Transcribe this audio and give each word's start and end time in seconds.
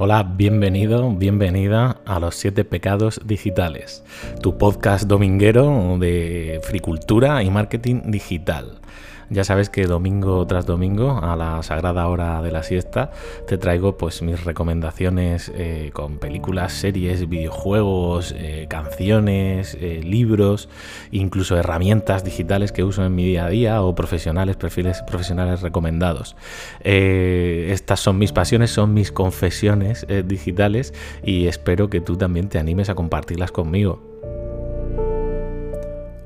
Hola, 0.00 0.22
bienvenido, 0.22 1.10
bienvenida 1.10 1.96
a 2.06 2.20
los 2.20 2.36
siete 2.36 2.64
pecados 2.64 3.20
digitales, 3.24 4.04
tu 4.40 4.56
podcast 4.56 5.08
dominguero 5.08 5.96
de 5.98 6.60
fricultura 6.62 7.42
y 7.42 7.50
marketing 7.50 8.02
digital. 8.04 8.78
Ya 9.30 9.44
sabes 9.44 9.68
que 9.68 9.84
domingo 9.84 10.46
tras 10.46 10.64
domingo, 10.64 11.20
a 11.22 11.36
la 11.36 11.62
sagrada 11.62 12.06
hora 12.08 12.40
de 12.40 12.50
la 12.50 12.62
siesta, 12.62 13.10
te 13.46 13.58
traigo 13.58 13.98
pues 13.98 14.22
mis 14.22 14.42
recomendaciones 14.42 15.52
eh, 15.54 15.90
con 15.92 16.18
películas, 16.18 16.72
series, 16.72 17.28
videojuegos, 17.28 18.34
eh, 18.36 18.66
canciones, 18.70 19.76
eh, 19.80 20.00
libros, 20.02 20.70
incluso 21.10 21.58
herramientas 21.58 22.24
digitales 22.24 22.72
que 22.72 22.84
uso 22.84 23.04
en 23.04 23.14
mi 23.14 23.24
día 23.24 23.44
a 23.44 23.50
día 23.50 23.82
o 23.82 23.94
profesionales, 23.94 24.56
perfiles 24.56 25.02
profesionales 25.02 25.60
recomendados. 25.60 26.34
estas 26.82 28.00
son 28.00 28.18
mis 28.18 28.32
pasiones, 28.32 28.70
son 28.70 28.94
mis 28.94 29.12
confesiones 29.12 30.06
digitales 30.24 30.94
y 31.22 31.46
espero 31.48 31.90
que 31.90 32.00
tú 32.00 32.16
también 32.16 32.48
te 32.48 32.58
animes 32.58 32.88
a 32.88 32.94
compartirlas 32.94 33.52
conmigo. 33.52 34.17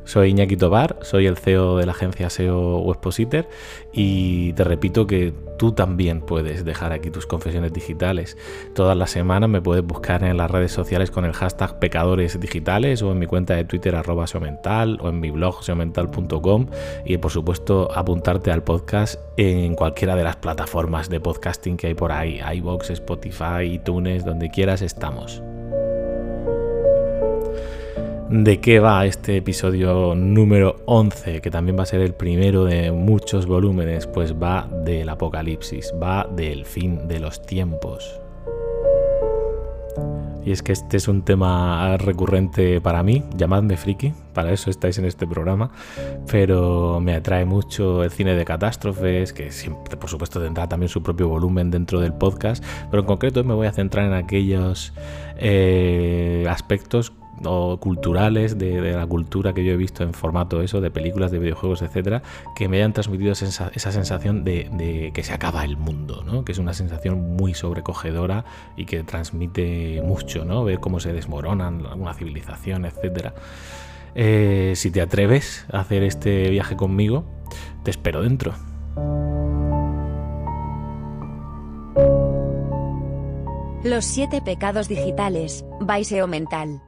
Soy 0.05 0.31
Iñaki 0.31 0.57
Tobar, 0.57 0.99
soy 1.03 1.27
el 1.27 1.37
CEO 1.37 1.77
de 1.77 1.87
la 1.87 1.93
agencia 1.93 2.29
SEO 2.29 2.79
Webpositor 2.79 3.49
y 3.93 4.53
te 4.55 4.65
repito 4.65 5.07
que 5.07 5.33
tú 5.59 5.73
también 5.73 6.21
puedes 6.21 6.65
dejar 6.65 6.93
aquí 6.93 7.11
tus 7.11 7.27
confesiones 7.27 7.73
digitales. 7.73 8.37
Todas 8.75 8.97
las 8.97 9.11
semanas 9.11 9.49
me 9.49 9.63
puedes 9.63 9.85
buscar 9.85 10.25
en 10.25 10.37
las 10.37 10.51
redes 10.51 10.73
sociales 10.73 11.11
con 11.11 11.25
el 11.25 11.33
hashtag 11.33 11.79
pecadores 11.79 12.39
digitales 12.41 13.01
o 13.03 13.13
en 13.13 13.21
mi 13.21 13.27
cuenta 13.27 13.55
de 13.55 13.65
Twitter 13.65 13.95
arroba 13.95 14.27
seomental 14.27 14.99
o 15.01 15.09
en 15.09 15.21
mi 15.21 15.31
blog 15.31 15.63
seomental.com 15.63 16.67
y 17.05 17.19
por 17.19 17.31
supuesto 17.31 17.89
apuntarte 17.95 18.51
al 18.51 18.65
podcast 18.65 19.21
en 19.37 19.75
cualquiera 19.77 20.17
de 20.17 20.25
las 20.25 20.37
plataformas 20.37 21.09
de 21.09 21.21
podcasting 21.21 21.77
que 21.77 21.87
hay 21.89 21.95
por 21.95 22.11
ahí, 22.11 22.41
iBox, 22.57 22.91
Spotify, 22.91 23.63
iTunes, 23.63 24.25
donde 24.25 24.51
quieras 24.51 24.83
estamos. 24.83 25.43
¿De 28.33 28.61
qué 28.61 28.81
va 28.81 29.05
este 29.05 29.37
episodio 29.37 30.15
número 30.15 30.77
11? 30.87 31.43
Que 31.43 31.51
también 31.51 31.79
va 31.79 31.83
a 31.83 31.87
ser 31.87 32.01
el 32.01 32.15
primero 32.15 32.65
de 32.65 32.91
muchos 32.91 33.45
volúmenes. 33.45 34.07
Pues 34.07 34.33
va 34.33 34.67
del 34.87 35.11
apocalipsis, 35.11 35.93
va 36.03 36.27
del 36.35 36.65
fin 36.65 37.07
de 37.09 37.21
los 37.21 37.45
tiempos. 37.45 38.19
Y 40.47 40.51
es 40.51 40.63
que 40.63 40.73
este 40.73 40.97
es 40.97 41.09
un 41.09 41.27
tema 41.27 41.99
recurrente 41.99 42.81
para 42.81 43.03
mí, 43.03 43.23
llamadme 43.37 43.77
friki, 43.77 44.15
para 44.33 44.51
eso 44.51 44.71
estáis 44.71 44.99
en 44.99 45.05
este 45.05 45.27
programa, 45.27 45.71
pero 46.29 47.01
me 47.01 47.15
atrae 47.15 47.45
mucho 47.45 48.03
el 48.03 48.11
cine 48.11 48.35
de 48.35 48.45
catástrofes, 48.45 49.33
que 49.33 49.53
siempre, 49.53 49.97
por 49.97 50.11
supuesto, 50.11 50.41
tendrá 50.41 50.69
también 50.69 50.89
su 50.89 51.01
propio 51.03 51.29
volumen 51.29 51.71
dentro 51.71 52.01
del 52.01 52.15
podcast, 52.15 52.65
pero 52.91 53.03
en 53.03 53.07
concreto 53.07 53.45
me 53.45 53.55
voy 53.55 53.69
a 53.69 53.73
centrar 53.73 54.07
en 54.07 54.15
aquellos 54.15 54.93
eh, 55.37 56.45
aspectos 56.49 57.13
o 57.45 57.79
culturales 57.79 58.59
de, 58.59 58.93
la 58.93 59.07
cultura 59.07 59.53
que 59.53 59.65
yo 59.65 59.73
he 59.73 59.77
visto 59.77 60.03
en 60.03 60.13
formato 60.13 60.63
eso, 60.63 60.81
de 60.81 60.91
películas, 60.91 61.31
de 61.31 61.39
videojuegos, 61.39 61.83
etcétera, 61.83 62.23
que 62.55 62.69
me 62.69 62.79
hayan 62.79 62.93
transmitido 62.93 63.33
esa, 63.33 63.71
sensación 63.71 64.45
de, 64.45 65.11
que 65.15 65.23
se 65.23 65.33
acaba 65.33 65.65
el 65.65 65.77
mundo, 65.77 66.23
¿no? 66.25 66.45
que 66.45 66.53
es 66.53 66.59
una 66.59 66.75
sensación 66.75 67.37
muy 67.37 67.55
sobrecogedora 67.55 68.45
y 68.77 68.85
que 68.85 69.03
transmite 69.03 70.03
mucho, 70.05 70.45
¿no? 70.45 70.65
ver 70.65 70.79
cómo 70.79 71.01
se 71.01 71.13
desmoronan 71.13 71.85
una 71.87 72.15
civilización, 72.15 72.85
etcétera. 72.85 73.35
Eh, 74.15 74.75
si 74.77 74.91
te 74.91 75.01
atreves 75.01 75.65
a 75.73 75.81
hacer 75.81 76.03
este 76.03 76.51
viaje 76.51 76.77
conmigo, 76.77 77.25
te 77.83 77.91
espero 77.91 78.23
dentro. 78.23 78.55
Los 83.85 84.05
siete 84.05 84.41
pecados 84.41 84.87
digitales, 84.87 85.65
Baiseo 85.81 86.29
Mental. 86.29 86.81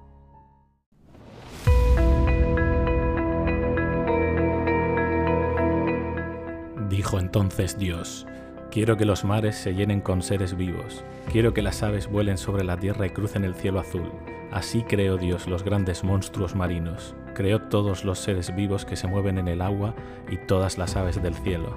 Dijo 7.05 7.19
entonces 7.19 7.79
Dios, 7.79 8.27
quiero 8.71 8.97
que 8.97 9.05
los 9.05 9.27
mares 9.27 9.57
se 9.57 9.75
llenen 9.75 10.01
con 10.01 10.23
seres 10.23 10.57
vivos, 10.57 11.05
quiero 11.31 11.53
que 11.53 11.61
las 11.61 11.83
aves 11.83 12.11
vuelen 12.11 12.39
sobre 12.39 12.65
la 12.65 12.79
tierra 12.79 13.05
y 13.05 13.11
crucen 13.11 13.45
el 13.45 13.55
cielo 13.55 13.79
azul. 13.79 14.11
Así 14.51 14.85
creó 14.85 15.19
Dios 15.19 15.47
los 15.47 15.65
grandes 15.65 16.03
monstruos 16.03 16.55
marinos, 16.55 17.15
creó 17.35 17.61
todos 17.61 18.07
los 18.07 18.21
seres 18.21 18.57
vivos 18.57 18.87
que 18.87 18.97
se 18.97 19.07
mueven 19.07 19.37
en 19.37 19.49
el 19.49 19.61
agua 19.61 19.95
y 20.31 20.39
todas 20.39 20.79
las 20.79 20.97
aves 20.97 21.23
del 21.23 21.35
cielo. 21.35 21.77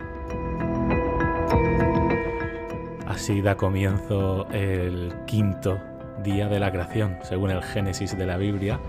Así 3.05 3.41
da 3.41 3.57
comienzo 3.57 4.47
el 4.53 5.13
quinto 5.25 5.77
día 6.23 6.47
de 6.47 6.61
la 6.61 6.71
creación, 6.71 7.17
según 7.23 7.51
el 7.51 7.61
Génesis 7.63 8.17
de 8.17 8.27
la 8.27 8.37
Biblia, 8.37 8.79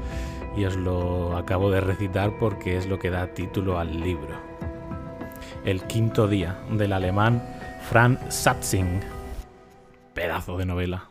y 0.56 0.66
os 0.66 0.76
lo 0.76 1.36
acabo 1.36 1.68
de 1.72 1.80
recitar 1.80 2.38
porque 2.38 2.76
es 2.76 2.86
lo 2.86 3.00
que 3.00 3.10
da 3.10 3.26
título 3.26 3.80
al 3.80 3.98
libro. 3.98 4.47
El 5.68 5.82
quinto 5.82 6.26
día 6.26 6.56
del 6.70 6.94
alemán 6.94 7.42
Franz 7.90 8.20
Satzing. 8.30 9.00
Pedazo 10.14 10.56
de 10.56 10.64
novela. 10.64 11.10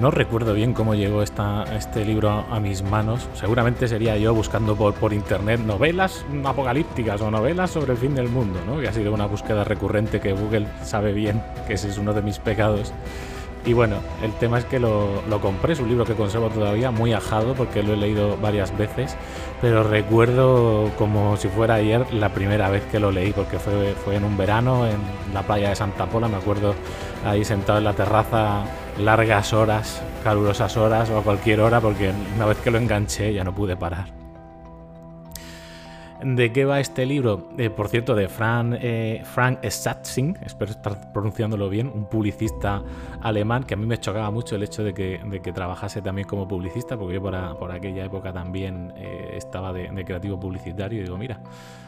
No 0.00 0.10
recuerdo 0.10 0.54
bien 0.54 0.72
cómo 0.72 0.94
llegó 0.94 1.22
este 1.22 2.06
libro 2.06 2.30
a, 2.30 2.58
mis 2.58 2.82
manos. 2.82 3.28
Seguramente 3.34 3.86
sería 3.86 4.16
yo 4.16 4.32
buscando 4.32 4.74
por, 4.74 4.94
por, 4.94 5.12
internet 5.12 5.60
novelas 5.60 6.24
apocalípticas 6.42 7.20
o 7.20 7.30
novelas 7.30 7.70
sobre 7.70 7.92
el 7.92 7.98
fin 7.98 8.14
del 8.14 8.30
mundo, 8.30 8.60
¿no? 8.66 8.80
Que 8.80 8.88
ha 8.88 8.94
sido 8.94 9.12
una 9.12 9.26
búsqueda 9.26 9.62
recurrente 9.62 10.20
que 10.20 10.32
Google 10.32 10.68
sabe 10.82 11.12
bien 11.12 11.42
que 11.66 11.74
ese 11.74 11.90
es 11.90 11.98
uno 11.98 12.14
de 12.14 12.22
mis 12.22 12.38
pecados. 12.38 12.94
Y 13.64 13.74
bueno, 13.74 13.96
el 14.22 14.32
tema 14.34 14.58
es 14.58 14.64
que 14.64 14.80
lo, 14.80 15.22
compré, 15.40 15.74
es 15.74 15.80
un 15.80 15.88
libro 15.88 16.04
que 16.04 16.14
conservo 16.14 16.48
todavía, 16.48 16.90
muy 16.90 17.12
ajado 17.12 17.54
porque 17.54 17.82
lo 17.82 17.92
he 17.92 17.96
leído 17.96 18.36
varias 18.38 18.76
veces, 18.76 19.16
pero 19.60 19.84
recuerdo 19.84 20.90
como 20.98 21.36
si 21.36 21.46
fuera 21.46 21.74
ayer 21.74 22.12
la 22.12 22.30
primera 22.30 22.70
vez 22.70 22.82
que 22.90 22.98
lo 22.98 23.12
leí, 23.12 23.32
porque 23.32 23.60
fue, 23.60 23.94
fue 24.04 24.16
en 24.16 24.24
un 24.24 24.36
verano 24.36 24.86
en 24.86 24.98
la 25.32 25.42
playa 25.42 25.68
de 25.68 25.76
Santa 25.76 26.06
Pola, 26.06 26.26
me 26.26 26.38
acuerdo 26.38 26.74
ahí 27.24 27.44
sentado 27.44 27.78
en 27.78 27.84
la 27.84 27.92
terraza 27.92 28.64
largas 28.98 29.52
horas, 29.52 30.02
calurosas 30.24 30.76
horas 30.76 31.08
o 31.10 31.18
a 31.18 31.22
cualquier 31.22 31.60
hora, 31.60 31.80
porque 31.80 32.12
una 32.34 32.46
vez 32.46 32.58
que 32.58 32.70
lo 32.72 32.78
enganché 32.78 33.32
ya 33.32 33.44
no 33.44 33.54
pude 33.54 33.76
parar. 33.76 34.21
¿De 36.24 36.52
qué 36.52 36.64
va 36.64 36.78
este 36.78 37.04
libro? 37.04 37.48
Eh, 37.58 37.68
por 37.68 37.88
cierto, 37.88 38.14
de 38.14 38.28
Frank, 38.28 38.76
eh, 38.80 39.22
Frank 39.24 39.64
Satzing, 39.68 40.38
espero 40.44 40.70
estar 40.70 41.12
pronunciándolo 41.12 41.68
bien, 41.68 41.90
un 41.92 42.04
publicista 42.04 42.82
alemán 43.20 43.64
que 43.64 43.74
a 43.74 43.76
mí 43.76 43.86
me 43.86 43.98
chocaba 43.98 44.30
mucho 44.30 44.54
el 44.54 44.62
hecho 44.62 44.84
de 44.84 44.94
que, 44.94 45.52
trabajase 45.52 46.00
también 46.00 46.28
como 46.28 46.46
publicista, 46.46 46.96
porque 46.96 47.14
yo 47.14 47.22
por, 47.22 47.72
aquella 47.72 48.04
época 48.04 48.32
también 48.32 48.92
eh, 48.96 49.34
estaba 49.36 49.72
de, 49.72 50.04
creativo 50.04 50.38
publicitario 50.38 51.00
y 51.00 51.02
digo, 51.02 51.18
mira, 51.18 51.40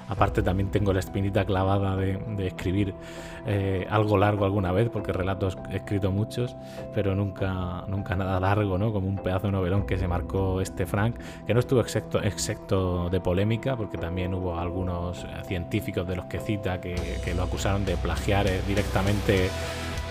Aparte 0.06 0.42
también 0.42 0.70
tengo 0.70 0.92
la 0.92 1.00
espinita 1.00 1.46
clavada 1.46 1.96
de, 1.96 2.46
escribir 2.46 2.94
algo 3.88 4.18
largo 4.18 4.44
alguna 4.44 4.70
vez, 4.70 4.90
porque 4.90 5.14
relatos 5.14 5.56
he 5.72 5.76
escrito 5.76 6.12
muchos, 6.12 6.54
pero 6.94 7.14
nunca, 7.14 7.84
nunca 7.88 8.14
nada 8.14 8.38
largo, 8.38 8.76
¿no? 8.76 8.92
Como 8.92 9.08
un 9.08 9.16
pedazo 9.16 9.46
de 9.46 9.52
novelón 9.52 9.86
que 9.86 9.96
se 9.96 10.06
marcó 10.06 10.60
este 10.60 10.84
Frank, 10.84 11.16
que 11.46 11.54
no 11.54 11.60
estuvo 11.60 11.80
excepto, 11.80 12.22
excepto 12.22 13.08
de 13.08 13.18
polémica, 13.20 13.76
porque 13.76 13.96
también 13.96 14.23
hubo 14.32 14.58
algunos 14.58 15.26
científicos 15.46 16.06
de 16.06 16.16
los 16.16 16.26
que 16.26 16.38
cita 16.38 16.80
que, 16.80 17.34
lo 17.36 17.42
acusaron 17.42 17.84
de 17.84 17.96
plagiar 17.96 18.46
eh, 18.46 18.60
directamente 18.66 19.50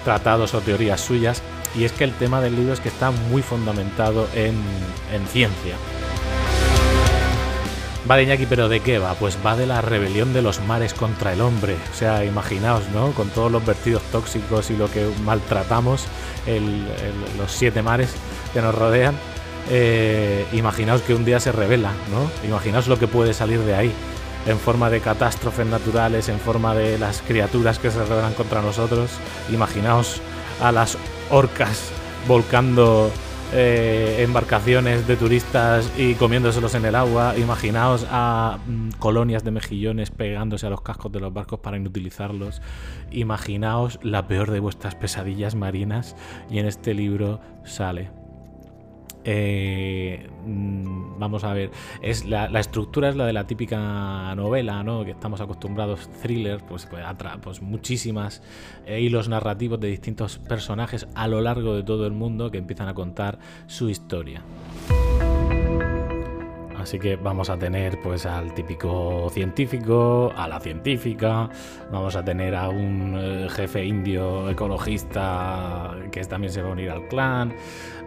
tratados 0.04 0.54
o 0.54 0.62
teorías 0.62 1.02
suyas. 1.02 1.42
Y 1.76 1.86
es 1.86 1.92
que 1.94 2.04
el 2.04 2.14
tema 2.14 2.42
del 2.42 2.56
libro 2.56 2.74
es 2.74 2.80
que 2.80 2.90
está 2.90 3.10
muy 3.10 3.42
fundamentado 3.42 4.28
en, 4.36 4.56
en 5.12 5.26
ciencia. 5.28 5.76
Vale, 8.06 8.24
Iñaki, 8.24 8.46
pero 8.46 8.68
¿de 8.68 8.82
qué 8.82 9.00
va? 9.00 9.14
Pues 9.14 9.38
va 9.44 9.56
de 9.56 9.66
la 9.66 9.80
rebelión 9.80 10.34
de 10.34 10.42
los 10.42 10.60
mares 10.62 10.94
contra 10.94 11.32
el 11.32 11.40
hombre. 11.40 11.78
O 11.90 11.96
sea, 11.96 12.26
imaginaos, 12.26 12.84
¿no? 12.90 13.12
Con 13.12 13.30
todos 13.30 13.50
los 13.50 13.66
vertidos 13.66 14.04
tóxicos 14.12 14.70
y 14.72 14.76
lo 14.76 14.92
que 14.92 15.10
maltratamos, 15.24 16.06
los 17.38 17.52
siete 17.52 17.82
mares 17.82 18.14
que 18.52 18.62
nos 18.62 18.76
rodean. 18.76 19.16
Eh, 19.70 20.46
imaginaos 20.54 21.02
que 21.02 21.14
un 21.14 21.26
día 21.26 21.40
se 21.40 21.52
revela, 21.52 21.92
¿no? 22.12 22.48
Imaginaos 22.48 22.88
lo 22.88 23.00
que 23.00 23.08
puede 23.08 23.34
salir 23.34 23.60
de 23.60 23.76
ahí, 23.76 23.92
en 24.46 24.60
forma 24.60 24.90
de 24.90 25.00
catástrofes 25.00 25.66
naturales, 25.66 26.30
en 26.30 26.40
forma 26.40 26.76
de 26.76 26.98
las 26.98 27.22
criaturas 27.22 27.80
que 27.80 27.92
se 27.92 28.04
rebelan 28.04 28.34
contra 28.34 28.62
nosotros. 28.62 29.12
Imaginaos 29.52 30.22
a 30.62 30.72
las 30.72 30.98
orcas 31.30 31.92
volcando 32.28 33.12
eh, 33.56 34.24
embarcaciones 34.24 35.08
de 35.08 35.16
turistas 35.16 35.92
y 35.96 36.16
comiéndoselos 36.16 36.74
en 36.74 36.86
el 36.86 36.96
agua. 36.96 37.38
Imaginaos 37.38 38.06
a 38.10 38.58
mm, 38.66 38.92
colonias 38.98 39.44
de 39.44 39.52
mejillones 39.52 40.10
pegándose 40.10 40.66
a 40.66 40.70
los 40.72 40.82
cascos 40.82 41.12
de 41.12 41.20
los 41.20 41.32
barcos 41.32 41.60
para 41.60 41.78
inutilizarlos. 41.78 42.62
Imaginaos 43.12 44.00
la 44.02 44.28
peor 44.28 44.50
de 44.50 44.60
vuestras 44.60 44.96
pesadillas 44.96 45.54
marinas 45.54 46.16
y 46.50 46.58
en 46.58 46.66
este 46.66 46.96
libro 46.96 47.42
sale. 47.64 48.23
Eh, 49.26 50.28
mm, 50.46 51.18
vamos 51.18 51.44
a 51.44 51.54
ver, 51.54 51.72
es 52.02 52.26
la, 52.26 52.48
estructura 52.60 53.10
es 53.10 53.16
la 53.16 53.26
de 53.26 53.34
la 53.34 53.48
típica 53.48 54.36
novela, 54.36 54.84
¿no? 54.84 55.06
Que 55.06 55.12
estamos 55.12 55.40
acostumbrados, 55.42 56.10
thriller, 56.22 56.62
pues, 56.68 56.86
pues, 56.86 57.04
pues 57.42 57.62
muchísimas 57.62 58.42
eh, 58.86 59.00
hilos 59.00 59.30
narrativos 59.30 59.80
de 59.80 59.88
distintos 59.88 60.40
personajes 60.40 61.08
a 61.16 61.28
lo 61.28 61.42
largo 61.42 61.76
de 61.76 61.84
todo 61.84 62.06
el 62.06 62.14
mundo 62.14 62.52
que 62.52 62.58
empiezan 62.58 62.90
a 62.90 62.94
contar 62.94 63.40
su 63.68 63.90
historia. 63.90 64.44
Así 66.84 67.00
que 67.00 67.16
vamos 67.16 67.50
a 67.50 67.58
tener 67.58 67.98
pues 68.02 68.26
al 68.26 68.54
típico 68.54 69.30
científico, 69.30 70.34
a 70.36 70.50
la 70.50 70.60
científica, 70.60 71.50
vamos 71.90 72.18
a 72.18 72.26
tener 72.26 72.54
a 72.56 72.68
un 72.68 73.16
eh, 73.18 73.48
jefe 73.50 73.86
indio 73.86 74.50
ecologista 74.50 75.96
que 76.12 76.22
también 76.26 76.52
se 76.52 76.62
va 76.62 76.68
a 76.68 76.72
unir 76.74 76.90
al 76.90 77.08
clan, 77.08 77.54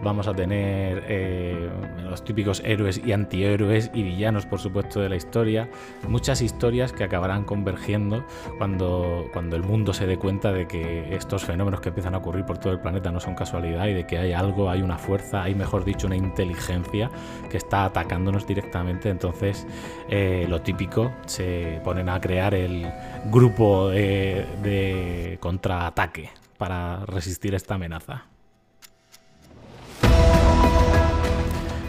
vamos 0.02 0.26
a 0.28 0.34
tener 0.34 1.04
eh, 1.08 1.70
los 2.02 2.25
típicos 2.25 2.62
héroes 2.64 3.00
y 3.04 3.12
antihéroes 3.12 3.90
y 3.94 4.02
villanos, 4.02 4.46
por 4.46 4.58
supuesto, 4.58 5.00
de 5.00 5.08
la 5.08 5.16
historia. 5.16 5.69
Muchas 6.08 6.43
historias 6.43 6.93
que 6.93 7.04
acabarán 7.04 7.44
convergiendo 7.44 8.25
cuando, 8.58 9.28
cuando 9.32 9.56
el 9.56 9.62
mundo 9.62 9.93
se 9.93 10.06
dé 10.06 10.19
cuenta 10.19 10.52
de 10.52 10.66
que 10.66 11.14
estos 11.14 11.44
fenómenos 11.44 11.81
que 11.81 11.88
empiezan 11.88 12.14
a 12.14 12.19
ocurrir 12.19 12.44
por 12.44 12.58
todo 12.58 12.72
el 12.72 12.81
planeta 12.81 13.10
no 13.10 13.20
son 13.20 13.34
casualidad 13.34 13.87
y 13.87 13.94
de 13.94 14.06
que 14.06 14.19
hay 14.19 14.32
algo, 14.32 14.70
hay 14.70 14.82
una 14.82 14.98
fuerza, 14.98 15.43
hay, 15.43 15.54
mejor 15.54 15.84
dicho, 15.84 16.06
una 16.06 16.16
inteligencia 16.16 17.10
que 17.50 17.56
está 17.56 17.84
atacándonos 17.84 18.46
directamente. 18.46 19.10
Entonces, 19.10 19.66
eh, 20.08 20.46
lo 20.48 20.60
típico, 20.62 21.12
se 21.26 21.81
ponen 21.84 22.08
a 22.08 22.20
crear 22.20 22.54
el 22.54 22.87
grupo 23.31 23.88
de 23.88 25.38
contraataque 25.40 26.31
para 26.56 27.04
resistir 27.06 27.54
esta 27.54 27.75
amenaza. 27.75 28.36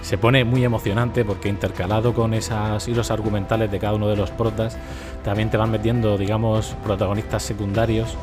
Se 0.08 0.18
pone 0.18 0.46
muy 0.46 0.64
emocionante 0.64 1.26
porque 1.26 1.50
intercalado 1.50 2.14
con 2.14 2.34
esos 2.34 2.88
hilos 2.88 3.12
argumentales 3.12 3.70
de 3.70 3.78
cada 3.78 3.96
uno 3.96 4.08
de 4.08 4.16
los 4.16 4.32
protas, 4.32 4.78
también 5.22 5.50
te 5.50 5.58
van 5.58 5.70
metiendo, 5.70 6.18
digamos, 6.18 6.78
protagonistas 6.86 7.44
secundarios 7.44 8.16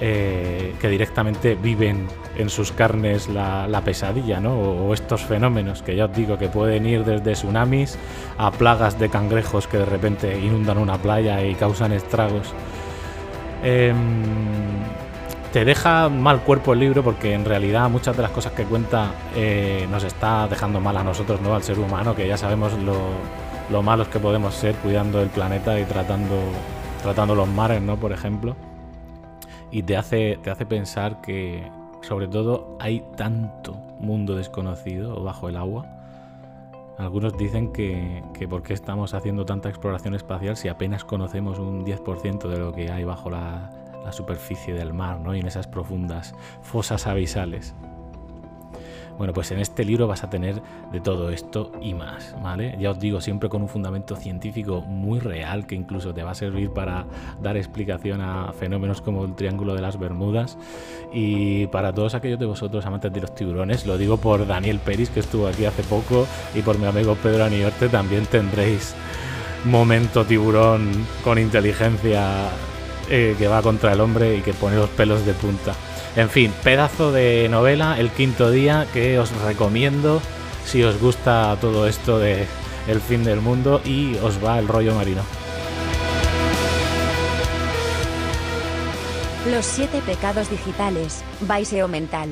eh, 0.00 0.76
que 0.80 0.88
directamente 0.88 1.56
viven 1.56 2.06
en 2.36 2.48
sus 2.48 2.70
carnes 2.70 3.28
la, 3.28 3.82
pesadilla, 3.84 4.38
¿no? 4.38 4.54
O, 4.54 4.94
estos 4.94 5.22
fenómenos 5.22 5.82
que 5.82 5.96
ya 5.96 6.04
os 6.04 6.14
digo 6.14 6.38
que 6.38 6.46
pueden 6.48 6.86
ir 6.86 7.04
desde 7.04 7.32
tsunamis 7.32 7.98
a 8.38 8.52
plagas 8.52 8.96
de 9.00 9.08
cangrejos 9.08 9.66
que 9.66 9.78
de 9.78 9.84
repente 9.84 10.38
inundan 10.38 10.78
una 10.78 10.96
playa 10.96 11.42
y 11.44 11.56
causan 11.56 11.90
estragos. 11.90 12.54
Em, 13.64 13.96
te 15.52 15.64
deja 15.64 16.08
mal 16.08 16.42
cuerpo 16.42 16.72
el 16.72 16.80
libro 16.80 17.02
porque 17.02 17.34
en 17.34 17.44
realidad 17.44 17.88
muchas 17.88 18.16
de 18.16 18.22
las 18.22 18.30
cosas 18.30 18.52
que 18.52 18.64
cuenta 18.64 19.12
eh, 19.34 19.86
nos 19.90 20.04
está 20.04 20.48
dejando 20.48 20.80
mal 20.80 20.96
a 20.96 21.04
nosotros, 21.04 21.40
¿no? 21.40 21.54
Al 21.54 21.62
ser 21.62 21.78
humano, 21.78 22.14
que 22.14 22.26
ya 22.26 22.36
sabemos 22.36 22.72
lo, 22.78 23.82
malos 23.82 24.08
que 24.08 24.18
podemos 24.18 24.54
ser 24.54 24.74
cuidando 24.76 25.20
el 25.20 25.28
planeta 25.28 25.78
y 25.80 25.84
tratando, 25.84 26.36
tratando 27.02 27.34
los 27.34 27.48
mares, 27.48 27.80
¿no? 27.82 27.96
Por 27.96 28.12
ejemplo. 28.12 28.56
Y 29.70 29.82
te 29.82 29.96
hace, 29.96 30.38
te 30.42 30.50
hace 30.50 30.66
pensar 30.66 31.20
que, 31.20 31.68
sobre 32.02 32.28
todo, 32.28 32.76
hay 32.80 33.04
tanto 33.16 33.74
mundo 33.98 34.36
desconocido 34.36 35.22
bajo 35.22 35.48
el 35.48 35.56
agua. 35.56 35.86
Algunos 36.98 37.36
dicen 37.36 37.72
que, 37.72 38.22
que 38.32 38.48
por 38.48 38.62
qué 38.62 38.72
estamos 38.72 39.12
haciendo 39.12 39.44
tanta 39.44 39.68
exploración 39.68 40.14
espacial 40.14 40.56
si 40.56 40.68
apenas 40.68 41.04
conocemos 41.04 41.58
un 41.58 41.84
10% 41.84 42.48
de 42.48 42.58
lo 42.58 42.72
que 42.72 42.90
hay 42.90 43.04
bajo 43.04 43.28
la, 43.28 43.70
la 44.06 44.12
superficie 44.12 44.72
del 44.72 44.94
mar, 44.94 45.18
¿no? 45.20 45.34
Y 45.34 45.40
en 45.40 45.46
esas 45.46 45.66
profundas 45.66 46.34
fosas 46.62 47.06
abisales. 47.06 47.74
Bueno, 49.18 49.32
pues 49.32 49.50
en 49.50 49.58
este 49.58 49.84
libro 49.84 50.06
vas 50.06 50.22
a 50.22 50.30
tener 50.30 50.62
de 50.92 51.00
todo 51.00 51.30
esto 51.30 51.72
y 51.80 51.94
más, 51.94 52.36
¿vale? 52.42 52.76
Ya 52.78 52.90
os 52.90 53.00
digo, 53.00 53.20
siempre 53.20 53.48
con 53.48 53.62
un 53.62 53.68
fundamento 53.68 54.14
científico 54.14 54.82
muy 54.82 55.18
real 55.20 55.66
que 55.66 55.74
incluso 55.74 56.12
te 56.12 56.22
va 56.22 56.32
a 56.32 56.34
servir 56.34 56.70
para 56.70 57.06
dar 57.42 57.56
explicación 57.56 58.20
a 58.20 58.52
fenómenos 58.52 59.00
como 59.00 59.24
el 59.24 59.34
Triángulo 59.34 59.74
de 59.74 59.80
las 59.80 59.98
Bermudas. 59.98 60.58
Y 61.12 61.66
para 61.68 61.92
todos 61.92 62.14
aquellos 62.14 62.38
de 62.38 62.46
vosotros 62.46 62.84
amantes 62.84 63.12
de 63.12 63.22
los 63.22 63.34
tiburones, 63.34 63.86
lo 63.86 63.96
digo 63.96 64.18
por 64.18 64.46
Daniel 64.46 64.78
Peris, 64.78 65.10
que 65.10 65.20
estuvo 65.20 65.48
aquí 65.48 65.64
hace 65.64 65.82
poco, 65.82 66.26
y 66.54 66.60
por 66.60 66.78
mi 66.78 66.86
amigo 66.86 67.16
Pedro 67.16 67.44
Aniorte, 67.44 67.88
también 67.88 68.26
tendréis 68.26 68.94
momento 69.64 70.24
tiburón 70.24 70.90
con 71.24 71.38
inteligencia 71.38 72.50
eh, 73.10 73.34
que 73.38 73.48
va 73.48 73.62
contra 73.62 73.92
el 73.92 74.00
hombre 74.00 74.36
y 74.36 74.40
que 74.40 74.52
pone 74.52 74.76
los 74.76 74.90
pelos 74.90 75.24
de 75.26 75.32
punta. 75.34 75.74
En 76.16 76.30
fin, 76.30 76.52
pedazo 76.62 77.12
de 77.12 77.48
novela, 77.50 77.98
el 77.98 78.10
quinto 78.10 78.50
día, 78.50 78.86
que 78.92 79.18
os 79.18 79.30
recomiendo 79.42 80.22
si 80.64 80.82
os 80.82 80.98
gusta 81.00 81.56
todo 81.60 81.86
esto 81.86 82.18
de 82.18 82.46
el 82.88 83.00
fin 83.00 83.24
del 83.24 83.40
mundo 83.40 83.80
y 83.84 84.16
os 84.16 84.42
va 84.44 84.58
el 84.58 84.68
rollo 84.68 84.94
marino. 84.94 85.22
Los 89.50 89.64
siete 89.64 90.00
pecados 90.04 90.50
digitales, 90.50 91.22
Baiseo 91.40 91.86
mental. 91.86 92.30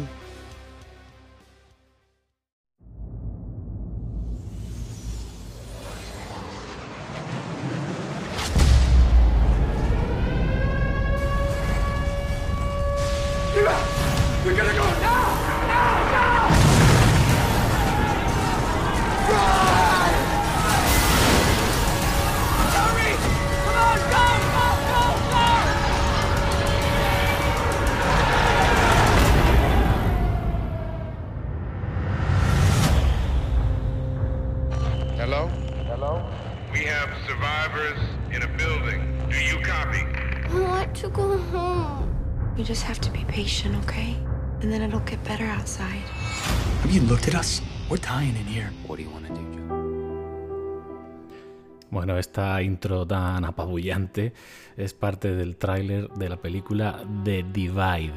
Esta 52.18 52.60
intro 52.62 53.06
tan 53.06 53.44
apabullante 53.44 54.32
es 54.76 54.94
parte 54.94 55.34
del 55.34 55.56
tráiler 55.56 56.08
de 56.10 56.28
la 56.28 56.36
película 56.36 57.04
The 57.24 57.44
Divide. 57.52 58.12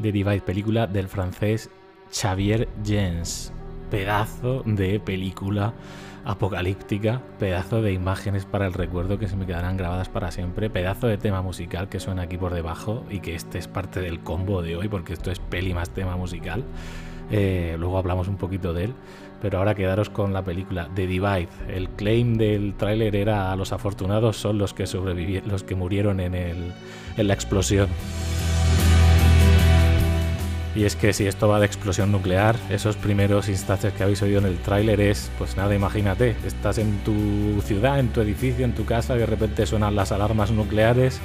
The 0.00 0.12
Divide, 0.12 0.40
película 0.40 0.86
del 0.86 1.08
francés 1.08 1.70
Xavier 2.12 2.68
Jens. 2.84 3.52
Pedazo 3.90 4.62
de 4.66 4.98
película 4.98 5.74
apocalíptica, 6.24 7.20
pedazo 7.38 7.82
de 7.82 7.92
imágenes 7.92 8.46
para 8.46 8.66
el 8.66 8.72
recuerdo 8.72 9.18
que 9.18 9.28
se 9.28 9.36
me 9.36 9.46
quedarán 9.46 9.76
grabadas 9.76 10.08
para 10.08 10.30
siempre, 10.30 10.70
pedazo 10.70 11.06
de 11.06 11.18
tema 11.18 11.42
musical 11.42 11.88
que 11.88 12.00
suena 12.00 12.22
aquí 12.22 12.38
por 12.38 12.54
debajo 12.54 13.04
y 13.10 13.20
que 13.20 13.34
este 13.34 13.58
es 13.58 13.68
parte 13.68 14.00
del 14.00 14.20
combo 14.20 14.62
de 14.62 14.76
hoy 14.76 14.88
porque 14.88 15.12
esto 15.12 15.30
es 15.30 15.38
peli 15.38 15.74
más 15.74 15.90
tema 15.90 16.16
musical. 16.16 16.64
Eh, 17.30 17.76
luego 17.78 17.98
hablamos 17.98 18.28
un 18.28 18.36
poquito 18.36 18.72
de 18.72 18.84
él, 18.84 18.94
pero 19.44 19.58
ahora 19.58 19.74
quedaros 19.74 20.08
con 20.08 20.32
la 20.32 20.42
película 20.42 20.88
The 20.94 21.06
Divide. 21.06 21.48
El 21.68 21.90
claim 21.90 22.38
del 22.38 22.72
tráiler 22.78 23.14
era 23.14 23.54
los 23.56 23.74
afortunados 23.74 24.38
son 24.38 24.56
los 24.56 24.72
que 24.72 24.86
sobrevivieron, 24.86 25.50
los 25.50 25.62
que 25.62 25.74
murieron 25.74 26.18
en, 26.18 26.34
el, 26.34 26.72
en 27.18 27.28
la 27.28 27.34
explosión. 27.34 27.90
Y 30.74 30.84
es 30.84 30.96
que 30.96 31.12
si 31.12 31.26
esto 31.26 31.46
va 31.46 31.60
de 31.60 31.66
explosión 31.66 32.10
nuclear, 32.10 32.56
esos 32.70 32.96
primeros 32.96 33.50
instantes 33.50 33.92
que 33.92 34.02
habéis 34.02 34.22
oído 34.22 34.38
en 34.38 34.46
el 34.46 34.56
tráiler 34.56 34.98
es, 34.98 35.30
pues 35.36 35.58
nada, 35.58 35.74
imagínate, 35.74 36.36
estás 36.46 36.78
en 36.78 37.00
tu 37.04 37.60
ciudad, 37.66 38.00
en 38.00 38.08
tu 38.08 38.22
edificio, 38.22 38.64
en 38.64 38.74
tu 38.74 38.86
casa, 38.86 39.14
de 39.14 39.26
repente 39.26 39.66
suenan 39.66 39.94
las 39.94 40.10
alarmas 40.10 40.52
nucleares, 40.52 41.20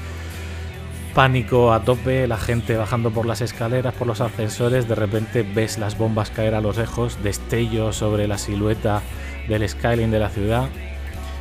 pánico 1.19 1.73
a 1.73 1.81
tope, 1.81 2.29
la 2.29 2.37
gente 2.37 2.77
bajando 2.77 3.11
por 3.11 3.25
las 3.25 3.41
escaleras, 3.41 3.93
por 3.93 4.07
los 4.07 4.21
ascensores, 4.21 4.87
de 4.87 4.95
repente 4.95 5.43
ves 5.43 5.77
las 5.77 5.97
bombas 5.97 6.31
caer 6.31 6.55
a 6.55 6.61
los 6.61 6.77
lejos, 6.77 7.21
destellos 7.21 7.97
sobre 7.97 8.25
la 8.25 8.37
silueta 8.37 9.01
del 9.49 9.67
skyline 9.67 10.11
de 10.11 10.19
la 10.19 10.29
ciudad, 10.29 10.69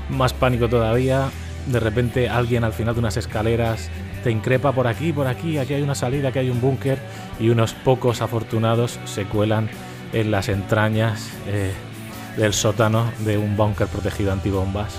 más 0.08 0.32
pánico 0.32 0.68
todavía, 0.68 1.30
de 1.66 1.78
repente 1.78 2.28
alguien 2.28 2.64
al 2.64 2.72
final 2.72 2.94
de 2.94 2.98
unas 2.98 3.16
escaleras 3.16 3.88
te 4.24 4.32
increpa 4.32 4.72
por 4.72 4.88
aquí, 4.88 5.12
por 5.12 5.28
aquí, 5.28 5.58
aquí 5.58 5.74
hay 5.74 5.82
una 5.82 5.94
salida, 5.94 6.30
aquí 6.30 6.40
hay 6.40 6.50
un 6.50 6.60
búnker 6.60 6.98
y 7.38 7.50
unos 7.50 7.72
pocos 7.72 8.20
afortunados 8.20 8.98
se 9.04 9.26
cuelan 9.26 9.70
en 10.12 10.32
las 10.32 10.48
entrañas 10.48 11.30
eh, 11.46 11.70
del 12.36 12.52
sótano 12.52 13.12
de 13.20 13.38
un 13.38 13.56
búnker 13.56 13.86
protegido 13.86 14.32
antibombas. 14.32 14.98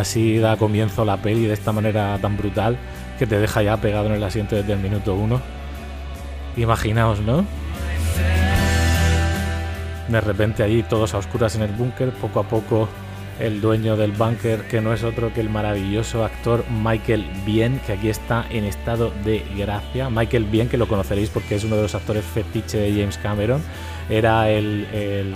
Así 0.00 0.38
da 0.38 0.56
comienzo 0.56 1.04
la 1.04 1.18
peli 1.18 1.44
de 1.44 1.52
esta 1.52 1.72
manera 1.72 2.18
tan 2.22 2.38
brutal 2.38 2.78
que 3.18 3.26
te 3.26 3.38
deja 3.38 3.62
ya 3.62 3.76
pegado 3.76 4.06
en 4.06 4.12
el 4.12 4.24
asiento 4.24 4.56
desde 4.56 4.72
el 4.72 4.78
minuto 4.78 5.14
uno. 5.14 5.42
Imaginaos, 6.56 7.20
¿no? 7.20 7.44
De 10.08 10.20
repente 10.22 10.62
allí 10.62 10.82
todos 10.82 11.12
a 11.12 11.18
oscuras 11.18 11.54
en 11.54 11.62
el 11.62 11.72
búnker, 11.72 12.12
poco 12.12 12.40
a 12.40 12.44
poco 12.44 12.88
el 13.38 13.60
dueño 13.60 13.96
del 13.98 14.12
búnker, 14.12 14.62
que 14.68 14.80
no 14.80 14.94
es 14.94 15.04
otro 15.04 15.34
que 15.34 15.42
el 15.42 15.50
maravilloso 15.50 16.24
actor 16.24 16.64
Michael 16.70 17.26
Bien, 17.44 17.78
que 17.86 17.92
aquí 17.92 18.08
está 18.08 18.46
en 18.50 18.64
estado 18.64 19.12
de 19.22 19.44
gracia. 19.54 20.08
Michael 20.08 20.46
Bien, 20.46 20.70
que 20.70 20.78
lo 20.78 20.88
conoceréis 20.88 21.28
porque 21.28 21.56
es 21.56 21.64
uno 21.64 21.76
de 21.76 21.82
los 21.82 21.94
actores 21.94 22.24
fetiche 22.24 22.78
de 22.78 22.98
James 22.98 23.18
Cameron, 23.18 23.62
era 24.08 24.48
el, 24.50 25.34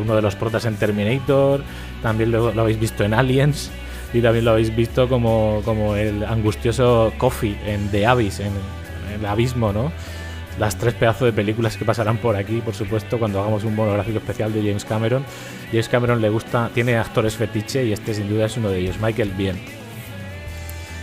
uno 0.00 0.16
de 0.16 0.22
los 0.22 0.36
protas 0.36 0.64
en 0.64 0.76
Terminator, 0.76 1.62
también 2.02 2.30
lo, 2.30 2.48
habéis 2.48 2.78
visto 2.78 3.04
en 3.04 3.14
Aliens 3.14 3.70
y 4.12 4.20
también 4.20 4.44
lo 4.44 4.52
habéis 4.52 4.74
visto 4.74 5.08
como, 5.08 5.62
como 5.64 5.96
el 5.96 6.24
angustioso 6.24 7.12
Coffee 7.18 7.56
en 7.66 7.88
The 7.90 8.06
Abyss, 8.06 8.40
en, 8.40 8.52
en 9.14 9.20
el 9.20 9.26
abismo, 9.26 9.72
¿no? 9.72 9.92
las 10.58 10.76
tres 10.76 10.94
pedazos 10.94 11.26
de 11.26 11.32
películas 11.32 11.76
que 11.76 11.84
pasarán 11.84 12.18
por 12.18 12.36
aquí, 12.36 12.60
por 12.60 12.74
supuesto, 12.74 13.18
cuando 13.18 13.40
hagamos 13.40 13.64
un 13.64 13.74
monográfico 13.74 14.18
especial 14.18 14.52
de 14.52 14.60
James 14.60 14.84
Cameron. 14.84 15.24
James 15.70 15.88
Cameron 15.88 16.20
le 16.20 16.28
gusta, 16.28 16.70
tiene 16.74 16.96
actores 16.96 17.36
fetiche 17.36 17.84
y 17.84 17.92
este 17.92 18.14
sin 18.14 18.28
duda 18.28 18.46
es 18.46 18.56
uno 18.56 18.68
de 18.68 18.78
ellos, 18.78 18.98
Michael 19.00 19.30
Bien. 19.30 19.58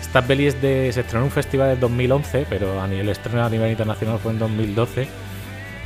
Esta 0.01 0.21
peli 0.23 0.47
es 0.47 0.61
de, 0.61 0.91
se 0.91 1.01
estrenó 1.01 1.25
en 1.25 1.25
un 1.25 1.31
festival 1.31 1.71
en 1.71 1.79
2011, 1.79 2.47
pero 2.49 2.81
a 2.81 2.87
nivel, 2.87 3.05
el 3.05 3.09
estreno 3.09 3.45
a 3.45 3.49
nivel 3.49 3.71
internacional 3.71 4.19
fue 4.19 4.31
en 4.31 4.39
2012. 4.39 5.07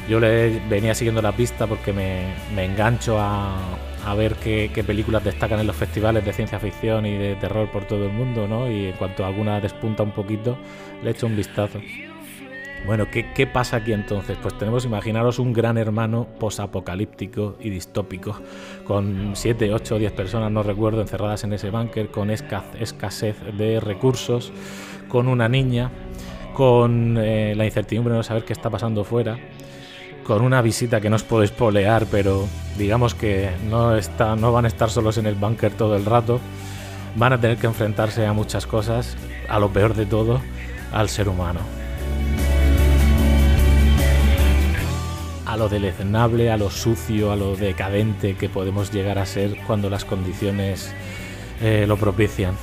Yo 0.09 0.19
le 0.19 0.59
venía 0.69 0.93
siguiendo 0.95 1.21
la 1.21 1.31
pista 1.31 1.67
porque 1.67 1.93
me, 1.93 2.33
engancho 2.57 3.19
a, 3.19 3.72
ver 4.15 4.35
qué, 4.35 4.83
películas 4.85 5.23
destacan 5.23 5.59
en 5.59 5.67
los 5.67 5.75
festivales 5.75 6.25
de 6.25 6.33
ciencia 6.33 6.59
ficción 6.59 7.05
y 7.05 7.17
de 7.17 7.35
terror 7.35 7.71
por 7.71 7.85
todo 7.85 8.05
el 8.05 8.11
mundo, 8.11 8.47
¿no? 8.47 8.69
Y 8.69 8.87
en 8.87 8.93
cuanto 8.93 9.25
alguna 9.25 9.59
despunta 9.59 10.03
un 10.03 10.11
poquito, 10.11 10.57
le 11.01 11.11
echo 11.11 11.25
un 11.25 11.37
vistazo. 11.37 11.79
Bueno, 12.85 13.07
¿qué, 13.09 13.47
pasa 13.47 13.77
aquí 13.77 13.93
entonces? 13.93 14.37
Pues 14.41 14.57
tenemos, 14.57 14.83
imaginaros, 14.83 15.39
un 15.39 15.53
gran 15.53 15.77
hermano 15.77 16.27
posapocalíptico 16.37 17.55
y 17.61 17.69
distópico, 17.69 18.37
con 18.83 19.31
7, 19.35 19.73
8 19.73 19.95
o 19.95 19.99
10 19.99 20.11
personas, 20.11 20.51
no 20.51 20.63
recuerdo, 20.63 20.99
encerradas 20.99 21.45
en 21.45 21.53
ese 21.53 21.69
búnker, 21.69 22.09
con 22.09 22.29
escasez 22.29 23.37
de 23.57 23.79
recursos, 23.79 24.51
con 25.07 25.29
una 25.29 25.47
niña, 25.47 25.91
con 26.53 27.17
eh, 27.17 27.55
la 27.55 27.63
incertidumbre 27.63 28.11
de 28.11 28.17
no 28.17 28.23
saber 28.23 28.43
qué 28.43 28.51
está 28.51 28.69
pasando 28.69 29.05
fuera, 29.05 29.39
con 30.23 30.41
una 30.41 30.61
visita 30.61 31.01
que 31.01 31.09
no 31.09 31.15
os 31.15 31.23
puedo 31.23 31.43
espolear, 31.43 32.05
pero 32.09 32.47
digamos 32.77 33.13
que 33.13 33.51
no, 33.69 33.95
está, 33.95 34.35
no 34.35 34.51
van 34.51 34.65
a 34.65 34.67
estar 34.67 34.89
solos 34.89 35.17
en 35.17 35.25
el 35.25 35.35
búnker 35.35 35.73
todo 35.73 35.95
el 35.95 36.05
rato, 36.05 36.39
van 37.15 37.33
a 37.33 37.39
tener 37.39 37.57
que 37.57 37.67
enfrentarse 37.67 38.25
a 38.25 38.33
muchas 38.33 38.65
cosas, 38.65 39.15
a 39.47 39.59
lo 39.59 39.71
peor 39.71 39.93
de 39.93 40.05
todo, 40.05 40.41
al 40.91 41.09
ser 41.09 41.29
humano. 41.29 41.59
a 45.53 45.57
lo 45.57 45.69
deleznable, 45.69 46.49
a 46.49 46.57
lo 46.57 46.71
sucio, 46.71 47.31
a 47.31 47.35
lo 47.35 47.55
decadente 47.55 48.35
que 48.35 48.49
podemos 48.49 48.91
llegar 48.91 49.19
a 49.19 49.25
ser 49.27 49.55
cuando 49.67 49.87
las 49.87 50.03
condiciones 50.03 50.91
eh, 51.61 51.85
lo 51.87 51.95
propician. 51.95 52.55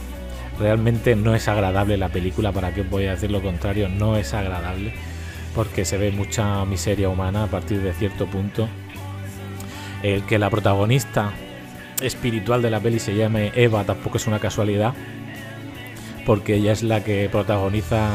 Realmente 0.58 1.14
no 1.14 1.36
es 1.36 1.46
agradable 1.46 1.96
la 1.96 2.08
película, 2.08 2.50
para 2.50 2.74
qué 2.74 2.82
voy 2.82 3.06
a 3.06 3.12
decir 3.12 3.30
lo 3.30 3.42
contrario, 3.42 3.88
no 3.88 4.16
es 4.16 4.34
agradable, 4.34 4.92
porque 5.54 5.84
se 5.84 5.98
ve 5.98 6.12
mucha 6.12 6.64
miseria 6.64 7.08
humana 7.08 7.44
a 7.44 7.46
partir 7.46 7.80
de 7.80 7.92
cierto 7.92 8.26
punto. 8.26 8.68
El 10.02 10.24
que 10.24 10.38
la 10.38 10.50
protagonista 10.50 11.32
espiritual 12.00 12.62
de 12.62 12.70
la 12.70 12.80
peli 12.80 12.98
se 12.98 13.14
llame 13.14 13.52
Eva 13.54 13.84
tampoco 13.84 14.16
es 14.16 14.26
una 14.26 14.38
casualidad, 14.38 14.94
porque 16.24 16.54
ella 16.54 16.72
es 16.72 16.82
la 16.82 17.04
que 17.04 17.28
protagoniza 17.30 18.08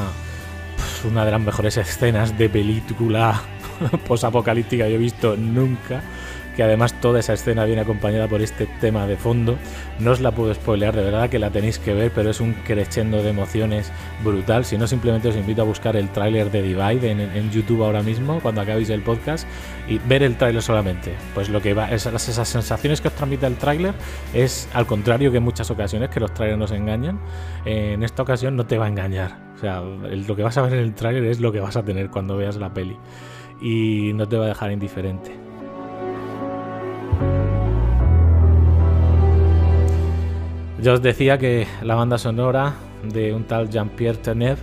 una 1.03 1.25
de 1.25 1.31
las 1.31 1.41
mejores 1.41 1.77
escenas 1.77 2.37
de 2.37 2.49
película 2.49 3.41
posapocalíptica 4.07 4.87
yo 4.87 4.95
he 4.95 4.99
visto 4.99 5.35
nunca. 5.35 6.01
Que 6.55 6.63
además 6.63 6.93
toda 7.01 7.19
esa 7.19 7.33
escena 7.33 7.65
viene 7.65 7.81
acompañada 7.81 8.27
por 8.27 8.41
este 8.41 8.65
tema 8.79 9.07
de 9.07 9.17
fondo. 9.17 9.57
No 10.00 10.12
os 10.12 10.21
la 10.21 10.31
puedo 10.31 10.53
spoilear, 10.53 10.95
de 10.95 11.03
verdad 11.03 11.29
que 11.29 11.39
la 11.39 11.50
tenéis 11.50 11.79
que 11.79 11.93
ver, 11.93 12.12
pero 12.13 12.29
es 12.29 12.39
un 12.39 12.53
crescendo 12.53 13.21
de 13.21 13.29
emociones 13.29 13.91
brutal. 14.24 14.65
Si 14.65 14.77
no, 14.77 14.88
simplemente 14.88 15.27
os 15.27 15.35
invito 15.35 15.62
a 15.62 15.65
buscar 15.65 15.95
el 15.95 16.09
tráiler 16.09 16.51
de 16.51 16.62
Divide 16.62 17.12
en, 17.12 17.51
YouTube 17.51 17.83
ahora 17.83 18.01
mismo, 18.01 18.39
cuando 18.41 18.62
acabéis 18.62 18.89
el 18.89 19.01
podcast, 19.01 19.47
y 19.88 19.97
ver 20.00 20.24
el 20.24 20.38
tráiler 20.38 20.62
solamente. 20.62 21.13
Pues 21.33 21.50
lo 21.50 21.62
que 21.62 21.74
va, 21.74 21.91
esas, 21.91 22.27
esas 22.27 22.47
sensaciones 22.47 23.01
que 23.01 23.09
os 23.09 23.13
transmite 23.13 23.45
el 23.45 23.55
tráiler 23.55 23.93
es 24.33 24.67
al 24.74 24.85
contrario 24.85 25.31
que 25.31 25.38
en 25.38 25.43
muchas 25.43 25.69
ocasiones, 25.71 26.09
que 26.09 26.19
los 26.19 26.33
trailers 26.33 26.59
nos 26.59 26.71
engañan. 26.71 27.19
en 27.65 28.03
esta 28.03 28.24
ocasión 28.24 28.55
no 28.55 28.65
te 28.65 28.77
va 28.77 28.85
a 28.85 28.89
engañar. 28.89 29.38
O 29.55 29.57
sea, 29.57 29.81
lo 29.81 30.35
que 30.35 30.43
vas 30.43 30.57
a 30.57 30.62
ver 30.62 30.74
en 30.74 30.79
el 30.79 30.93
tráiler 30.93 31.25
es 31.25 31.39
lo 31.39 31.51
que 31.51 31.59
vas 31.59 31.75
a 31.77 31.83
tener 31.83 32.09
cuando 32.09 32.38
veas 32.38 32.57
la 32.57 32.74
peli 32.74 32.97
y 33.62 34.12
no 34.13 34.27
te 34.27 34.38
va 34.38 34.45
a 34.45 34.47
dejar 34.50 34.71
indiferente. 34.71 35.44
Ya 40.85 40.93
os 40.93 41.01
decía 41.01 41.39
que 41.39 41.65
la 41.81 41.95
banda 41.95 42.19
sonora 42.19 42.75
de 43.11 43.33
un 43.33 43.45
tal 43.45 43.71
Jean-Pierre 43.71 44.19
Tenev 44.19 44.59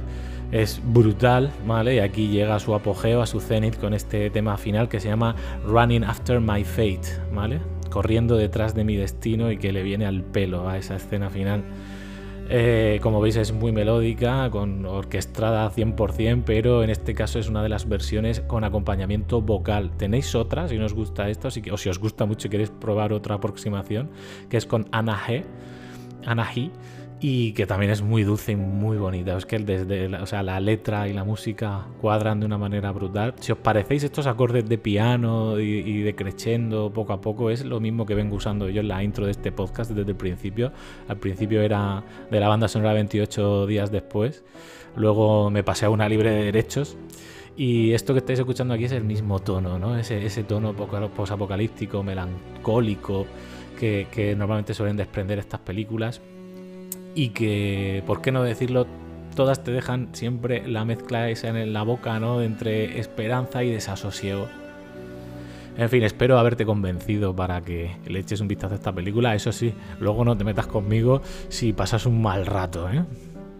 es 0.53 0.81
brutal, 0.85 1.51
¿vale? 1.67 1.97
Y 1.97 1.99
aquí 1.99 2.29
llega 2.29 2.55
a 2.55 2.61
su 2.61 2.77
apogeo, 2.77 3.23
a 3.23 3.27
su 3.27 3.41
cenit 3.41 3.77
con 3.77 3.93
este 3.93 4.31
tema 4.31 4.57
final 4.57 4.89
que 4.89 5.01
se 5.01 5.09
llama 5.09 5.35
Running 5.67 6.05
After 6.05 6.39
My 6.39 6.63
Fate, 6.63 7.09
¿vale? 7.33 7.61
Corriendo 7.91 8.37
detrás 8.37 8.73
de 8.73 8.85
mi 8.85 8.95
destino 8.95 9.51
y 9.51 9.57
que 9.57 9.73
le 9.73 9.83
viene 9.83 10.07
al 10.07 10.23
pelo 10.23 10.69
a 10.69 10.79
esa 10.79 10.95
escena 10.95 11.29
final. 11.29 11.65
Eh, 12.49 13.01
como 13.03 13.21
veis 13.21 13.35
es 13.35 13.51
muy 13.51 13.73
melódica, 13.73 14.49
con 14.51 14.87
orquestada 14.87 15.69
100%, 15.73 16.45
pero 16.47 16.85
en 16.85 16.91
este 16.91 17.15
caso 17.15 17.41
es 17.41 17.49
una 17.49 17.65
de 17.65 17.69
las 17.69 17.89
versiones 17.89 18.43
con 18.43 18.63
acompañamiento 18.63 19.43
vocal. 19.43 19.91
Tenéis 19.97 20.37
otra, 20.37 20.69
si 20.69 20.79
os 20.79 20.95
gusta 20.95 21.29
esto, 21.31 21.49
o 21.49 21.77
si 21.77 21.89
os 21.89 21.99
gusta 21.99 22.27
mucho 22.27 22.47
y 22.47 22.51
queréis 22.51 22.71
probar 22.71 23.13
otra 23.13 23.35
aproximación, 23.35 24.11
que 24.49 24.57
es 24.57 24.67
con 24.67 24.87
Ana 24.93 25.19
G. 25.19 25.45
Ana 26.27 26.45
G 26.47 26.71
y 27.25 27.53
que 27.53 27.67
también 27.67 27.93
es 27.93 28.03
muy 28.03 28.25
dulce 28.25 28.53
y 28.53 28.57
muy 28.57 28.97
bonita. 28.97 29.37
Es 29.37 29.47
que 29.47 29.61
desde 29.61 30.09
la, 30.09 30.25
o 30.25 30.27
sea, 30.27 30.43
la 30.43 30.59
letra 30.59 31.09
y 31.09 31.13
la 31.13 31.23
música 31.23 31.87
cuadran 32.01 32.41
de 32.41 32.47
una 32.47 32.59
manera 32.59 32.91
brutal. 32.91 33.35
Si 33.39 33.53
os 33.53 33.59
parecéis 33.59 34.03
estos 34.03 34.27
acordes 34.27 34.69
de 34.69 34.77
piano 34.77 35.61
y, 35.61 36.03
de 36.03 36.17
crescendo 36.17 36.93
poco 36.93 37.13
a 37.13 37.21
poco, 37.21 37.51
es 37.51 37.65
lo 37.65 37.79
mismo 37.79 38.07
que 38.07 38.17
vengo 38.17 38.35
usando 38.35 38.69
yo 38.69 38.81
en 38.81 38.89
la 38.89 39.05
intro 39.05 39.27
de 39.27 39.31
este 39.31 39.53
podcast 39.53 39.93
desde 39.93 40.11
el 40.11 40.17
principio. 40.17 40.73
Al 41.07 41.17
principio 41.19 41.63
era 41.63 42.03
de 42.29 42.41
la 42.41 42.49
banda 42.49 42.67
sonora 42.67 42.93
28 42.93 43.69
días 43.69 43.93
después. 43.93 44.43
Luego 44.97 45.49
me 45.49 45.63
pasé 45.63 45.87
a 45.87 45.91
una 45.91 46.09
libre 46.09 46.33
de 46.33 46.45
derechos. 46.47 46.97
Y 47.57 47.93
esto 47.93 48.15
que 48.15 48.19
estáis 48.19 48.41
escuchando 48.41 48.75
aquí 48.75 48.87
es 48.87 48.93
el 48.93 49.05
mismo 49.05 49.39
tono, 49.39 49.79
¿no? 49.79 49.97
Ese 49.97 50.43
tono 50.43 50.75
posapocalíptico, 50.75 52.03
melancólico, 52.03 53.27
que, 53.83 54.35
normalmente 54.37 54.75
suelen 54.75 54.97
desprender 54.97 55.39
estas 55.39 55.61
películas 55.61 56.21
y 57.15 57.31
que, 57.31 58.03
¿por 58.07 58.23
qué 58.23 58.31
no 58.31 58.43
decirlo? 58.43 58.87
Todas 59.35 59.65
te 59.65 59.73
dejan 59.73 60.11
siempre 60.13 60.67
la 60.69 60.85
mezcla 60.85 61.29
esa 61.31 61.49
en 61.49 61.73
la 61.73 61.83
boca, 61.83 62.21
¿no? 62.21 62.43
Entre 62.43 63.01
esperanza 63.01 63.65
y 63.65 63.71
desasosiego. 63.71 64.47
En 65.77 65.89
fin, 65.89 66.03
espero 66.03 66.39
haberte 66.39 66.67
convencido 66.67 67.35
para 67.35 67.63
que 67.63 67.97
le 68.07 68.19
eches 68.19 68.41
un 68.41 68.49
vistazo 68.49 68.75
a 68.75 68.77
esta 68.77 68.93
película. 68.93 69.35
Eso 69.35 69.53
sí, 69.53 69.73
luego 70.01 70.25
no 70.25 70.37
te 70.37 70.45
metas 70.45 70.67
conmigo 70.67 71.23
si 71.49 71.73
pasas 71.73 72.05
un 72.05 72.21
mal 72.21 72.47
rato, 72.47 72.91
¿eh? 72.91 73.03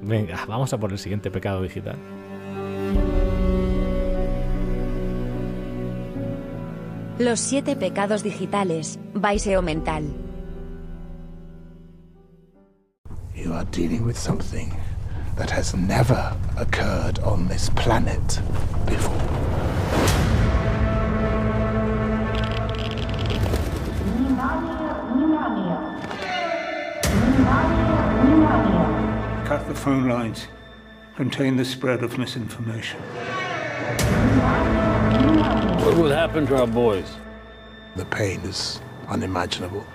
Venga, 0.03 0.45
vamos 0.47 0.73
a 0.73 0.79
por 0.79 0.93
el 0.93 0.99
siguiente 0.99 1.31
pecado 1.31 1.63
digital. 1.63 1.97
Los 7.23 7.39
siete 7.39 7.77
pecados 7.77 8.25
digitales, 8.25 8.99
Baiseo 9.15 9.63
Mental. 9.63 10.03
You 13.33 13.53
are 13.53 13.65
dealing 13.67 14.05
with 14.05 14.19
something 14.19 14.77
that 15.37 15.49
has 15.49 15.73
never 15.73 16.37
occurred 16.57 17.21
on 17.21 17.47
this 17.47 17.71
planet 17.77 18.41
before. 18.87 19.15
Cut 29.47 29.69
the 29.69 29.75
phone 29.77 30.09
lines. 30.09 30.49
Contain 31.15 31.57
the 31.57 31.65
spread 31.65 32.03
of 32.03 32.19
misinformation. 32.19 33.01
What 35.85 35.97
will 35.97 36.11
happen 36.11 36.47
to 36.47 36.57
our 36.57 36.67
boys? 36.67 37.11
The 37.97 38.05
pain 38.07 38.41
is 38.41 38.81
unimaginable. 39.09 39.87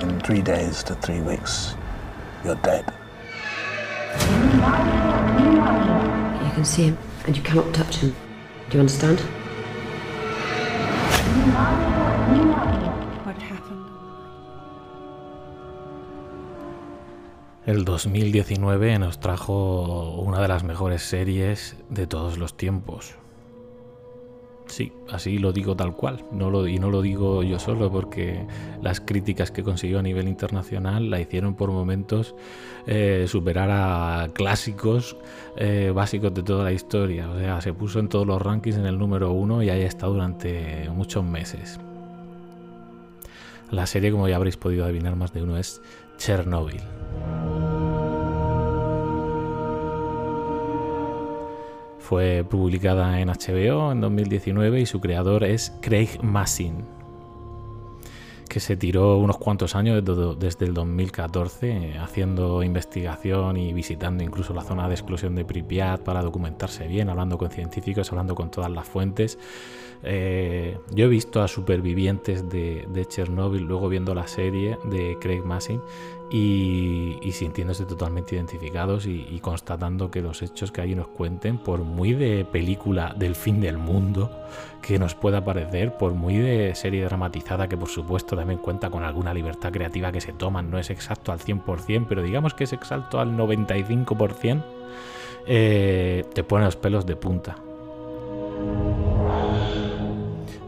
In 0.00 0.20
three 0.20 0.42
days 0.42 0.82
to 0.84 0.94
three 0.94 1.20
weeks, 1.20 1.74
you're 2.44 2.54
dead. 2.56 2.84
You 6.44 6.50
can 6.54 6.64
see 6.64 6.84
him, 6.84 6.98
and 7.26 7.36
you 7.36 7.42
cannot 7.42 7.74
touch 7.74 7.96
him. 7.96 8.14
Do 8.70 8.76
you 8.76 8.80
understand? 8.80 9.22
El 17.64 17.84
2019 17.84 18.98
nos 18.98 19.20
trajo 19.20 20.20
una 20.20 20.40
de 20.40 20.48
las 20.48 20.64
mejores 20.64 21.02
series 21.02 21.76
de 21.90 22.08
todos 22.08 22.36
los 22.36 22.56
tiempos. 22.56 23.14
Sí, 24.66 24.92
así 25.08 25.38
lo 25.38 25.52
digo 25.52 25.76
tal 25.76 25.94
cual. 25.94 26.24
No 26.32 26.50
lo, 26.50 26.66
y 26.66 26.80
no 26.80 26.90
lo 26.90 27.02
digo 27.02 27.44
yo 27.44 27.60
solo 27.60 27.88
porque 27.92 28.44
las 28.82 29.00
críticas 29.00 29.52
que 29.52 29.62
consiguió 29.62 30.00
a 30.00 30.02
nivel 30.02 30.26
internacional 30.26 31.08
la 31.08 31.20
hicieron 31.20 31.54
por 31.54 31.70
momentos 31.70 32.34
eh, 32.88 33.26
superar 33.28 33.68
a 33.70 34.26
clásicos 34.34 35.16
eh, 35.56 35.92
básicos 35.94 36.34
de 36.34 36.42
toda 36.42 36.64
la 36.64 36.72
historia. 36.72 37.30
O 37.30 37.38
sea, 37.38 37.60
se 37.60 37.72
puso 37.72 38.00
en 38.00 38.08
todos 38.08 38.26
los 38.26 38.42
rankings 38.42 38.76
en 38.76 38.86
el 38.86 38.98
número 38.98 39.30
uno 39.30 39.62
y 39.62 39.70
ahí 39.70 39.82
estado 39.82 40.14
durante 40.14 40.90
muchos 40.90 41.22
meses. 41.22 41.78
La 43.70 43.86
serie, 43.86 44.10
como 44.10 44.26
ya 44.26 44.34
habréis 44.34 44.56
podido 44.56 44.84
adivinar 44.84 45.14
más 45.14 45.32
de 45.32 45.44
uno, 45.44 45.58
es 45.58 45.80
Chernobyl. 46.18 46.82
Fue 51.98 52.44
publicada 52.44 53.20
en 53.20 53.28
HBO 53.28 53.90
en 53.90 54.02
2019 54.02 54.80
y 54.80 54.86
su 54.86 55.00
creador 55.00 55.44
es 55.44 55.72
Craig 55.80 56.18
Massin, 56.20 56.84
que 58.50 58.60
se 58.60 58.76
tiró 58.76 59.16
unos 59.16 59.38
cuantos 59.38 59.74
años 59.74 60.04
desde 60.38 60.66
el 60.66 60.74
2014 60.74 61.94
haciendo 61.98 62.62
investigación 62.62 63.56
y 63.56 63.72
visitando 63.72 64.22
incluso 64.22 64.52
la 64.52 64.62
zona 64.62 64.88
de 64.88 64.94
exclusión 64.94 65.34
de 65.34 65.46
Pripyat 65.46 66.02
para 66.02 66.20
documentarse 66.20 66.86
bien, 66.86 67.08
hablando 67.08 67.38
con 67.38 67.50
científicos, 67.50 68.10
hablando 68.10 68.34
con 68.34 68.50
todas 68.50 68.70
las 68.70 68.86
fuentes. 68.86 69.38
Eh, 70.04 70.78
yo 70.90 71.04
he 71.04 71.08
visto 71.08 71.42
a 71.42 71.48
supervivientes 71.48 72.48
de, 72.48 72.86
de, 72.92 73.06
Chernobyl 73.06 73.62
luego 73.62 73.88
viendo 73.88 74.14
la 74.14 74.26
serie 74.26 74.76
de 74.84 75.16
Craig 75.20 75.42
Massin 75.42 75.80
y, 76.32 77.30
sintiéndose 77.32 77.84
totalmente 77.84 78.34
identificados 78.34 79.06
y, 79.06 79.38
constatando 79.40 80.10
que 80.10 80.22
los 80.22 80.42
hechos 80.42 80.72
que 80.72 80.80
allí 80.80 80.94
nos 80.94 81.08
cuenten, 81.08 81.58
por 81.58 81.80
muy 81.80 82.14
de 82.14 82.44
película 82.44 83.14
del 83.16 83.34
fin 83.34 83.60
del 83.60 83.76
mundo 83.76 84.30
que 84.80 84.98
nos 84.98 85.14
pueda 85.14 85.44
parecer, 85.44 85.96
por 85.98 86.14
muy 86.14 86.36
de 86.36 86.74
serie 86.74 87.04
dramatizada 87.04 87.68
que 87.68 87.76
por 87.76 87.88
supuesto 87.88 88.34
también 88.34 88.58
cuenta 88.58 88.88
con 88.88 89.04
alguna 89.04 89.34
libertad 89.34 89.72
creativa 89.72 90.10
que 90.10 90.20
se 90.20 90.32
toman, 90.32 90.70
no 90.70 90.78
es 90.78 90.90
exacto 90.90 91.32
al 91.32 91.38
100%, 91.38 92.06
pero 92.08 92.22
digamos 92.22 92.54
que 92.54 92.64
es 92.64 92.72
exacto 92.72 93.20
al 93.20 93.36
95%, 93.36 94.64
eh, 95.46 96.24
te 96.32 96.44
pone 96.44 96.64
los 96.64 96.76
pelos 96.76 97.04
de 97.04 97.16
punta 97.16 97.56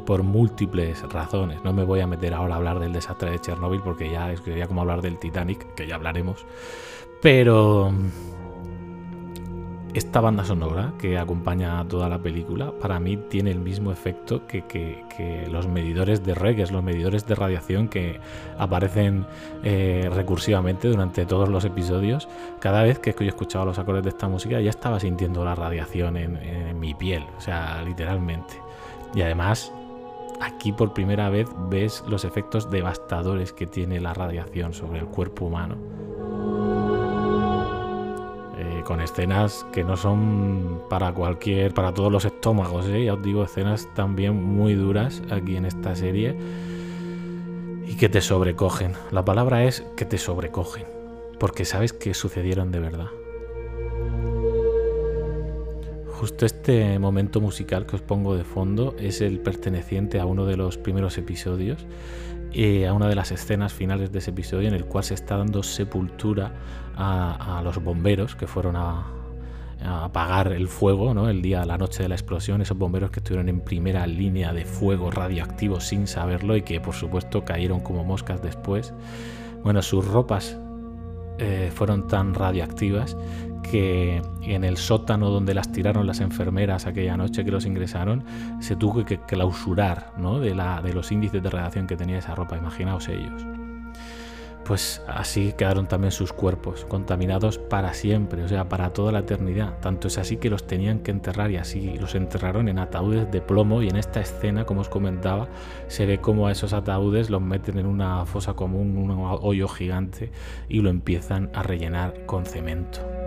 por 0.05 0.23
múltiples 0.23 1.03
razones. 1.11 1.63
No 1.65 1.73
me 1.73 1.85
voy 1.85 2.01
a 2.01 2.07
meter 2.07 2.35
ahora 2.35 2.55
a 2.55 2.57
hablar 2.59 2.79
del 2.79 2.93
desastre 2.93 3.31
de 3.31 3.41
Chernobyl 3.41 3.81
porque 3.83 4.11
ya 4.11 4.33
es 4.33 4.41
como 4.69 4.81
hablar 4.81 5.03
del 5.03 5.19
Titanic, 5.19 5.75
que 5.75 5.87
ya 5.87 5.97
hablaremos. 5.97 6.47
Pero 7.23 7.93
esta 9.95 10.21
banda 10.21 10.45
sonora 10.45 10.93
que 10.99 11.19
acompaña 11.19 11.79
a 11.79 11.85
toda 11.87 12.09
la 12.09 12.19
película, 12.19 12.73
para 12.73 12.99
mí 12.99 13.17
tiene 13.17 13.53
el 13.53 13.61
mismo 13.61 13.93
efecto 13.93 14.43
que, 14.47 15.47
los 15.51 15.69
medidores 15.69 16.25
de 16.25 16.35
reggae, 16.35 16.67
los 16.67 16.83
medidores 16.83 17.27
de 17.27 17.37
radiación 17.37 17.89
que 17.89 18.19
aparecen 18.59 19.25
eh, 19.63 20.11
recursivamente 20.13 20.89
durante 20.89 21.25
todos 21.27 21.49
los 21.49 21.65
episodios. 21.65 22.29
Cada 22.59 22.83
vez 22.83 22.99
que 22.99 23.15
yo 23.19 23.29
escuchaba 23.29 23.65
los 23.65 23.79
acordes 23.79 24.03
de 24.03 24.09
esta 24.11 24.29
música 24.29 24.61
ya 24.61 24.71
estaba 24.71 24.99
sintiendo 24.99 25.45
la 25.45 25.55
radiación 25.55 26.17
en 26.17 26.79
mi 26.81 26.93
piel, 26.95 27.25
o 27.39 27.41
sea, 27.41 27.81
literalmente. 27.83 28.55
Y 29.15 29.23
además 29.23 29.73
aquí 30.41 30.73
por 30.73 30.93
primera 30.93 31.29
vez 31.31 31.49
ves 31.69 32.03
los 32.09 32.25
efectos 32.25 32.71
devastadores 32.71 33.53
que 33.53 33.67
tiene 33.67 34.01
la 34.01 34.15
radiación 34.15 34.73
sobre 34.73 35.01
el 35.01 35.07
cuerpo 35.07 35.47
humano. 35.47 35.77
Eh, 38.57 38.83
con 38.85 39.01
escenas 39.01 39.67
que 39.73 39.85
no 39.85 39.97
son 39.97 40.83
para 40.89 41.13
cualquier, 41.13 41.75
para 41.75 41.93
todos 41.93 42.13
los 42.13 42.25
estómagos, 42.25 42.87
¿eh? 42.87 43.05
ya 43.07 43.15
os 43.15 43.23
digo, 43.23 43.45
escenas 43.45 43.89
también 43.95 44.43
muy 44.43 44.75
duras 44.75 45.23
aquí 45.31 45.57
en 45.57 45.67
esta 45.67 45.95
serie 45.95 46.37
y 47.87 47.97
que 47.97 48.09
te 48.09 48.21
sobrecogen. 48.21 48.93
La 49.11 49.25
palabra 49.25 49.65
es 49.65 49.85
que 49.97 50.05
te 50.05 50.19
sobrecogen, 50.19 50.87
porque 51.41 51.65
sabes 51.65 51.93
que 51.93 52.15
sucedieron 52.15 52.71
de 52.71 52.81
verdad 52.81 53.09
justo 56.25 56.47
este 56.47 56.99
momento 56.99 57.39
musical 57.39 57.85
que 57.85 57.97
os 57.97 58.01
pongo 58.01 58.35
de 58.35 58.45
fondo 58.45 58.97
es 58.99 59.21
el 59.21 59.41
perteneciente 59.41 60.21
a 60.21 60.25
uno 60.25 60.47
de 60.47 60.57
los 60.57 60.79
primeros 60.79 61.19
episodios, 61.19 61.85
eh, 62.55 62.87
a 62.87 62.95
una 62.95 63.09
de 63.09 63.15
las 63.15 63.31
escenas 63.31 63.75
finales 63.75 64.11
de 64.11 64.21
ese 64.21 64.31
episodio 64.31 64.69
en 64.69 64.75
el 64.75 64.87
cual 64.87 65.05
se 65.05 65.13
está 65.13 65.37
dando 65.37 65.63
sepultura 65.63 66.55
a, 66.97 67.61
los 67.63 67.77
bomberos 67.85 68.37
que 68.37 68.47
fueron 68.47 68.75
a, 68.75 69.05
apagar 69.85 70.55
el 70.55 70.67
fuego, 70.67 71.13
¿no? 71.13 71.29
el 71.29 71.43
día, 71.43 71.67
la 71.67 71.77
noche 71.77 72.03
de 72.03 72.09
la 72.09 72.15
explosión, 72.15 72.63
esos 72.63 72.79
bomberos 72.79 73.11
que 73.11 73.21
estuvieron 73.21 73.51
en 73.51 73.61
primera 73.61 74.07
línea 74.07 74.55
de 74.55 74.65
fuego 74.65 75.11
radioactivo 75.11 75.79
sin 75.79 76.07
saberlo 76.07 76.57
y 76.57 76.63
que 76.63 76.81
por 76.81 76.95
supuesto 76.95 77.45
cayeron 77.45 77.81
como 77.81 78.03
moscas 78.03 78.41
después. 78.41 78.95
Bueno, 79.63 79.83
sus 79.83 80.07
ropas 80.09 80.57
eh, 81.37 81.71
fueron 81.75 82.07
tan 82.09 82.33
radioactivas 82.33 83.15
que 83.71 84.23
en 84.43 84.65
el 84.65 84.77
sótano 84.77 85.31
donde 85.31 85.55
las 85.55 85.73
tiraron 85.73 86.07
las 86.07 86.21
enfermeras 86.21 86.87
aquella 86.87 87.17
noche 87.17 87.45
que 87.45 87.51
los 87.51 87.67
ingresaron, 87.67 88.25
se 88.61 88.77
tuvo 88.77 89.05
que 89.05 89.19
clausurar 89.19 90.13
¿no? 90.17 90.39
de, 90.39 90.55
los 90.55 91.13
índices 91.13 91.43
de 91.43 91.51
radiación 91.51 91.87
que 91.87 91.97
tenía 91.97 92.19
esa 92.19 92.35
ropa, 92.35 92.57
imaginaos 92.57 93.09
ellos. 93.09 93.45
Pues 94.65 95.03
así 95.07 95.53
quedaron 95.59 95.87
también 95.87 96.11
sus 96.11 96.33
cuerpos, 96.33 96.87
contaminados 96.87 97.59
para 97.59 97.93
siempre, 97.93 98.45
o 98.45 98.49
sea, 98.49 98.67
para 98.67 98.95
toda 98.95 99.13
la 99.13 99.19
eternidad. 99.19 99.79
Tanto 99.81 100.09
es 100.09 100.17
así 100.17 100.39
que 100.39 100.49
los 100.49 100.67
tenían 100.67 101.01
que 101.01 101.11
enterrar 101.11 101.51
y 101.51 101.59
así 101.59 101.99
los 101.99 102.15
enterraron 102.15 102.69
en 102.71 102.79
ataúdes 102.79 103.31
de 103.31 103.43
plomo 103.43 103.83
y 103.83 103.89
en 103.89 103.97
esta 103.97 104.21
escena, 104.21 104.65
como 104.65 104.81
os 104.81 104.89
comentaba, 104.89 105.49
se 105.89 106.07
ve 106.07 106.19
como 106.19 106.47
a 106.47 106.53
esos 106.53 106.73
ataúdes 106.73 107.29
los 107.29 107.43
meten 107.43 107.79
en 107.79 107.85
una 107.85 108.25
fosa 108.25 108.55
común, 108.55 108.97
un 108.97 109.11
hoyo 109.43 109.69
gigante 109.69 110.31
y 110.67 110.81
lo 110.81 110.89
empiezan 110.89 111.51
a 111.53 111.63
rellenar 111.63 112.25
con 112.25 112.47
cemento. 112.47 113.24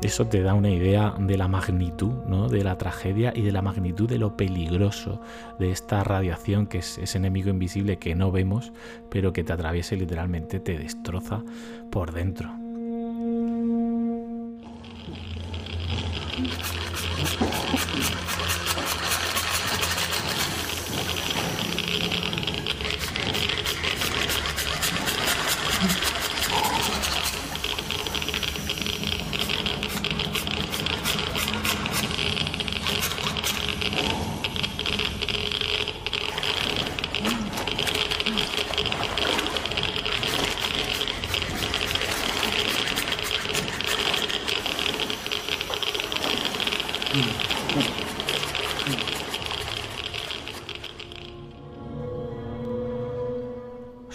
Eso 0.00 0.26
te 0.26 0.42
da 0.42 0.54
una 0.54 0.70
idea 0.70 1.14
de 1.18 1.36
la 1.36 1.48
magnitud, 1.48 2.12
¿no? 2.26 2.48
de 2.48 2.62
la 2.62 2.78
tragedia 2.78 3.32
y 3.34 3.42
de 3.42 3.50
la 3.50 3.62
magnitud 3.62 4.08
de 4.08 4.18
lo 4.18 4.36
peligroso 4.36 5.20
de 5.58 5.72
esta 5.72 6.04
radiación 6.04 6.66
que 6.66 6.78
es 6.78 6.98
ese 6.98 7.18
enemigo 7.18 7.50
invisible 7.50 7.98
que 7.98 8.14
no 8.14 8.30
vemos, 8.30 8.72
pero 9.10 9.32
que 9.32 9.42
te 9.42 9.52
atraviesa 9.52 9.96
y 9.96 9.98
literalmente 9.98 10.60
te 10.60 10.78
destroza 10.78 11.42
por 11.90 12.12
dentro. 12.12 12.48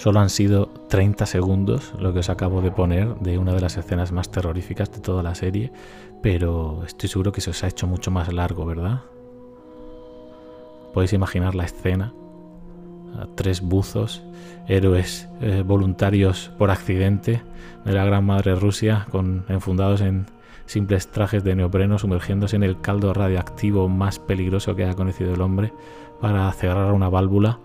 Solo 0.03 0.19
han 0.19 0.29
sido 0.29 0.67
30 0.89 1.25
segundos 1.25 1.93
lo 1.97 2.11
que 2.11 2.19
os 2.19 2.29
acabo 2.29 2.61
de 2.61 2.71
poner 2.71 3.15
de 3.19 3.37
una 3.37 3.53
de 3.53 3.61
las 3.61 3.77
escenas 3.77 4.11
más 4.11 4.29
terroríficas 4.29 4.91
de 4.91 4.99
toda 4.99 5.23
la 5.23 5.33
serie, 5.33 5.71
pero 6.21 6.83
estoy 6.85 7.07
seguro 7.07 7.31
que 7.31 7.39
se 7.39 7.51
os 7.51 7.63
ha 7.63 7.69
hecho 7.69 7.87
mucho 7.87 8.11
más 8.11 8.33
largo, 8.33 8.65
¿verdad? 8.65 9.03
Podéis 10.93 11.13
imaginar 11.13 11.55
la 11.55 11.63
escena. 11.63 12.13
Tres 13.35 13.61
buzos, 13.61 14.21
héroes 14.67 15.29
eh, 15.39 15.63
voluntarios 15.65 16.51
por 16.57 16.69
accidente 16.69 17.41
de 17.85 17.93
la 17.93 18.03
Gran 18.03 18.25
Madre 18.25 18.55
Rusia, 18.55 19.07
con, 19.09 19.45
enfundados 19.47 20.01
en 20.01 20.25
simples 20.65 21.11
trajes 21.11 21.45
de 21.45 21.55
neopreno, 21.55 21.97
sumergiéndose 21.97 22.57
en 22.57 22.63
el 22.63 22.81
caldo 22.81 23.13
radioactivo 23.13 23.87
más 23.87 24.19
peligroso 24.19 24.75
que 24.75 24.83
haya 24.83 24.95
conocido 24.95 25.33
el 25.33 25.39
hombre 25.39 25.71
para 26.19 26.51
cerrar 26.51 26.91
una 26.91 27.07
válvula, 27.07 27.59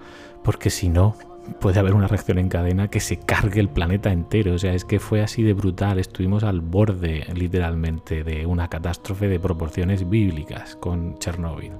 porque 0.45 0.71
si 0.71 0.89
no, 0.89 1.17
puede 1.61 1.79
haber 1.79 1.95
una 1.95 2.07
reacción 2.07 2.39
en 2.39 2.49
cadena 2.49 2.89
que 2.89 3.01
se 3.01 3.19
cargue 3.19 3.61
el 3.61 3.69
planeta 3.69 4.13
entero. 4.13 4.55
O 4.55 4.59
sea, 4.59 4.75
es 4.75 4.85
que 4.85 4.99
fue 4.99 5.23
así 5.23 5.43
de 5.43 5.53
brutal. 5.53 5.99
Estuvimos 5.99 6.45
al 6.45 6.61
borde, 6.61 7.27
literalmente, 7.35 8.25
de 8.25 8.47
una 8.47 8.69
catástrofe 8.69 9.29
de 9.29 9.41
proporciones 9.41 10.09
bíblicas 10.09 10.77
con 10.77 11.19
Chernobyl. 11.19 11.73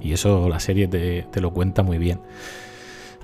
Y 0.00 0.12
eso 0.12 0.48
la 0.48 0.60
serie 0.60 0.88
te, 0.88 1.40
lo 1.40 1.52
cuenta 1.52 1.82
muy 1.82 1.98
bien. 1.98 2.20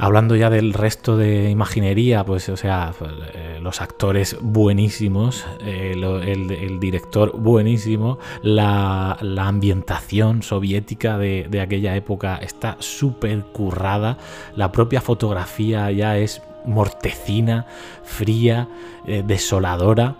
Hablando 0.00 0.36
ya 0.36 0.48
del 0.48 0.74
resto 0.74 1.16
de 1.16 1.50
imaginería, 1.50 2.24
pues, 2.24 2.48
o 2.48 2.56
sea, 2.56 2.92
eh, 3.34 3.58
los 3.60 3.80
actores 3.80 4.36
buenísimos, 4.40 5.44
eh, 5.60 5.94
el, 5.96 6.78
director 6.78 7.36
buenísimo, 7.36 8.18
la, 8.42 9.18
ambientación 9.38 10.44
soviética 10.44 11.18
de, 11.18 11.60
aquella 11.60 11.96
época 11.96 12.36
está 12.36 12.76
súper 12.78 13.42
currada, 13.42 14.18
la 14.54 14.70
propia 14.70 15.00
fotografía 15.00 15.90
ya 15.90 16.16
es 16.16 16.42
mortecina, 16.64 17.66
fría, 18.04 18.68
eh, 19.04 19.24
desoladora. 19.26 20.14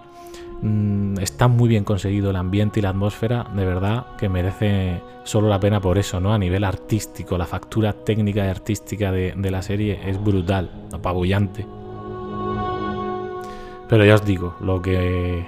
Mm, 0.61 1.19
está 1.21 1.47
muy 1.47 1.69
bien 1.69 1.85
conseguido 1.85 2.31
el 2.31 2.37
ambiente 2.37 2.81
y 2.81 2.83
la 2.83 2.91
atmósfera, 2.91 3.47
de 3.55 3.65
verdad 3.65 4.07
que 4.17 4.29
merece 4.29 5.01
solo 5.23 5.49
la 5.49 5.61
pena 5.61 5.81
por 5.81 5.99
eso, 5.99 6.21
¿no? 6.21 6.33
A 6.35 6.39
nivel 6.39 6.65
artístico, 6.65 7.39
la 7.39 7.47
factura 7.47 7.93
técnica 7.93 8.45
y 8.45 8.49
artística 8.49 9.13
de, 9.13 9.51
la 9.51 9.63
serie 9.63 10.01
es 10.05 10.23
brutal, 10.23 10.71
apabullante. 10.93 11.65
Pero 13.89 14.05
ya 14.05 14.17
os 14.17 14.25
digo, 14.25 14.57
lo 14.61 14.83
que, 14.83 15.47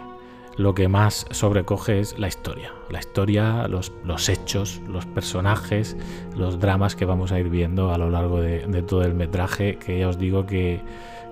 lo 0.57 0.75
que 0.75 0.87
más 0.87 1.27
sobrecoge 1.31 1.99
es 1.99 2.17
la 2.19 2.29
historia. 2.29 2.73
La 2.89 3.01
historia, 3.01 3.67
los, 3.67 3.93
los 4.05 4.29
hechos, 4.29 4.81
los 4.89 5.07
personajes, 5.07 5.97
los 6.37 6.61
dramas 6.61 6.95
que 6.95 7.05
vamos 7.05 7.33
a 7.33 7.41
ir 7.41 7.51
viendo 7.51 7.93
a 7.93 7.99
lo 7.99 8.11
largo 8.11 8.41
de 8.41 8.83
todo 8.87 9.03
el 9.03 9.15
metraje, 9.15 9.77
que 9.77 9.99
ya 9.99 10.09
os 10.09 10.19
digo 10.19 10.47
que 10.47 10.81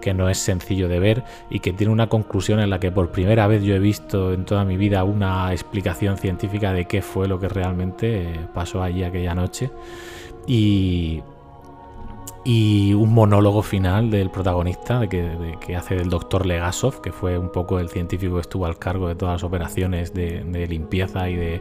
que 0.01 0.15
no 0.15 0.29
es 0.29 0.39
sencillo 0.39 0.89
de 0.89 1.01
ver 1.01 1.25
y 1.51 1.61
que 1.61 1.73
tiene 1.73 1.93
una 1.93 2.09
conclusión 2.09 2.61
en 2.61 2.71
la 2.71 2.81
que 2.81 2.91
por 2.91 3.11
primera 3.11 3.47
vez 3.47 3.63
yo 3.63 3.75
he 3.75 3.79
visto 3.79 4.33
en 4.33 4.45
toda 4.45 4.65
mi 4.65 4.77
vida 4.77 5.05
una 5.05 5.53
explicación 5.53 6.17
científica 6.17 6.73
de 6.73 6.87
qué 6.87 7.03
fue 7.03 7.29
lo 7.29 7.39
que 7.39 7.49
realmente 7.49 8.23
eh, 8.23 8.41
pasó 8.55 8.83
allí 8.83 9.03
aquella 9.03 9.35
noche. 9.35 9.71
Y, 10.47 11.23
y 12.49 12.95
un 12.95 13.13
monólogo 13.13 13.61
final 13.61 14.11
del 14.11 14.31
protagonista 14.31 15.01
de 15.01 15.09
que, 15.61 15.77
hace 15.77 15.97
del 15.97 16.09
doctor 16.09 16.47
Legasov, 16.47 17.03
que 17.03 17.13
fue 17.13 17.37
un 17.37 17.53
poco 17.53 17.79
el 17.79 17.91
científico 17.91 18.37
que 18.37 18.41
estuvo 18.41 18.65
al 18.65 18.79
cargo 18.79 19.07
de 19.07 19.15
todas 19.15 19.35
las 19.35 19.45
operaciones 19.45 20.15
de, 20.15 20.67
limpieza 20.67 21.29
y 21.29 21.37
de 21.37 21.61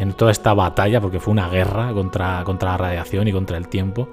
en 0.00 0.12
toda 0.12 0.32
esta 0.32 0.52
batalla, 0.52 1.00
porque 1.00 1.20
fue 1.20 1.30
una 1.30 1.48
guerra 1.48 1.92
contra, 1.92 2.42
contra 2.42 2.72
la 2.72 2.78
radiación 2.78 3.28
y 3.28 3.32
contra 3.32 3.56
el 3.56 3.68
tiempo, 3.68 4.08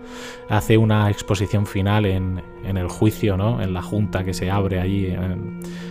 hace 0.47 0.77
una 0.77 1.09
exposición 1.09 1.65
final 1.65 2.05
en, 2.05 2.43
el 2.63 2.87
juicio, 2.87 3.35
¿no? 3.35 3.59
en 3.59 3.73
la 3.73 3.81
junta 3.81 4.23
que 4.23 4.35
se 4.35 4.51
abre 4.51 4.79
allí, 4.79 5.17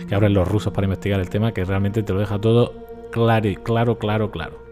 que 0.07 0.15
abren 0.15 0.33
los 0.33 0.47
rusos 0.47 0.71
para 0.71 0.85
investigar 0.85 1.19
el 1.19 1.29
tema, 1.29 1.51
que 1.51 1.65
realmente 1.65 2.03
te 2.03 2.13
lo 2.13 2.19
deja 2.21 2.39
todo 2.39 2.73
claro, 3.11 3.49
claro, 3.63 3.97
claro, 3.99 4.31
claro. 4.31 4.70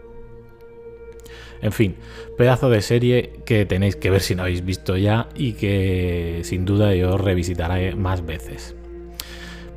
En 1.62 1.72
fin, 1.72 1.96
pedazo 2.38 2.70
de 2.70 2.80
serie 2.80 3.32
que 3.44 3.66
tenéis 3.66 3.96
que 3.96 4.10
ver 4.10 4.22
si 4.22 4.34
no 4.34 4.42
habéis 4.42 4.64
visto 4.64 4.96
ya 4.96 5.28
y 5.34 5.52
que 5.52 6.40
sin 6.44 6.64
duda 6.64 6.94
yo 6.94 7.18
revisitaré 7.18 7.94
más 7.96 8.24
veces. 8.24 8.74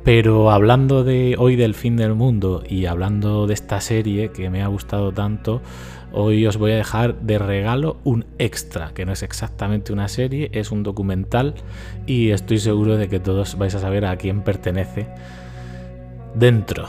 Pero 0.02 0.50
hablando 0.50 1.02
de 1.02 1.36
hoy 1.38 1.56
del 1.56 1.74
fin 1.74 1.96
del 1.96 2.14
mundo 2.14 2.62
y 2.68 2.86
hablando 2.86 3.46
de 3.46 3.54
esta 3.54 3.80
serie 3.80 4.30
que 4.32 4.50
me 4.50 4.62
ha 4.62 4.66
gustado 4.66 5.12
tanto, 5.12 5.62
hoy 6.12 6.46
os 6.46 6.58
voy 6.58 6.72
a 6.72 6.76
dejar 6.76 7.20
de 7.20 7.38
regalo 7.38 7.96
un 8.04 8.26
extra, 8.38 8.92
que 8.94 9.06
no 9.06 9.12
es 9.12 9.22
exactamente 9.22 9.92
una 9.92 10.08
serie, 10.08 10.50
es 10.52 10.70
un 10.70 10.82
documental 10.82 11.54
y 12.06 12.30
estoy 12.30 12.58
seguro 12.58 12.96
de 12.96 13.08
que 13.08 13.18
todos 13.18 13.56
vais 13.56 13.74
a 13.74 13.78
saber 13.78 14.04
a 14.04 14.16
quién 14.16 14.42
pertenece 14.42 15.06
dentro 16.34 16.86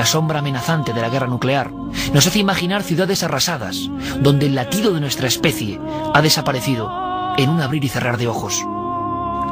la 0.00 0.06
sombra 0.06 0.38
amenazante 0.38 0.94
de 0.94 1.02
la 1.02 1.10
guerra 1.10 1.26
nuclear, 1.26 1.70
nos 2.14 2.26
hace 2.26 2.38
imaginar 2.38 2.82
ciudades 2.82 3.22
arrasadas, 3.22 3.90
donde 4.22 4.46
el 4.46 4.54
latido 4.54 4.94
de 4.94 5.00
nuestra 5.00 5.28
especie 5.28 5.78
ha 6.14 6.22
desaparecido 6.22 6.90
en 7.36 7.50
un 7.50 7.60
abrir 7.60 7.84
y 7.84 7.90
cerrar 7.90 8.16
de 8.16 8.26
ojos. 8.26 8.64